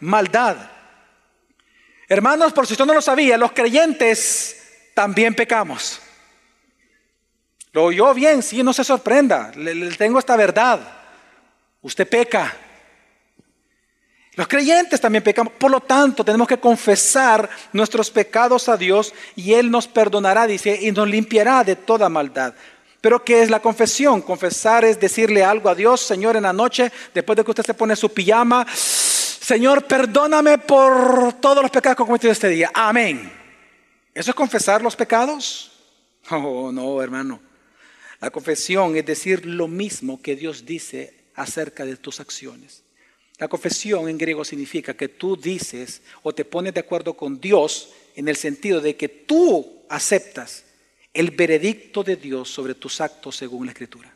maldad. 0.01 0.57
Hermanos, 2.09 2.53
por 2.53 2.66
si 2.66 2.75
usted 2.75 2.85
no 2.85 2.95
lo 2.95 3.01
sabía, 3.01 3.39
los 3.39 3.53
creyentes 3.53 4.91
también 4.95 5.35
pecamos. 5.35 6.01
Lo 7.73 7.85
oyó 7.85 8.12
bien, 8.12 8.43
sí, 8.43 8.62
no 8.62 8.75
se 8.75 8.85
sorprenda, 8.85 9.51
le 9.57 9.91
tengo 9.97 10.18
esta 10.18 10.37
verdad. 10.37 10.81
Usted 11.81 12.07
peca. 12.07 12.55
Los 14.35 14.49
creyentes 14.49 15.01
también 15.01 15.25
pecamos, 15.25 15.53
por 15.55 15.70
lo 15.70 15.81
tanto 15.81 16.25
tenemos 16.25 16.49
que 16.49 16.59
confesar 16.59 17.51
nuestros 17.73 18.11
pecados 18.11 18.68
a 18.68 18.77
Dios 18.77 19.12
y 19.37 19.53
Él 19.55 19.70
nos 19.70 19.87
perdonará, 19.89 20.47
dice, 20.47 20.79
y 20.81 20.91
nos 20.91 21.09
limpiará 21.09 21.64
de 21.64 21.77
toda 21.77 22.09
maldad. 22.09 22.55
Pero 23.03 23.24
¿qué 23.24 23.42
es 23.42 23.50
la 23.50 23.61
confesión? 23.61 24.22
Confesar 24.22 24.84
es 24.84 24.98
decirle 24.98 25.42
algo 25.42 25.68
a 25.68 25.74
Dios, 25.74 26.00
Señor, 26.00 26.36
en 26.36 26.44
la 26.44 26.53
noche, 26.53 26.92
después 27.12 27.36
de 27.36 27.44
que 27.44 27.50
usted 27.50 27.66
se 27.66 27.74
pone 27.74 27.96
su 27.96 28.11
pijama, 28.14 28.64
Señor, 28.72 29.88
perdóname 29.88 30.59
por 30.59 31.32
todos 31.40 31.62
los 31.62 31.70
pecados 31.72 31.96
que 31.96 32.03
he 32.05 32.07
cometido 32.07 32.32
este 32.32 32.48
día. 32.48 32.70
Amén. 32.72 33.30
¿Eso 34.14 34.30
es 34.30 34.36
confesar 34.36 34.82
los 34.82 34.94
pecados? 34.94 35.72
Oh, 36.30 36.70
no, 36.70 37.03
hermano. 37.03 37.40
La 38.20 38.30
confesión 38.30 38.96
es 38.96 39.05
decir 39.05 39.46
lo 39.46 39.66
mismo 39.66 40.22
que 40.22 40.36
Dios 40.36 40.64
dice 40.64 41.24
acerca 41.34 41.84
de 41.84 41.96
tus 41.96 42.20
acciones. 42.20 42.84
La 43.38 43.48
confesión 43.48 44.09
en 44.09 44.16
griego 44.16 44.44
significa 44.44 44.94
que 44.94 45.09
tú 45.09 45.36
dices 45.36 46.03
o 46.22 46.32
te 46.32 46.44
pones 46.44 46.72
de 46.72 46.80
acuerdo 46.80 47.14
con 47.14 47.40
Dios 47.40 47.90
en 48.14 48.28
el 48.28 48.36
sentido 48.36 48.80
de 48.80 48.94
que 48.94 49.09
tú 49.09 49.82
aceptas 49.88 50.62
el 51.13 51.31
veredicto 51.31 52.03
de 52.03 52.17
Dios 52.17 52.49
sobre 52.49 52.75
tus 52.75 53.01
actos 53.01 53.37
según 53.37 53.67
la 53.67 53.73
Escritura. 53.73 54.15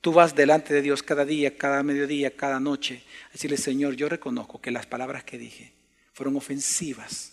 Tú 0.00 0.12
vas 0.12 0.34
delante 0.34 0.74
de 0.74 0.82
Dios 0.82 1.02
cada 1.02 1.24
día, 1.24 1.56
cada 1.56 1.82
mediodía, 1.82 2.36
cada 2.36 2.60
noche, 2.60 3.02
a 3.30 3.32
decirle, 3.32 3.56
Señor, 3.56 3.94
yo 3.96 4.08
reconozco 4.08 4.60
que 4.60 4.70
las 4.70 4.84
palabras 4.84 5.24
que 5.24 5.38
dije 5.38 5.72
fueron 6.12 6.36
ofensivas 6.36 7.32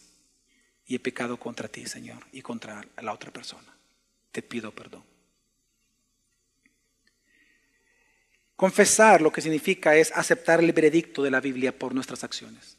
y 0.86 0.96
he 0.96 1.00
pecado 1.00 1.38
contra 1.38 1.68
ti, 1.68 1.86
Señor, 1.86 2.26
y 2.32 2.42
contra 2.42 2.86
la 3.02 3.14
otra 3.14 3.32
persona. 3.32 3.76
Te 4.32 4.42
pido 4.42 4.72
perdón. 4.72 5.04
Confesar 8.56 9.22
lo 9.22 9.32
que 9.32 9.42
significa 9.42 9.96
es 9.98 10.12
aceptar 10.14 10.62
el 10.62 10.72
veredicto 10.72 11.24
de 11.24 11.32
la 11.32 11.42
Biblia 11.42 11.78
por 11.78 11.94
nuestras 11.94 12.24
acciones. 12.24 12.78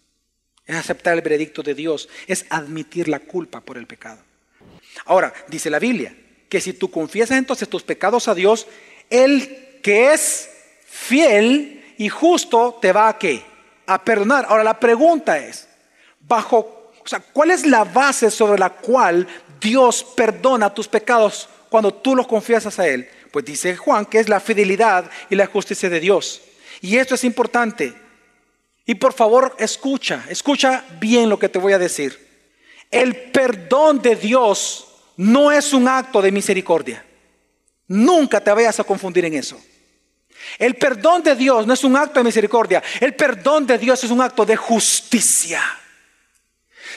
Es 0.64 0.76
aceptar 0.76 1.14
el 1.14 1.22
veredicto 1.22 1.62
de 1.62 1.74
Dios, 1.74 2.08
es 2.26 2.46
admitir 2.48 3.08
la 3.08 3.20
culpa 3.20 3.60
por 3.60 3.76
el 3.76 3.86
pecado. 3.86 4.22
Ahora, 5.04 5.32
dice 5.48 5.70
la 5.70 5.78
Biblia, 5.78 6.14
que 6.48 6.60
si 6.60 6.72
tú 6.72 6.90
confiesas 6.90 7.38
entonces 7.38 7.68
tus 7.68 7.82
pecados 7.82 8.28
a 8.28 8.34
Dios, 8.34 8.66
Él 9.10 9.78
que 9.82 10.12
es 10.12 10.50
fiel 10.84 11.94
y 11.98 12.08
justo 12.08 12.78
te 12.80 12.92
va 12.92 13.08
a 13.08 13.18
qué? 13.18 13.42
A 13.86 14.02
perdonar. 14.04 14.46
Ahora 14.48 14.64
la 14.64 14.78
pregunta 14.78 15.38
es, 15.38 15.68
bajo, 16.20 16.92
o 17.02 17.08
sea, 17.08 17.20
¿cuál 17.20 17.50
es 17.50 17.66
la 17.66 17.84
base 17.84 18.30
sobre 18.30 18.58
la 18.58 18.70
cual 18.70 19.26
Dios 19.60 20.04
perdona 20.16 20.72
tus 20.72 20.88
pecados 20.88 21.48
cuando 21.68 21.92
tú 21.92 22.14
los 22.14 22.26
confiesas 22.26 22.78
a 22.78 22.86
Él? 22.86 23.08
Pues 23.30 23.44
dice 23.44 23.76
Juan 23.76 24.06
que 24.06 24.18
es 24.18 24.28
la 24.28 24.40
fidelidad 24.40 25.10
y 25.30 25.36
la 25.36 25.46
justicia 25.46 25.88
de 25.88 26.00
Dios. 26.00 26.42
Y 26.80 26.96
esto 26.96 27.14
es 27.14 27.24
importante. 27.24 27.94
Y 28.84 28.96
por 28.96 29.12
favor, 29.12 29.54
escucha, 29.58 30.24
escucha 30.28 30.84
bien 31.00 31.28
lo 31.28 31.38
que 31.38 31.48
te 31.48 31.58
voy 31.58 31.72
a 31.72 31.78
decir. 31.78 32.31
El 32.92 33.16
perdón 33.32 34.00
de 34.00 34.14
Dios 34.14 34.86
no 35.16 35.50
es 35.50 35.72
un 35.72 35.88
acto 35.88 36.22
de 36.22 36.30
misericordia. 36.30 37.04
Nunca 37.88 38.40
te 38.40 38.52
vayas 38.52 38.78
a 38.78 38.84
confundir 38.84 39.24
en 39.24 39.34
eso. 39.34 39.60
El 40.58 40.76
perdón 40.76 41.24
de 41.24 41.34
Dios 41.34 41.66
no 41.66 41.74
es 41.74 41.82
un 41.82 41.96
acto 41.96 42.20
de 42.20 42.24
misericordia. 42.24 42.82
El 43.00 43.14
perdón 43.14 43.66
de 43.66 43.78
Dios 43.78 44.04
es 44.04 44.10
un 44.10 44.20
acto 44.20 44.46
de 44.46 44.54
justicia 44.54 45.60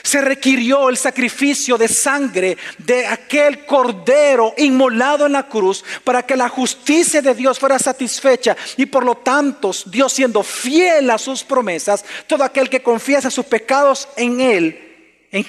se 0.02 0.20
requirió 0.20 0.88
el 0.88 0.96
sacrificio 0.96 1.76
de 1.76 1.88
sangre 1.88 2.56
de 2.78 3.06
aquel 3.06 3.66
cordero 3.66 4.54
inmolado 4.56 5.26
en 5.26 5.32
la 5.32 5.48
cruz 5.48 5.84
para 6.04 6.24
que 6.24 6.36
la 6.36 6.48
justicia 6.48 7.22
de 7.22 7.34
Dios 7.34 7.58
fuera 7.58 7.78
satisfecha 7.78 8.56
y 8.76 8.86
por 8.86 9.04
lo 9.04 9.16
tanto 9.16 9.72
Dios 9.86 10.12
siendo 10.12 10.42
fiel 10.42 11.10
a 11.10 11.18
sus 11.18 11.42
promesas, 11.44 12.04
todo 12.26 12.44
aquel 12.44 12.68
que 12.68 12.82
confiesa 12.82 13.30
sus 13.30 13.46
pecados 13.46 14.08
en 14.16 14.40
Él, 14.40 14.85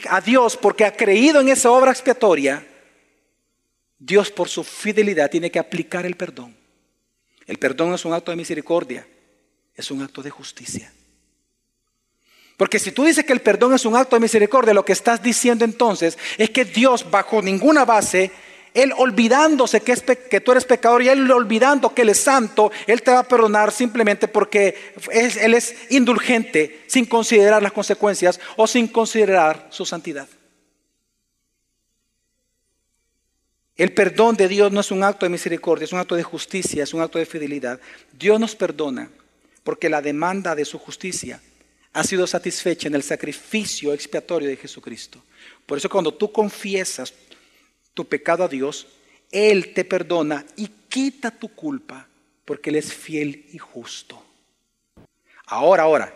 a 0.09 0.21
Dios 0.21 0.57
porque 0.57 0.85
ha 0.85 0.95
creído 0.95 1.41
en 1.41 1.49
esa 1.49 1.71
obra 1.71 1.91
expiatoria, 1.91 2.65
Dios 3.99 4.31
por 4.31 4.49
su 4.49 4.63
fidelidad 4.63 5.29
tiene 5.29 5.51
que 5.51 5.59
aplicar 5.59 6.05
el 6.05 6.15
perdón. 6.15 6.55
El 7.45 7.57
perdón 7.57 7.93
es 7.93 8.03
un 8.05 8.13
acto 8.13 8.31
de 8.31 8.37
misericordia, 8.37 9.07
es 9.75 9.89
un 9.91 10.01
acto 10.01 10.21
de 10.21 10.29
justicia. 10.29 10.91
Porque 12.57 12.79
si 12.79 12.91
tú 12.91 13.05
dices 13.05 13.23
que 13.23 13.33
el 13.33 13.41
perdón 13.41 13.73
es 13.75 13.85
un 13.85 13.95
acto 13.95 14.15
de 14.15 14.19
misericordia, 14.19 14.73
lo 14.73 14.83
que 14.83 14.93
estás 14.93 15.21
diciendo 15.21 15.63
entonces 15.63 16.17
es 16.37 16.49
que 16.49 16.65
Dios 16.65 17.09
bajo 17.09 17.41
ninguna 17.41 17.85
base, 17.85 18.31
Él 18.77 18.93
olvidándose 18.95 19.81
que, 19.81 20.39
tú 20.39 20.51
eres 20.51 20.63
pecador 20.63 21.01
y 21.01 21.09
Él 21.09 21.31
olvidando 21.31 21.95
que 21.95 22.03
Él 22.03 22.09
es 22.09 22.19
santo, 22.19 22.71
Él 22.85 23.01
te 23.01 23.09
va 23.09 23.19
a 23.19 23.27
perdonar 23.27 23.71
simplemente 23.71 24.27
porque 24.27 24.93
Él 25.11 25.55
es 25.55 25.73
indulgente 25.89 26.83
sin 26.85 27.07
considerar 27.07 27.63
las 27.63 27.71
consecuencias 27.71 28.39
o 28.55 28.67
sin 28.67 28.87
considerar 28.87 29.67
su 29.71 29.83
santidad. 29.83 30.27
El 33.75 33.95
perdón 33.95 34.35
de 34.35 34.47
Dios 34.47 34.71
no 34.71 34.81
es 34.81 34.91
un 34.91 35.03
acto 35.03 35.25
de 35.25 35.31
misericordia, 35.31 35.85
es 35.85 35.93
un 35.93 35.99
acto 35.99 36.13
de 36.13 36.21
justicia, 36.21 36.83
es 36.83 36.93
un 36.93 37.01
acto 37.01 37.17
de 37.17 37.25
fidelidad. 37.25 37.79
Dios 38.11 38.39
nos 38.39 38.55
perdona 38.55 39.09
porque 39.63 39.89
la 39.89 40.03
demanda 40.03 40.53
de 40.53 40.65
su 40.65 40.77
justicia 40.77 41.41
ha 41.93 42.03
sido 42.03 42.27
satisfecha 42.27 42.87
en 42.87 42.93
el 42.93 43.01
sacrificio 43.01 43.91
expiatorio 43.91 44.47
de 44.47 44.57
Jesucristo. 44.57 45.23
Por 45.65 45.79
eso 45.79 45.89
cuando 45.89 46.13
tú 46.13 46.31
confiesas 46.31 47.11
tu 47.97 48.05
pecado 48.05 48.43
a 48.43 48.47
Dios, 48.47 48.85
Él 49.31 49.73
te 49.73 49.83
perdona 49.83 50.45
y 50.55 50.67
quita 50.87 51.31
tu 51.31 51.49
culpa 51.49 52.07
porque 52.45 52.69
Él 52.69 52.75
es 52.75 52.93
fiel 52.93 53.47
y 53.51 53.57
justo. 53.57 54.23
Ahora, 55.47 55.83
ahora, 55.83 56.13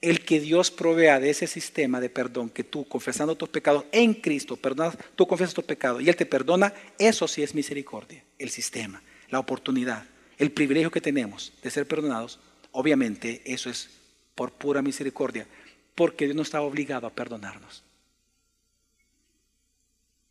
el 0.00 0.24
que 0.24 0.38
Dios 0.38 0.70
provea 0.70 1.18
de 1.18 1.30
ese 1.30 1.48
sistema 1.48 2.00
de 2.00 2.10
perdón, 2.10 2.48
que 2.48 2.62
tú 2.62 2.86
confesando 2.86 3.34
tus 3.34 3.48
pecados 3.48 3.86
en 3.90 4.14
Cristo, 4.14 4.56
perdonas, 4.56 4.96
tú 5.16 5.26
confiesas 5.26 5.52
tus 5.52 5.64
pecados 5.64 6.00
y 6.00 6.08
Él 6.08 6.14
te 6.14 6.26
perdona, 6.26 6.72
eso 6.96 7.26
sí 7.26 7.42
es 7.42 7.56
misericordia, 7.56 8.22
el 8.38 8.50
sistema, 8.50 9.02
la 9.30 9.40
oportunidad, 9.40 10.04
el 10.38 10.52
privilegio 10.52 10.92
que 10.92 11.00
tenemos 11.00 11.52
de 11.60 11.72
ser 11.72 11.88
perdonados, 11.88 12.38
obviamente 12.70 13.42
eso 13.44 13.68
es 13.68 13.90
por 14.36 14.52
pura 14.52 14.80
misericordia, 14.80 15.48
porque 15.96 16.26
Dios 16.26 16.36
no 16.36 16.42
estaba 16.42 16.64
obligado 16.64 17.08
a 17.08 17.10
perdonarnos. 17.10 17.82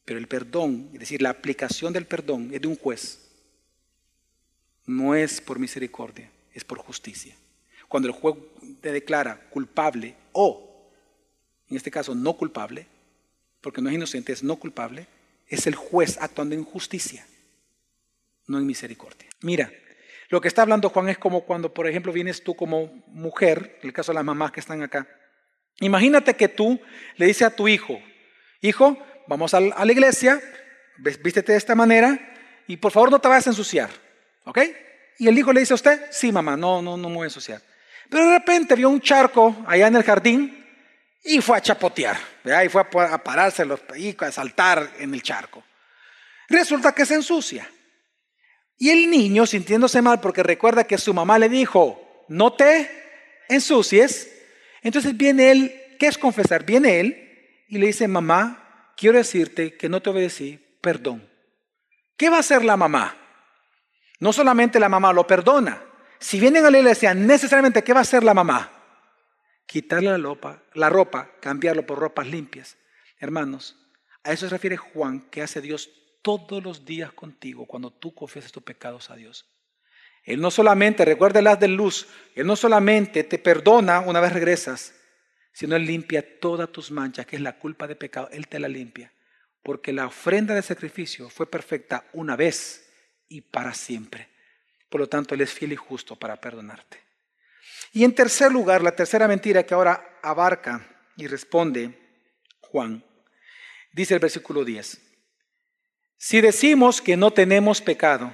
Pero 0.09 0.17
el 0.17 0.27
perdón, 0.27 0.89
es 0.93 1.01
decir, 1.01 1.21
la 1.21 1.29
aplicación 1.29 1.93
del 1.93 2.07
perdón 2.07 2.49
es 2.51 2.59
de 2.59 2.67
un 2.67 2.75
juez. 2.75 3.29
No 4.87 5.13
es 5.13 5.39
por 5.39 5.59
misericordia, 5.59 6.31
es 6.51 6.63
por 6.63 6.79
justicia. 6.79 7.35
Cuando 7.87 8.07
el 8.07 8.15
juez 8.15 8.35
te 8.81 8.91
declara 8.91 9.39
culpable 9.51 10.15
o, 10.31 10.89
en 11.69 11.77
este 11.77 11.91
caso, 11.91 12.15
no 12.15 12.35
culpable, 12.35 12.87
porque 13.61 13.83
no 13.83 13.89
es 13.89 13.93
inocente, 13.93 14.33
es 14.33 14.41
no 14.41 14.55
culpable, 14.55 15.05
es 15.47 15.67
el 15.67 15.75
juez 15.75 16.17
actuando 16.19 16.55
en 16.55 16.63
justicia, 16.63 17.27
no 18.47 18.57
en 18.57 18.65
misericordia. 18.65 19.29
Mira, 19.41 19.71
lo 20.29 20.41
que 20.41 20.47
está 20.47 20.63
hablando 20.63 20.89
Juan 20.89 21.09
es 21.09 21.19
como 21.19 21.41
cuando, 21.41 21.71
por 21.71 21.87
ejemplo, 21.87 22.11
vienes 22.11 22.43
tú 22.43 22.55
como 22.55 23.03
mujer, 23.09 23.77
en 23.83 23.89
el 23.89 23.93
caso 23.93 24.11
de 24.11 24.15
las 24.15 24.25
mamás 24.25 24.53
que 24.53 24.59
están 24.59 24.81
acá. 24.81 25.07
Imagínate 25.81 26.33
que 26.33 26.47
tú 26.47 26.81
le 27.15 27.27
dices 27.27 27.43
a 27.43 27.55
tu 27.55 27.67
hijo, 27.67 28.01
hijo, 28.59 28.97
vamos 29.29 29.53
a 29.53 29.59
la 29.59 29.91
iglesia, 29.91 30.41
vístete 30.97 31.51
de 31.51 31.57
esta 31.59 31.75
manera 31.75 32.19
y 32.67 32.77
por 32.77 32.91
favor 32.91 33.11
no 33.11 33.19
te 33.19 33.27
vayas 33.27 33.45
a 33.45 33.51
ensuciar, 33.51 33.89
¿ok? 34.43 34.59
Y 35.19 35.27
el 35.27 35.37
hijo 35.37 35.53
le 35.53 35.59
dice 35.59 35.73
a 35.73 35.75
usted, 35.75 36.07
sí 36.11 36.31
mamá, 36.31 36.57
no, 36.57 36.81
no, 36.81 36.97
no 36.97 37.09
me 37.09 37.15
voy 37.15 37.23
a 37.25 37.27
ensuciar. 37.27 37.61
Pero 38.09 38.25
de 38.25 38.39
repente 38.39 38.73
vio 38.73 38.89
un 38.89 38.99
charco 38.99 39.55
allá 39.67 39.85
en 39.85 39.95
el 39.95 40.03
jardín 40.03 40.65
y 41.23 41.41
fue 41.41 41.57
a 41.57 41.61
chapotear, 41.61 42.17
y 42.43 42.69
fue 42.69 42.81
a 42.81 43.23
pararse 43.23 43.67
y 43.95 44.17
a 44.19 44.31
saltar 44.31 44.93
en 44.97 45.13
el 45.13 45.21
charco. 45.21 45.63
Resulta 46.47 46.91
que 46.93 47.05
se 47.05 47.13
ensucia. 47.13 47.69
Y 48.79 48.89
el 48.89 49.11
niño, 49.11 49.45
sintiéndose 49.45 50.01
mal 50.01 50.19
porque 50.21 50.41
recuerda 50.41 50.85
que 50.85 50.97
su 50.97 51.13
mamá 51.13 51.37
le 51.37 51.49
dijo, 51.49 52.25
no 52.29 52.53
te 52.53 52.89
ensucies, 53.47 54.27
entonces 54.81 55.15
viene 55.15 55.51
él, 55.51 55.81
¿qué 55.99 56.07
es 56.07 56.17
confesar? 56.17 56.63
Viene 56.63 56.99
él 56.99 57.65
y 57.67 57.77
le 57.77 57.87
dice, 57.87 58.07
mamá, 58.07 58.58
quiero 58.99 59.17
decirte 59.17 59.77
que 59.77 59.87
no 59.87 60.01
te 60.01 60.09
obedecí, 60.09 60.59
perdón. 60.81 61.25
¿Qué 62.17 62.29
va 62.29 62.37
a 62.37 62.41
hacer 62.41 62.65
la 62.65 62.75
mamá? 62.75 63.15
No 64.19 64.33
solamente 64.33 64.77
la 64.77 64.89
mamá 64.89 65.13
lo 65.13 65.25
perdona. 65.25 65.81
Si 66.19 66.37
vienen 66.37 66.65
a 66.65 66.69
la 66.69 66.79
iglesia, 66.79 67.13
necesariamente, 67.13 67.81
¿qué 67.81 67.93
va 67.93 67.99
a 67.99 68.01
hacer 68.01 68.23
la 68.23 68.33
mamá? 68.33 68.69
Quitarle 69.65 70.11
la 70.11 70.17
ropa, 70.17 70.63
la 70.73 70.89
ropa, 70.89 71.31
cambiarlo 71.39 71.85
por 71.85 71.97
ropas 71.97 72.27
limpias. 72.27 72.77
Hermanos, 73.19 73.77
a 74.25 74.33
eso 74.33 74.47
se 74.47 74.49
refiere 74.49 74.75
Juan, 74.75 75.29
que 75.29 75.41
hace 75.43 75.61
Dios 75.61 75.89
todos 76.21 76.61
los 76.61 76.83
días 76.83 77.13
contigo 77.13 77.65
cuando 77.65 77.91
tú 77.91 78.13
confesas 78.13 78.51
tus 78.51 78.63
pecados 78.63 79.09
a 79.09 79.15
Dios. 79.15 79.45
Él 80.25 80.41
no 80.41 80.51
solamente, 80.51 81.05
recuerda 81.05 81.41
las 81.41 81.57
de 81.61 81.69
luz, 81.69 82.07
Él 82.35 82.45
no 82.45 82.57
solamente 82.57 83.23
te 83.23 83.39
perdona 83.39 84.01
una 84.01 84.19
vez 84.19 84.33
regresas, 84.33 84.93
sino 85.59 85.75
Él 85.75 85.85
limpia 85.85 86.39
todas 86.39 86.71
tus 86.71 86.89
manchas, 86.89 87.25
que 87.25 87.35
es 87.35 87.41
la 87.41 87.59
culpa 87.59 87.85
de 87.85 87.97
pecado, 87.97 88.29
Él 88.31 88.47
te 88.47 88.59
la 88.59 88.69
limpia. 88.69 89.11
Porque 89.61 89.91
la 89.91 90.07
ofrenda 90.07 90.55
de 90.55 90.61
sacrificio 90.61 91.29
fue 91.29 91.51
perfecta 91.51 92.05
una 92.13 92.37
vez 92.37 92.89
y 93.27 93.41
para 93.41 93.73
siempre. 93.73 94.29
Por 94.87 95.01
lo 95.01 95.09
tanto, 95.09 95.35
Él 95.35 95.41
es 95.41 95.51
fiel 95.51 95.73
y 95.73 95.75
justo 95.75 96.15
para 96.15 96.39
perdonarte. 96.39 97.03
Y 97.91 98.05
en 98.05 98.15
tercer 98.15 98.53
lugar, 98.53 98.81
la 98.81 98.95
tercera 98.95 99.27
mentira 99.27 99.63
que 99.63 99.73
ahora 99.73 100.17
abarca 100.23 100.87
y 101.17 101.27
responde 101.27 101.91
Juan, 102.61 103.03
dice 103.91 104.13
el 104.13 104.21
versículo 104.21 104.63
10. 104.63 105.01
Si 106.15 106.39
decimos 106.39 107.01
que 107.01 107.17
no 107.17 107.31
tenemos 107.31 107.81
pecado, 107.81 108.33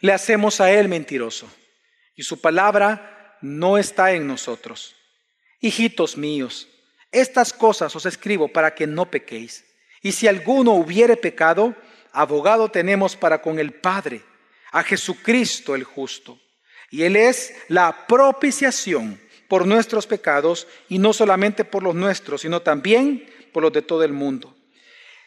le 0.00 0.14
hacemos 0.14 0.62
a 0.62 0.70
Él 0.70 0.88
mentiroso 0.88 1.54
y 2.14 2.22
su 2.22 2.40
palabra 2.40 3.36
no 3.42 3.76
está 3.76 4.12
en 4.12 4.26
nosotros. 4.26 4.96
Hijitos 5.66 6.16
míos, 6.16 6.68
estas 7.10 7.52
cosas 7.52 7.96
os 7.96 8.06
escribo 8.06 8.46
para 8.46 8.72
que 8.72 8.86
no 8.86 9.10
pequéis. 9.10 9.64
Y 10.00 10.12
si 10.12 10.28
alguno 10.28 10.70
hubiere 10.74 11.16
pecado, 11.16 11.74
abogado 12.12 12.70
tenemos 12.70 13.16
para 13.16 13.42
con 13.42 13.58
el 13.58 13.72
Padre, 13.72 14.22
a 14.70 14.84
Jesucristo 14.84 15.74
el 15.74 15.82
justo. 15.82 16.38
Y 16.88 17.02
Él 17.02 17.16
es 17.16 17.52
la 17.66 18.06
propiciación 18.06 19.20
por 19.48 19.66
nuestros 19.66 20.06
pecados, 20.06 20.68
y 20.88 21.00
no 21.00 21.12
solamente 21.12 21.64
por 21.64 21.82
los 21.82 21.96
nuestros, 21.96 22.42
sino 22.42 22.62
también 22.62 23.28
por 23.52 23.64
los 23.64 23.72
de 23.72 23.82
todo 23.82 24.04
el 24.04 24.12
mundo. 24.12 24.54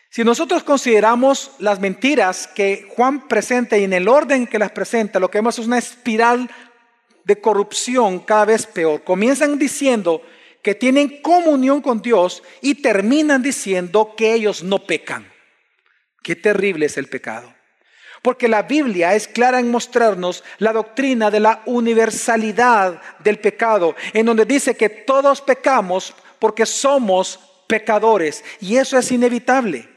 Si 0.10 0.24
nosotros 0.24 0.64
consideramos 0.64 1.52
las 1.60 1.82
mentiras 1.82 2.48
que 2.48 2.88
Juan 2.96 3.28
presenta 3.28 3.78
y 3.78 3.84
en 3.84 3.92
el 3.92 4.08
orden 4.08 4.48
que 4.48 4.58
las 4.58 4.72
presenta, 4.72 5.20
lo 5.20 5.30
que 5.30 5.40
vemos 5.40 5.60
es 5.60 5.68
una 5.68 5.78
espiral 5.78 6.50
de 7.30 7.40
corrupción 7.40 8.18
cada 8.22 8.46
vez 8.46 8.66
peor. 8.66 9.04
Comienzan 9.04 9.60
diciendo 9.60 10.24
que 10.64 10.74
tienen 10.74 11.22
comunión 11.22 11.80
con 11.80 12.02
Dios 12.02 12.42
y 12.60 12.74
terminan 12.82 13.44
diciendo 13.44 14.16
que 14.18 14.34
ellos 14.34 14.64
no 14.64 14.80
pecan. 14.80 15.32
Qué 16.24 16.36
terrible 16.36 16.88
es 16.88 16.98
el 16.98 17.08
pecado. 17.08 17.54
Porque 18.24 18.48
la 18.48 18.64
Biblia 18.64 19.14
es 19.14 19.28
clara 19.28 19.60
en 19.60 19.70
mostrarnos 19.70 20.44
la 20.58 20.74
doctrina 20.74 21.30
de 21.30 21.40
la 21.40 21.62
universalidad 21.68 23.00
del 23.20 23.38
pecado, 23.38 23.96
en 24.12 24.26
donde 24.26 24.46
dice 24.46 24.76
que 24.76 24.90
todos 24.90 25.40
pecamos 25.40 26.16
porque 26.40 26.66
somos 26.66 27.40
pecadores 27.68 28.44
y 28.60 28.78
eso 28.78 28.98
es 28.98 29.12
inevitable. 29.12 29.88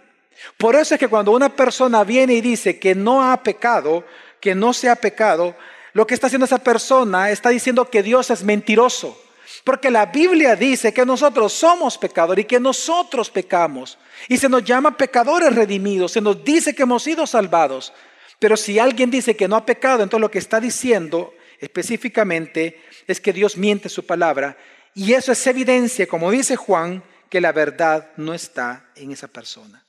Por 0.59 0.77
eso 0.77 0.95
es 0.95 1.01
que 1.01 1.09
cuando 1.09 1.33
una 1.33 1.49
persona 1.49 2.05
viene 2.05 2.35
y 2.35 2.43
dice 2.43 2.79
que 2.79 2.95
no 2.95 3.33
ha 3.33 3.43
pecado, 3.43 4.05
que 4.39 4.55
no 4.55 4.75
se 4.75 4.91
ha 4.91 4.97
pecado, 4.97 5.57
lo 5.93 6.07
que 6.07 6.15
está 6.15 6.27
haciendo 6.27 6.47
esa 6.47 6.59
persona 6.59 7.31
está 7.31 7.51
diciendo 7.51 7.89
que 7.89 8.03
Dios 8.03 8.31
es 8.31 8.43
mentiroso. 8.43 9.19
Porque 9.65 9.91
la 9.91 10.07
Biblia 10.07 10.57
dice 10.57 10.93
que 10.93 11.05
nosotros 11.05 11.53
somos 11.53 11.99
pecadores 11.99 12.45
y 12.45 12.49
que 12.49 12.59
nosotros 12.59 13.31
pecamos. 13.31 13.99
Y 14.29 14.39
se 14.39 14.49
nos 14.49 14.65
llama 14.65 14.97
pecadores 14.97 15.55
redimidos, 15.55 16.13
se 16.13 16.21
nos 16.21 16.43
dice 16.43 16.75
que 16.75 16.83
hemos 16.83 17.03
sido 17.03 17.27
salvados. 17.27 17.93
Pero 18.39 18.57
si 18.57 18.79
alguien 18.79 19.11
dice 19.11 19.37
que 19.37 19.47
no 19.47 19.57
ha 19.57 19.67
pecado, 19.67 20.03
entonces 20.03 20.23
lo 20.23 20.31
que 20.31 20.39
está 20.39 20.59
diciendo 20.59 21.35
específicamente 21.61 22.83
es 23.07 23.21
que 23.21 23.33
Dios 23.33 23.57
miente 23.57 23.89
su 23.89 24.05
palabra. 24.05 24.57
Y 24.95 25.13
eso 25.13 25.31
es 25.33 25.47
evidencia, 25.47 26.07
como 26.07 26.31
dice 26.31 26.57
Juan, 26.57 27.05
que 27.29 27.41
la 27.41 27.53
verdad 27.53 28.11
no 28.17 28.35
está 28.35 28.91
en 28.97 29.13
esa 29.13 29.29
persona. 29.29 29.85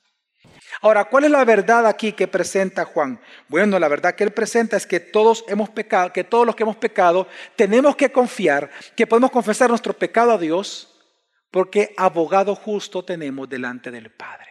Ahora, 0.82 1.06
¿cuál 1.06 1.26
es 1.26 1.32
la 1.32 1.46
verdad 1.46 1.86
aquí 1.86 2.14
que 2.14 2.28
presenta 2.28 2.86
Juan? 2.86 3.20
Bueno, 3.48 3.80
la 3.80 3.88
verdad 3.88 4.16
que 4.16 4.24
él 4.24 4.32
presenta 4.32 4.78
es 4.78 4.86
que 4.86 5.00
todos 5.00 5.46
hemos 5.48 5.70
pecado, 5.70 6.12
que 6.12 6.24
todos 6.24 6.46
los 6.46 6.56
que 6.56 6.64
hemos 6.64 6.76
pecado 6.76 7.28
tenemos 7.56 7.96
que 7.96 8.12
confiar, 8.12 8.70
que 8.96 9.08
podemos 9.08 9.32
confesar 9.32 9.70
nuestro 9.70 9.94
pecado 9.94 10.32
a 10.32 10.38
Dios, 10.38 10.90
porque 11.52 11.94
abogado 11.98 12.56
justo 12.56 13.06
tenemos 13.06 13.48
delante 13.48 13.92
del 13.92 14.12
Padre. 14.12 14.50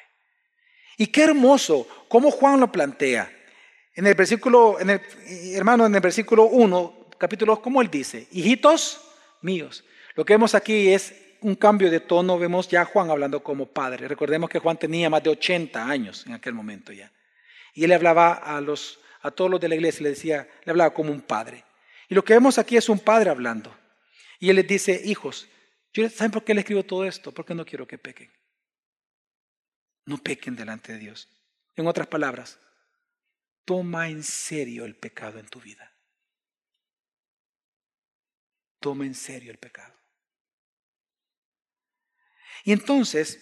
Y 0.96 1.08
qué 1.08 1.24
hermoso 1.24 1.86
cómo 2.08 2.30
Juan 2.30 2.60
lo 2.60 2.70
plantea. 2.70 3.30
En 3.94 4.06
el 4.06 4.14
versículo, 4.14 4.78
hermano, 5.54 5.86
en 5.86 5.94
el 5.94 6.00
versículo 6.00 6.44
1, 6.44 7.08
capítulo 7.18 7.54
2, 7.54 7.62
¿cómo 7.62 7.82
él 7.82 7.90
dice? 7.90 8.28
Hijitos 8.30 9.00
míos. 9.40 9.84
Lo 10.14 10.24
que 10.24 10.34
vemos 10.34 10.54
aquí 10.54 10.92
es 10.92 11.14
un 11.42 11.56
cambio 11.56 11.90
de 11.90 12.00
tono, 12.00 12.38
vemos 12.38 12.68
ya 12.68 12.82
a 12.82 12.84
Juan 12.84 13.10
hablando 13.10 13.42
como 13.42 13.66
padre. 13.66 14.08
Recordemos 14.08 14.48
que 14.48 14.58
Juan 14.58 14.76
tenía 14.76 15.10
más 15.10 15.22
de 15.22 15.30
80 15.30 15.84
años 15.84 16.26
en 16.26 16.34
aquel 16.34 16.54
momento 16.54 16.92
ya. 16.92 17.12
Y 17.74 17.84
él 17.84 17.92
hablaba 17.92 18.34
a, 18.34 18.60
los, 18.60 19.00
a 19.20 19.30
todos 19.30 19.50
los 19.50 19.60
de 19.60 19.68
la 19.68 19.74
iglesia, 19.74 20.02
le 20.02 20.10
decía, 20.10 20.48
le 20.64 20.70
hablaba 20.70 20.94
como 20.94 21.10
un 21.10 21.20
padre. 21.20 21.64
Y 22.08 22.14
lo 22.14 22.24
que 22.24 22.34
vemos 22.34 22.58
aquí 22.58 22.76
es 22.76 22.88
un 22.88 22.98
padre 22.98 23.30
hablando. 23.30 23.76
Y 24.38 24.50
él 24.50 24.56
les 24.56 24.66
dice, 24.66 25.00
hijos, 25.04 25.48
¿saben 26.14 26.30
por 26.30 26.44
qué 26.44 26.54
le 26.54 26.60
escribo 26.60 26.84
todo 26.84 27.04
esto? 27.04 27.32
Porque 27.32 27.54
no 27.54 27.64
quiero 27.64 27.86
que 27.86 27.98
pequen. 27.98 28.32
No 30.04 30.18
pequen 30.18 30.56
delante 30.56 30.92
de 30.92 30.98
Dios. 30.98 31.28
En 31.76 31.86
otras 31.86 32.06
palabras, 32.06 32.58
toma 33.64 34.08
en 34.08 34.22
serio 34.22 34.84
el 34.84 34.96
pecado 34.96 35.38
en 35.38 35.46
tu 35.46 35.60
vida. 35.60 35.92
Toma 38.80 39.06
en 39.06 39.14
serio 39.14 39.52
el 39.52 39.58
pecado. 39.58 40.01
Y 42.64 42.72
entonces, 42.72 43.40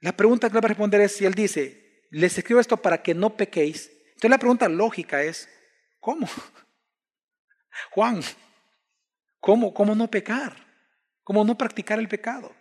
la 0.00 0.16
pregunta 0.16 0.48
que 0.48 0.54
le 0.54 0.60
va 0.60 0.66
a 0.66 0.68
responder 0.68 1.00
es 1.00 1.16
si 1.16 1.24
él 1.24 1.34
dice, 1.34 2.04
les 2.10 2.36
escribo 2.36 2.60
esto 2.60 2.76
para 2.76 3.02
que 3.02 3.14
no 3.14 3.36
pequéis. 3.36 3.90
Entonces 4.08 4.30
la 4.30 4.38
pregunta 4.38 4.68
lógica 4.68 5.22
es, 5.22 5.48
¿cómo? 6.00 6.28
Juan, 7.90 8.22
¿cómo, 9.40 9.74
cómo 9.74 9.94
no 9.94 10.08
pecar? 10.10 10.66
¿Cómo 11.22 11.44
no 11.44 11.58
practicar 11.58 11.98
el 11.98 12.08
pecado? 12.08 12.54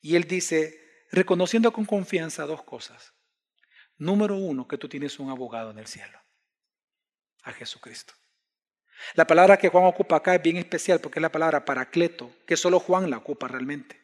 Y 0.00 0.16
él 0.16 0.24
dice, 0.24 1.06
reconociendo 1.10 1.72
con 1.72 1.84
confianza 1.84 2.46
dos 2.46 2.62
cosas. 2.62 3.12
Número 3.96 4.36
uno, 4.36 4.66
que 4.68 4.78
tú 4.78 4.88
tienes 4.88 5.18
un 5.18 5.30
abogado 5.30 5.70
en 5.70 5.78
el 5.78 5.86
cielo, 5.86 6.18
a 7.42 7.52
Jesucristo. 7.52 8.14
La 9.14 9.26
palabra 9.26 9.56
que 9.56 9.68
Juan 9.68 9.84
ocupa 9.84 10.16
acá 10.16 10.34
es 10.34 10.42
bien 10.42 10.56
especial 10.56 11.00
porque 11.00 11.18
es 11.18 11.22
la 11.22 11.32
palabra 11.32 11.64
paracleto, 11.64 12.32
que 12.46 12.56
solo 12.56 12.80
Juan 12.80 13.10
la 13.10 13.18
ocupa 13.18 13.48
realmente. 13.48 14.03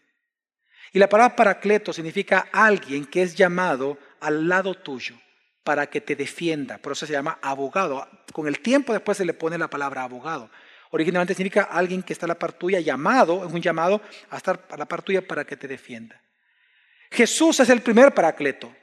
Y 0.92 0.98
la 0.98 1.08
palabra 1.08 1.36
paracleto 1.36 1.92
significa 1.92 2.48
alguien 2.52 3.06
que 3.06 3.22
es 3.22 3.34
llamado 3.36 3.98
al 4.20 4.48
lado 4.48 4.74
tuyo 4.74 5.16
para 5.62 5.86
que 5.86 6.00
te 6.00 6.16
defienda. 6.16 6.78
Por 6.78 6.92
eso 6.92 7.06
se 7.06 7.12
llama 7.12 7.38
abogado. 7.42 8.06
Con 8.32 8.48
el 8.48 8.60
tiempo 8.60 8.92
después 8.92 9.18
se 9.18 9.24
le 9.24 9.34
pone 9.34 9.56
la 9.58 9.68
palabra 9.68 10.02
abogado. 10.02 10.50
Originalmente 10.90 11.34
significa 11.34 11.62
alguien 11.62 12.02
que 12.02 12.12
está 12.12 12.26
a 12.26 12.28
la 12.28 12.38
par 12.38 12.52
tuya, 12.52 12.80
llamado, 12.80 13.46
es 13.46 13.52
un 13.52 13.62
llamado 13.62 14.00
a 14.30 14.36
estar 14.36 14.66
a 14.70 14.76
la 14.76 14.86
par 14.86 15.02
tuya 15.02 15.26
para 15.26 15.44
que 15.44 15.56
te 15.56 15.68
defienda. 15.68 16.20
Jesús 17.12 17.60
es 17.60 17.68
el 17.68 17.82
primer 17.82 18.12
paracleto. 18.12 18.74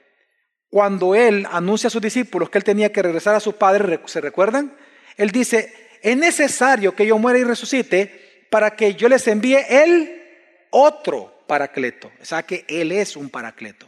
Cuando 0.69 1.15
él 1.15 1.45
anuncia 1.51 1.87
a 1.87 1.91
sus 1.91 2.01
discípulos 2.01 2.49
que 2.49 2.57
él 2.57 2.63
tenía 2.63 2.91
que 2.91 3.01
regresar 3.01 3.35
a 3.35 3.39
su 3.39 3.53
padre, 3.53 3.99
¿se 4.05 4.21
recuerdan? 4.21 4.77
Él 5.17 5.31
dice, 5.31 5.73
es 6.01 6.15
necesario 6.15 6.95
que 6.95 7.05
yo 7.05 7.17
muera 7.17 7.39
y 7.39 7.43
resucite 7.43 8.47
para 8.49 8.75
que 8.75 8.95
yo 8.95 9.09
les 9.09 9.27
envíe 9.27 9.57
el 9.69 10.21
otro 10.69 11.36
paracleto. 11.47 12.11
O 12.21 12.25
sea 12.25 12.43
que 12.43 12.65
Él 12.67 12.91
es 12.91 13.15
un 13.15 13.29
paracleto. 13.29 13.87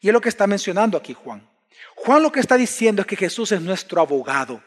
Y 0.00 0.08
es 0.08 0.12
lo 0.12 0.20
que 0.20 0.28
está 0.28 0.46
mencionando 0.46 0.96
aquí 0.96 1.14
Juan. 1.14 1.48
Juan 1.96 2.22
lo 2.22 2.30
que 2.30 2.40
está 2.40 2.56
diciendo 2.56 3.02
es 3.02 3.06
que 3.06 3.16
Jesús 3.16 3.52
es 3.52 3.60
nuestro 3.60 4.00
abogado. 4.00 4.62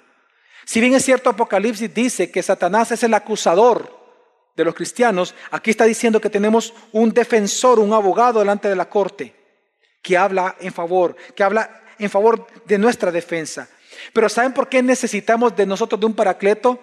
Si 0.66 0.80
bien 0.80 0.94
es 0.94 1.06
cierto, 1.06 1.30
Apocalipsis 1.30 1.94
dice 1.94 2.32
que 2.32 2.44
Satanás 2.44 2.92
es 2.92 3.04
el 3.04 3.14
acusador 3.14 4.00
de 4.56 4.66
los 4.66 4.76
cristianos, 4.76 5.34
aquí 5.50 5.72
está 5.72 5.86
diciendo 5.86 6.20
que 6.20 6.30
tenemos 6.30 6.74
un 6.92 7.14
defensor, 7.14 7.80
un 7.80 7.94
abogado 7.94 8.40
delante 8.40 8.68
de 8.68 8.76
la 8.76 8.90
corte, 8.90 9.34
que 10.02 10.18
habla 10.18 10.56
en 10.60 10.74
favor, 10.74 11.16
que 11.36 11.44
habla 11.44 11.82
en 11.98 12.10
favor 12.10 12.48
de 12.66 12.78
nuestra 12.78 13.12
defensa. 13.12 13.70
Pero 14.14 14.30
¿saben 14.30 14.54
por 14.54 14.68
qué 14.68 14.84
necesitamos 14.84 15.56
de 15.56 15.66
nosotros 15.66 16.00
de 16.00 16.06
un 16.06 16.14
paracleto? 16.14 16.80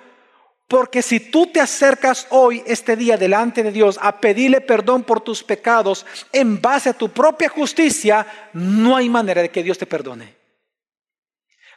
Porque 0.69 1.01
si 1.01 1.19
tú 1.19 1.47
te 1.47 1.61
acercas 1.61 2.27
hoy, 2.29 2.63
este 2.67 2.95
día, 2.95 3.17
delante 3.17 3.63
de 3.63 3.73
Dios, 3.73 3.99
a 4.03 4.21
pedirle 4.21 4.61
perdón 4.61 5.03
por 5.03 5.23
tus 5.23 5.43
pecados 5.43 6.05
en 6.31 6.61
base 6.61 6.91
a 6.91 6.93
tu 6.93 7.09
propia 7.09 7.49
justicia, 7.49 8.27
no 8.53 8.95
hay 8.95 9.09
manera 9.09 9.41
de 9.41 9.49
que 9.49 9.63
Dios 9.63 9.79
te 9.79 9.87
perdone. 9.87 10.37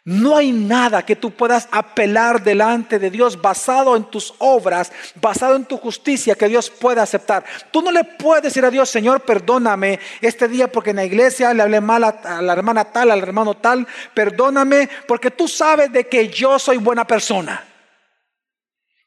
No 0.04 0.36
hay 0.36 0.52
nada 0.52 1.06
que 1.06 1.16
tú 1.16 1.32
puedas 1.32 1.70
apelar 1.72 2.44
delante 2.44 3.00
de 3.00 3.12
Dios 3.12 3.39
basado 3.39 3.96
en 3.96 4.04
tus 4.06 4.34
obras, 4.39 4.92
basado 5.22 5.56
en 5.56 5.64
tu 5.64 5.78
justicia 5.78 6.36
que 6.36 6.50
Dios 6.50 6.70
pueda 6.70 7.04
aceptar. 7.04 7.46
Tú 7.72 7.82
no 7.82 7.92
le 7.92 8.04
puedes 8.04 8.44
decir 8.44 8.66
a 8.66 8.72
Dios, 8.72 8.89
Señor, 8.89 9.22
perdóname 9.22 10.00
este 10.20 10.50
día 10.50 10.70
porque 10.70 10.89
en 10.89 10.96
la 10.98 11.06
iglesia 11.06 11.54
le 11.54 11.62
hablé 11.62 11.80
mal 11.80 12.04
a, 12.04 12.42
la 12.42 12.54
hermana 12.54 12.86
tal, 12.86 13.12
al 13.12 13.22
hermano 13.22 13.54
tal. 13.54 13.88
Perdóname 14.14 14.89
porque 15.08 15.32
tú 15.32 15.48
sabes 15.48 15.94
de 15.94 16.08
que 16.08 16.28
yo 16.28 16.60
soy 16.60 16.78
buena 16.78 17.06
persona. 17.06 17.71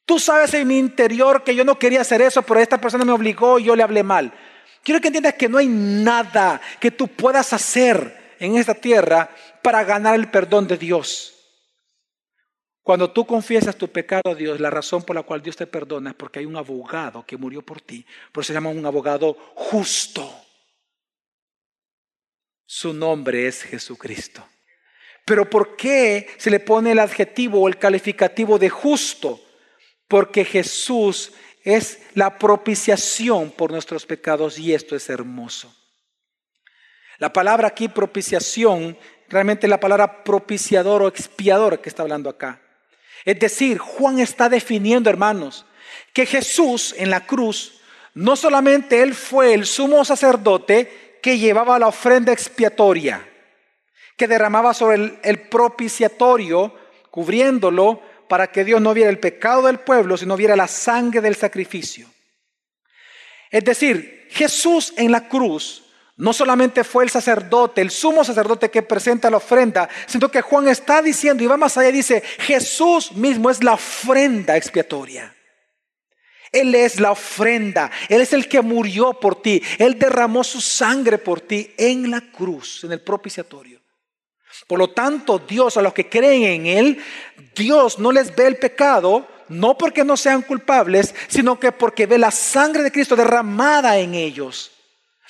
Tú 0.04 0.18
sabes 0.18 0.52
en 0.54 0.68
mi 0.68 0.78
interior 0.78 1.42
que 1.42 1.54
yo 1.54 1.64
no 1.64 1.78
quería 1.78 2.02
hacer 2.02 2.20
eso, 2.20 2.42
pero 2.42 2.60
esta 2.60 2.80
persona 2.80 3.04
me 3.04 3.12
obligó 3.12 3.58
y 3.58 3.64
yo 3.64 3.74
le 3.74 3.82
hablé 3.82 4.02
mal. 4.02 4.32
Quiero 4.82 5.00
que 5.00 5.08
entiendas 5.08 5.34
que 5.34 5.48
no 5.48 5.58
hay 5.58 5.66
nada 5.66 6.60
que 6.78 6.90
tú 6.90 7.08
puedas 7.08 7.52
hacer 7.52 8.34
en 8.38 8.56
esta 8.56 8.74
tierra 8.74 9.30
para 9.62 9.82
ganar 9.82 10.14
el 10.14 10.30
perdón 10.30 10.68
de 10.68 10.76
Dios. 10.76 11.30
Cuando 12.82 13.10
tú 13.10 13.24
confiesas 13.24 13.76
tu 13.76 13.88
pecado 13.88 14.30
a 14.30 14.34
Dios, 14.34 14.60
la 14.60 14.68
razón 14.68 15.02
por 15.02 15.16
la 15.16 15.22
cual 15.22 15.42
Dios 15.42 15.56
te 15.56 15.66
perdona 15.66 16.10
es 16.10 16.16
porque 16.16 16.40
hay 16.40 16.44
un 16.44 16.56
abogado 16.56 17.24
que 17.24 17.38
murió 17.38 17.62
por 17.62 17.80
ti. 17.80 18.04
Por 18.30 18.42
eso 18.42 18.48
se 18.48 18.52
llama 18.52 18.68
un 18.68 18.84
abogado 18.84 19.38
justo. 19.54 20.30
Su 22.66 22.92
nombre 22.92 23.46
es 23.46 23.62
Jesucristo. 23.62 24.46
Pero 25.24 25.48
¿por 25.48 25.76
qué 25.76 26.28
se 26.36 26.50
le 26.50 26.60
pone 26.60 26.92
el 26.92 26.98
adjetivo 26.98 27.62
o 27.62 27.68
el 27.68 27.78
calificativo 27.78 28.58
de 28.58 28.68
justo? 28.68 29.40
Porque 30.08 30.44
Jesús 30.44 31.32
es 31.64 31.98
la 32.14 32.38
propiciación 32.38 33.50
por 33.50 33.72
nuestros 33.72 34.04
pecados 34.04 34.58
y 34.58 34.74
esto 34.74 34.94
es 34.94 35.08
hermoso. 35.08 35.74
La 37.18 37.32
palabra 37.32 37.68
aquí 37.68 37.88
propiciación, 37.88 38.98
realmente 39.28 39.66
la 39.66 39.80
palabra 39.80 40.24
propiciador 40.24 41.02
o 41.02 41.08
expiador 41.08 41.80
que 41.80 41.88
está 41.88 42.02
hablando 42.02 42.28
acá. 42.28 42.60
Es 43.24 43.38
decir, 43.38 43.78
Juan 43.78 44.18
está 44.18 44.48
definiendo, 44.48 45.08
hermanos, 45.08 45.64
que 46.12 46.26
Jesús 46.26 46.94
en 46.98 47.08
la 47.10 47.24
cruz, 47.24 47.80
no 48.12 48.36
solamente 48.36 49.02
Él 49.02 49.14
fue 49.14 49.54
el 49.54 49.64
sumo 49.64 50.04
sacerdote 50.04 51.18
que 51.22 51.38
llevaba 51.38 51.78
la 51.78 51.86
ofrenda 51.86 52.32
expiatoria, 52.32 53.26
que 54.16 54.28
derramaba 54.28 54.74
sobre 54.74 54.96
el, 54.96 55.18
el 55.22 55.40
propiciatorio, 55.48 56.74
cubriéndolo 57.10 58.02
para 58.34 58.50
que 58.50 58.64
Dios 58.64 58.80
no 58.80 58.94
viera 58.94 59.10
el 59.10 59.20
pecado 59.20 59.68
del 59.68 59.78
pueblo, 59.78 60.16
sino 60.16 60.36
viera 60.36 60.56
la 60.56 60.66
sangre 60.66 61.20
del 61.20 61.36
sacrificio. 61.36 62.10
Es 63.48 63.62
decir, 63.62 64.26
Jesús 64.28 64.92
en 64.96 65.12
la 65.12 65.28
cruz 65.28 65.84
no 66.16 66.32
solamente 66.32 66.82
fue 66.82 67.04
el 67.04 67.10
sacerdote, 67.10 67.80
el 67.80 67.92
sumo 67.92 68.24
sacerdote 68.24 68.72
que 68.72 68.82
presenta 68.82 69.30
la 69.30 69.36
ofrenda, 69.36 69.88
sino 70.06 70.28
que 70.32 70.40
Juan 70.40 70.66
está 70.66 71.00
diciendo, 71.00 71.44
y 71.44 71.46
va 71.46 71.56
más 71.56 71.76
allá, 71.76 71.92
dice, 71.92 72.24
Jesús 72.40 73.12
mismo 73.12 73.50
es 73.50 73.62
la 73.62 73.74
ofrenda 73.74 74.56
expiatoria. 74.56 75.32
Él 76.50 76.74
es 76.74 76.98
la 76.98 77.12
ofrenda, 77.12 77.88
Él 78.08 78.20
es 78.20 78.32
el 78.32 78.48
que 78.48 78.62
murió 78.62 79.12
por 79.12 79.42
ti, 79.42 79.62
Él 79.78 79.96
derramó 79.96 80.42
su 80.42 80.60
sangre 80.60 81.18
por 81.18 81.40
ti 81.40 81.72
en 81.78 82.10
la 82.10 82.20
cruz, 82.32 82.82
en 82.82 82.90
el 82.90 83.00
propiciatorio. 83.00 83.73
Por 84.66 84.78
lo 84.78 84.90
tanto, 84.90 85.38
Dios, 85.38 85.76
a 85.76 85.82
los 85.82 85.92
que 85.92 86.08
creen 86.08 86.42
en 86.44 86.66
Él, 86.66 87.04
Dios 87.54 87.98
no 87.98 88.12
les 88.12 88.34
ve 88.34 88.46
el 88.46 88.56
pecado, 88.56 89.26
no 89.48 89.76
porque 89.76 90.04
no 90.04 90.16
sean 90.16 90.42
culpables, 90.42 91.14
sino 91.28 91.60
que 91.60 91.72
porque 91.72 92.06
ve 92.06 92.18
la 92.18 92.30
sangre 92.30 92.82
de 92.82 92.92
Cristo 92.92 93.16
derramada 93.16 93.98
en 93.98 94.14
ellos 94.14 94.70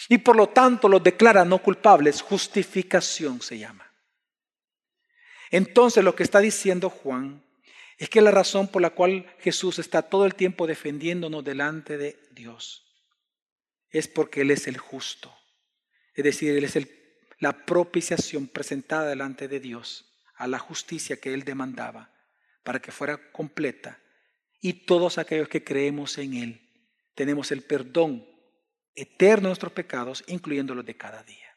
y 0.08 0.18
por 0.18 0.36
lo 0.36 0.48
tanto 0.48 0.88
los 0.88 1.02
declara 1.02 1.44
no 1.44 1.58
culpables. 1.58 2.22
Justificación 2.22 3.40
se 3.40 3.58
llama. 3.58 3.90
Entonces 5.50 6.02
lo 6.02 6.14
que 6.14 6.22
está 6.22 6.40
diciendo 6.40 6.90
Juan 6.90 7.42
es 7.98 8.08
que 8.08 8.20
la 8.20 8.30
razón 8.30 8.68
por 8.68 8.82
la 8.82 8.90
cual 8.90 9.26
Jesús 9.38 9.78
está 9.78 10.02
todo 10.02 10.26
el 10.26 10.34
tiempo 10.34 10.66
defendiéndonos 10.66 11.44
delante 11.44 11.96
de 11.96 12.18
Dios 12.32 12.84
es 13.90 14.08
porque 14.08 14.40
Él 14.40 14.50
es 14.50 14.66
el 14.66 14.78
justo. 14.78 15.32
Es 16.14 16.24
decir, 16.24 16.56
Él 16.56 16.64
es 16.64 16.76
la 17.44 17.66
propiciación 17.66 18.46
presentada 18.46 19.06
delante 19.06 19.48
de 19.48 19.60
Dios 19.60 20.06
a 20.36 20.46
la 20.46 20.58
justicia 20.58 21.20
que 21.20 21.34
Él 21.34 21.44
demandaba 21.44 22.10
para 22.62 22.80
que 22.80 22.90
fuera 22.90 23.30
completa. 23.32 24.00
Y 24.62 24.86
todos 24.86 25.18
aquellos 25.18 25.50
que 25.50 25.62
creemos 25.62 26.16
en 26.16 26.32
Él 26.32 26.70
tenemos 27.14 27.52
el 27.52 27.60
perdón 27.60 28.26
eterno 28.94 29.48
nuestros 29.48 29.74
pecados, 29.74 30.24
incluyendo 30.26 30.74
los 30.74 30.86
de 30.86 30.96
cada 30.96 31.22
día. 31.22 31.54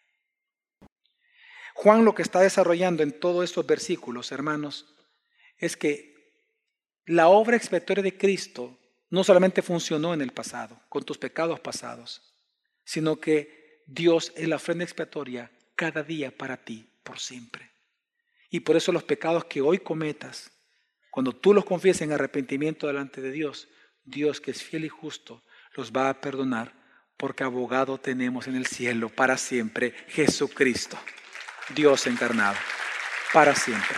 Juan 1.73 2.03
lo 2.03 2.13
que 2.13 2.23
está 2.23 2.41
desarrollando 2.41 3.01
en 3.01 3.17
todos 3.17 3.45
estos 3.45 3.65
versículos, 3.65 4.33
hermanos, 4.33 4.93
es 5.57 5.77
que 5.77 6.43
la 7.05 7.29
obra 7.29 7.55
expiatoria 7.55 8.03
de 8.03 8.17
Cristo 8.17 8.77
no 9.09 9.23
solamente 9.23 9.61
funcionó 9.61 10.13
en 10.13 10.21
el 10.21 10.33
pasado, 10.33 10.81
con 10.89 11.05
tus 11.05 11.17
pecados 11.17 11.61
pasados, 11.61 12.35
sino 12.83 13.21
que 13.21 13.85
Dios 13.87 14.33
es 14.35 14.49
la 14.49 14.57
ofrenda 14.57 14.83
expiatoria 14.83 15.49
cada 15.77 16.03
día 16.03 16.35
para 16.35 16.57
ti, 16.57 16.85
por 17.03 17.19
siempre. 17.19 17.71
Y 18.49 18.59
por 18.61 18.75
eso 18.75 18.91
los 18.91 19.03
pecados 19.03 19.45
que 19.45 19.61
hoy 19.61 19.79
cometas, 19.79 20.51
cuando 21.09 21.31
tú 21.31 21.53
los 21.53 21.63
confieses 21.63 22.01
en 22.01 22.11
arrepentimiento 22.11 22.87
delante 22.87 23.21
de 23.21 23.31
Dios, 23.31 23.69
Dios 24.03 24.41
que 24.41 24.51
es 24.51 24.63
fiel 24.63 24.83
y 24.83 24.89
justo, 24.89 25.43
los 25.75 25.93
va 25.93 26.09
a 26.09 26.19
perdonar 26.19 26.73
porque 27.15 27.43
abogado 27.43 27.97
tenemos 27.99 28.47
en 28.47 28.55
el 28.55 28.65
cielo 28.65 29.09
para 29.09 29.37
siempre, 29.37 29.93
Jesucristo, 30.07 30.97
Dios 31.73 32.07
encarnado, 32.07 32.57
para 33.31 33.55
siempre. 33.55 33.97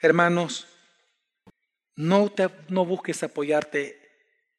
Hermanos, 0.00 0.68
no, 1.96 2.30
te, 2.30 2.48
no 2.68 2.84
busques 2.84 3.22
apoyarte 3.22 4.07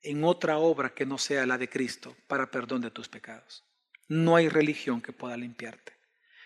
en 0.02 0.24
otra 0.24 0.58
obra 0.58 0.94
que 0.94 1.06
no 1.06 1.18
sea 1.18 1.46
la 1.46 1.58
de 1.58 1.70
Cristo 1.70 2.16
para 2.28 2.52
perdón 2.52 2.82
de 2.82 2.92
tus 2.92 3.10
pecados. 3.10 3.66
No 4.08 4.36
hay 4.36 4.50
religión 4.50 5.02
que 5.02 5.14
pueda 5.14 5.38
limpiarte. 5.38 5.94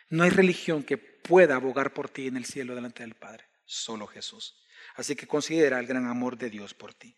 No 0.10 0.24
hay 0.24 0.30
religión 0.30 0.84
que 0.84 0.98
pueda 0.98 1.56
abogar 1.56 1.94
por 1.94 2.10
ti 2.10 2.28
en 2.28 2.38
el 2.38 2.46
cielo 2.46 2.76
delante 2.76 3.04
del 3.04 3.16
Padre. 3.16 3.46
Solo 3.66 4.08
Jesús. 4.08 4.62
Así 4.96 5.16
que 5.16 5.28
considera 5.28 5.80
el 5.80 5.88
gran 5.88 6.06
amor 6.08 6.38
de 6.38 6.50
Dios 6.50 6.74
por 6.74 6.94
ti. 6.94 7.16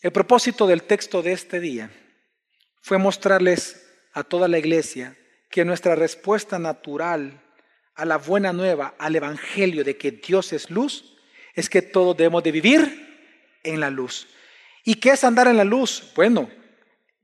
El 0.00 0.12
propósito 0.12 0.66
del 0.66 0.82
texto 0.82 1.22
de 1.22 1.32
este 1.32 1.60
día 1.60 1.90
fue 2.80 2.98
mostrarles 2.98 3.88
a 4.12 4.24
toda 4.24 4.48
la 4.48 4.58
iglesia 4.58 5.16
que 5.48 5.64
nuestra 5.64 5.94
respuesta 5.94 6.58
natural 6.58 7.40
a 7.94 8.04
la 8.04 8.18
buena 8.18 8.52
nueva, 8.52 8.94
al 8.98 9.14
evangelio 9.14 9.84
de 9.84 9.96
que 9.96 10.10
Dios 10.10 10.52
es 10.52 10.70
luz, 10.70 11.16
es 11.54 11.68
que 11.68 11.82
todos 11.82 12.16
debemos 12.16 12.42
de 12.42 12.52
vivir 12.52 13.11
en 13.62 13.80
la 13.80 13.90
luz. 13.90 14.28
¿Y 14.84 14.96
qué 14.96 15.10
es 15.10 15.24
andar 15.24 15.48
en 15.48 15.56
la 15.56 15.64
luz? 15.64 16.12
Bueno, 16.14 16.50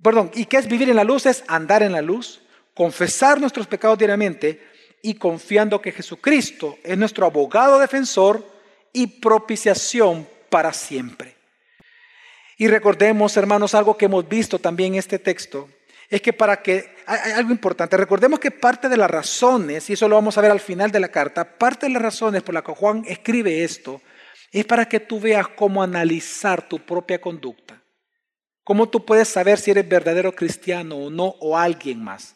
perdón, 0.02 0.30
¿y 0.34 0.44
qué 0.44 0.58
es 0.58 0.68
vivir 0.68 0.88
en 0.88 0.96
la 0.96 1.04
luz? 1.04 1.26
Es 1.26 1.44
andar 1.48 1.82
en 1.82 1.92
la 1.92 2.02
luz, 2.02 2.40
confesar 2.74 3.40
nuestros 3.40 3.66
pecados 3.66 3.98
diariamente 3.98 4.62
y 5.02 5.14
confiando 5.14 5.80
que 5.80 5.92
Jesucristo 5.92 6.78
es 6.82 6.96
nuestro 6.96 7.26
abogado 7.26 7.78
defensor 7.78 8.46
y 8.92 9.06
propiciación 9.06 10.28
para 10.50 10.72
siempre. 10.72 11.36
Y 12.56 12.66
recordemos, 12.66 13.36
hermanos, 13.36 13.74
algo 13.74 13.96
que 13.96 14.06
hemos 14.06 14.28
visto 14.28 14.58
también 14.58 14.94
en 14.94 14.98
este 14.98 15.18
texto, 15.18 15.68
es 16.10 16.22
que 16.22 16.32
para 16.32 16.62
que, 16.62 16.96
hay 17.06 17.32
algo 17.32 17.52
importante, 17.52 17.96
recordemos 17.96 18.40
que 18.40 18.50
parte 18.50 18.88
de 18.88 18.96
las 18.96 19.10
razones, 19.10 19.88
y 19.88 19.92
eso 19.92 20.08
lo 20.08 20.16
vamos 20.16 20.36
a 20.36 20.40
ver 20.40 20.50
al 20.50 20.60
final 20.60 20.90
de 20.90 21.00
la 21.00 21.08
carta, 21.08 21.44
parte 21.44 21.86
de 21.86 21.92
las 21.92 22.02
razones 22.02 22.42
por 22.42 22.54
las 22.54 22.64
que 22.64 22.72
Juan 22.72 23.04
escribe 23.06 23.62
esto, 23.62 24.00
es 24.52 24.64
para 24.64 24.88
que 24.88 25.00
tú 25.00 25.20
veas 25.20 25.48
cómo 25.48 25.82
analizar 25.82 26.68
tu 26.68 26.78
propia 26.78 27.20
conducta, 27.20 27.82
cómo 28.64 28.88
tú 28.88 29.04
puedes 29.04 29.28
saber 29.28 29.58
si 29.58 29.70
eres 29.70 29.88
verdadero 29.88 30.34
cristiano 30.34 30.96
o 30.96 31.10
no, 31.10 31.34
o 31.40 31.56
alguien 31.56 32.02
más. 32.02 32.34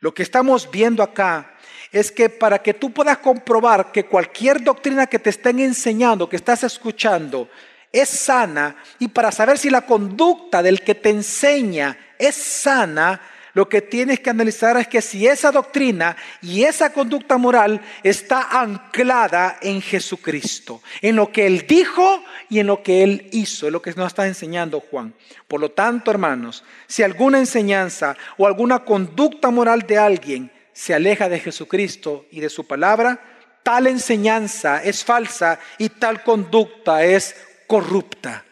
Lo 0.00 0.12
que 0.14 0.22
estamos 0.22 0.70
viendo 0.70 1.02
acá 1.02 1.54
es 1.90 2.12
que 2.12 2.28
para 2.28 2.62
que 2.62 2.74
tú 2.74 2.92
puedas 2.92 3.18
comprobar 3.18 3.92
que 3.92 4.06
cualquier 4.06 4.62
doctrina 4.62 5.06
que 5.06 5.18
te 5.18 5.30
estén 5.30 5.58
enseñando, 5.58 6.28
que 6.28 6.36
estás 6.36 6.62
escuchando, 6.64 7.48
es 7.92 8.08
sana 8.08 8.76
y 8.98 9.08
para 9.08 9.32
saber 9.32 9.58
si 9.58 9.70
la 9.70 9.86
conducta 9.86 10.62
del 10.62 10.82
que 10.82 10.94
te 10.94 11.10
enseña 11.10 11.96
es 12.18 12.34
sana, 12.34 13.20
lo 13.56 13.70
que 13.70 13.80
tienes 13.80 14.20
que 14.20 14.28
analizar 14.28 14.76
es 14.76 14.86
que 14.86 15.00
si 15.00 15.26
esa 15.26 15.50
doctrina 15.50 16.14
y 16.42 16.64
esa 16.64 16.92
conducta 16.92 17.38
moral 17.38 17.80
está 18.02 18.60
anclada 18.60 19.56
en 19.62 19.80
Jesucristo, 19.80 20.82
en 21.00 21.16
lo 21.16 21.32
que 21.32 21.46
Él 21.46 21.66
dijo 21.66 22.22
y 22.50 22.58
en 22.58 22.66
lo 22.66 22.82
que 22.82 23.02
Él 23.02 23.30
hizo, 23.32 23.66
es 23.66 23.72
lo 23.72 23.80
que 23.80 23.94
nos 23.94 24.08
está 24.08 24.26
enseñando 24.26 24.80
Juan. 24.80 25.14
Por 25.48 25.58
lo 25.58 25.70
tanto, 25.70 26.10
hermanos, 26.10 26.64
si 26.86 27.02
alguna 27.02 27.38
enseñanza 27.38 28.14
o 28.36 28.46
alguna 28.46 28.84
conducta 28.84 29.50
moral 29.50 29.86
de 29.86 29.96
alguien 29.96 30.52
se 30.74 30.92
aleja 30.92 31.30
de 31.30 31.40
Jesucristo 31.40 32.26
y 32.30 32.40
de 32.40 32.50
su 32.50 32.66
palabra, 32.66 33.18
tal 33.62 33.86
enseñanza 33.86 34.84
es 34.84 35.02
falsa 35.02 35.60
y 35.78 35.88
tal 35.88 36.22
conducta 36.22 37.02
es 37.06 37.34
corrupta. 37.66 38.44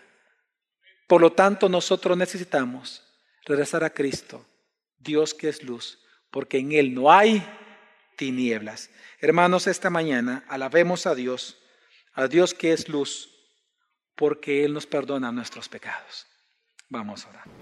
Por 1.07 1.21
lo 1.21 1.33
tanto, 1.35 1.69
nosotros 1.69 2.17
necesitamos 2.17 3.03
regresar 3.45 3.85
a 3.85 3.91
Cristo, 3.91 4.47
Dios 5.05 5.35
que 5.35 5.49
es 5.49 5.63
luz, 5.63 6.01
porque 6.31 6.59
en 6.59 6.73
Él 6.73 6.95
no 6.95 7.13
hay 7.13 7.47
tinieblas. 8.17 8.91
Hermanos, 9.21 9.67
esta 9.67 9.91
mañana 9.91 10.45
alabemos 10.49 11.07
a 11.07 11.15
Dios, 11.15 11.59
a 12.13 12.27
Dios 12.27 12.55
que 12.55 12.73
es 12.73 12.89
luz, 12.89 13.31
porque 14.17 14.65
Él 14.65 14.73
nos 14.73 14.87
perdona 14.87 15.31
nuestros 15.31 15.69
pecados. 15.69 16.27
Vamos 16.89 17.25
a 17.27 17.31
orar. 17.31 17.55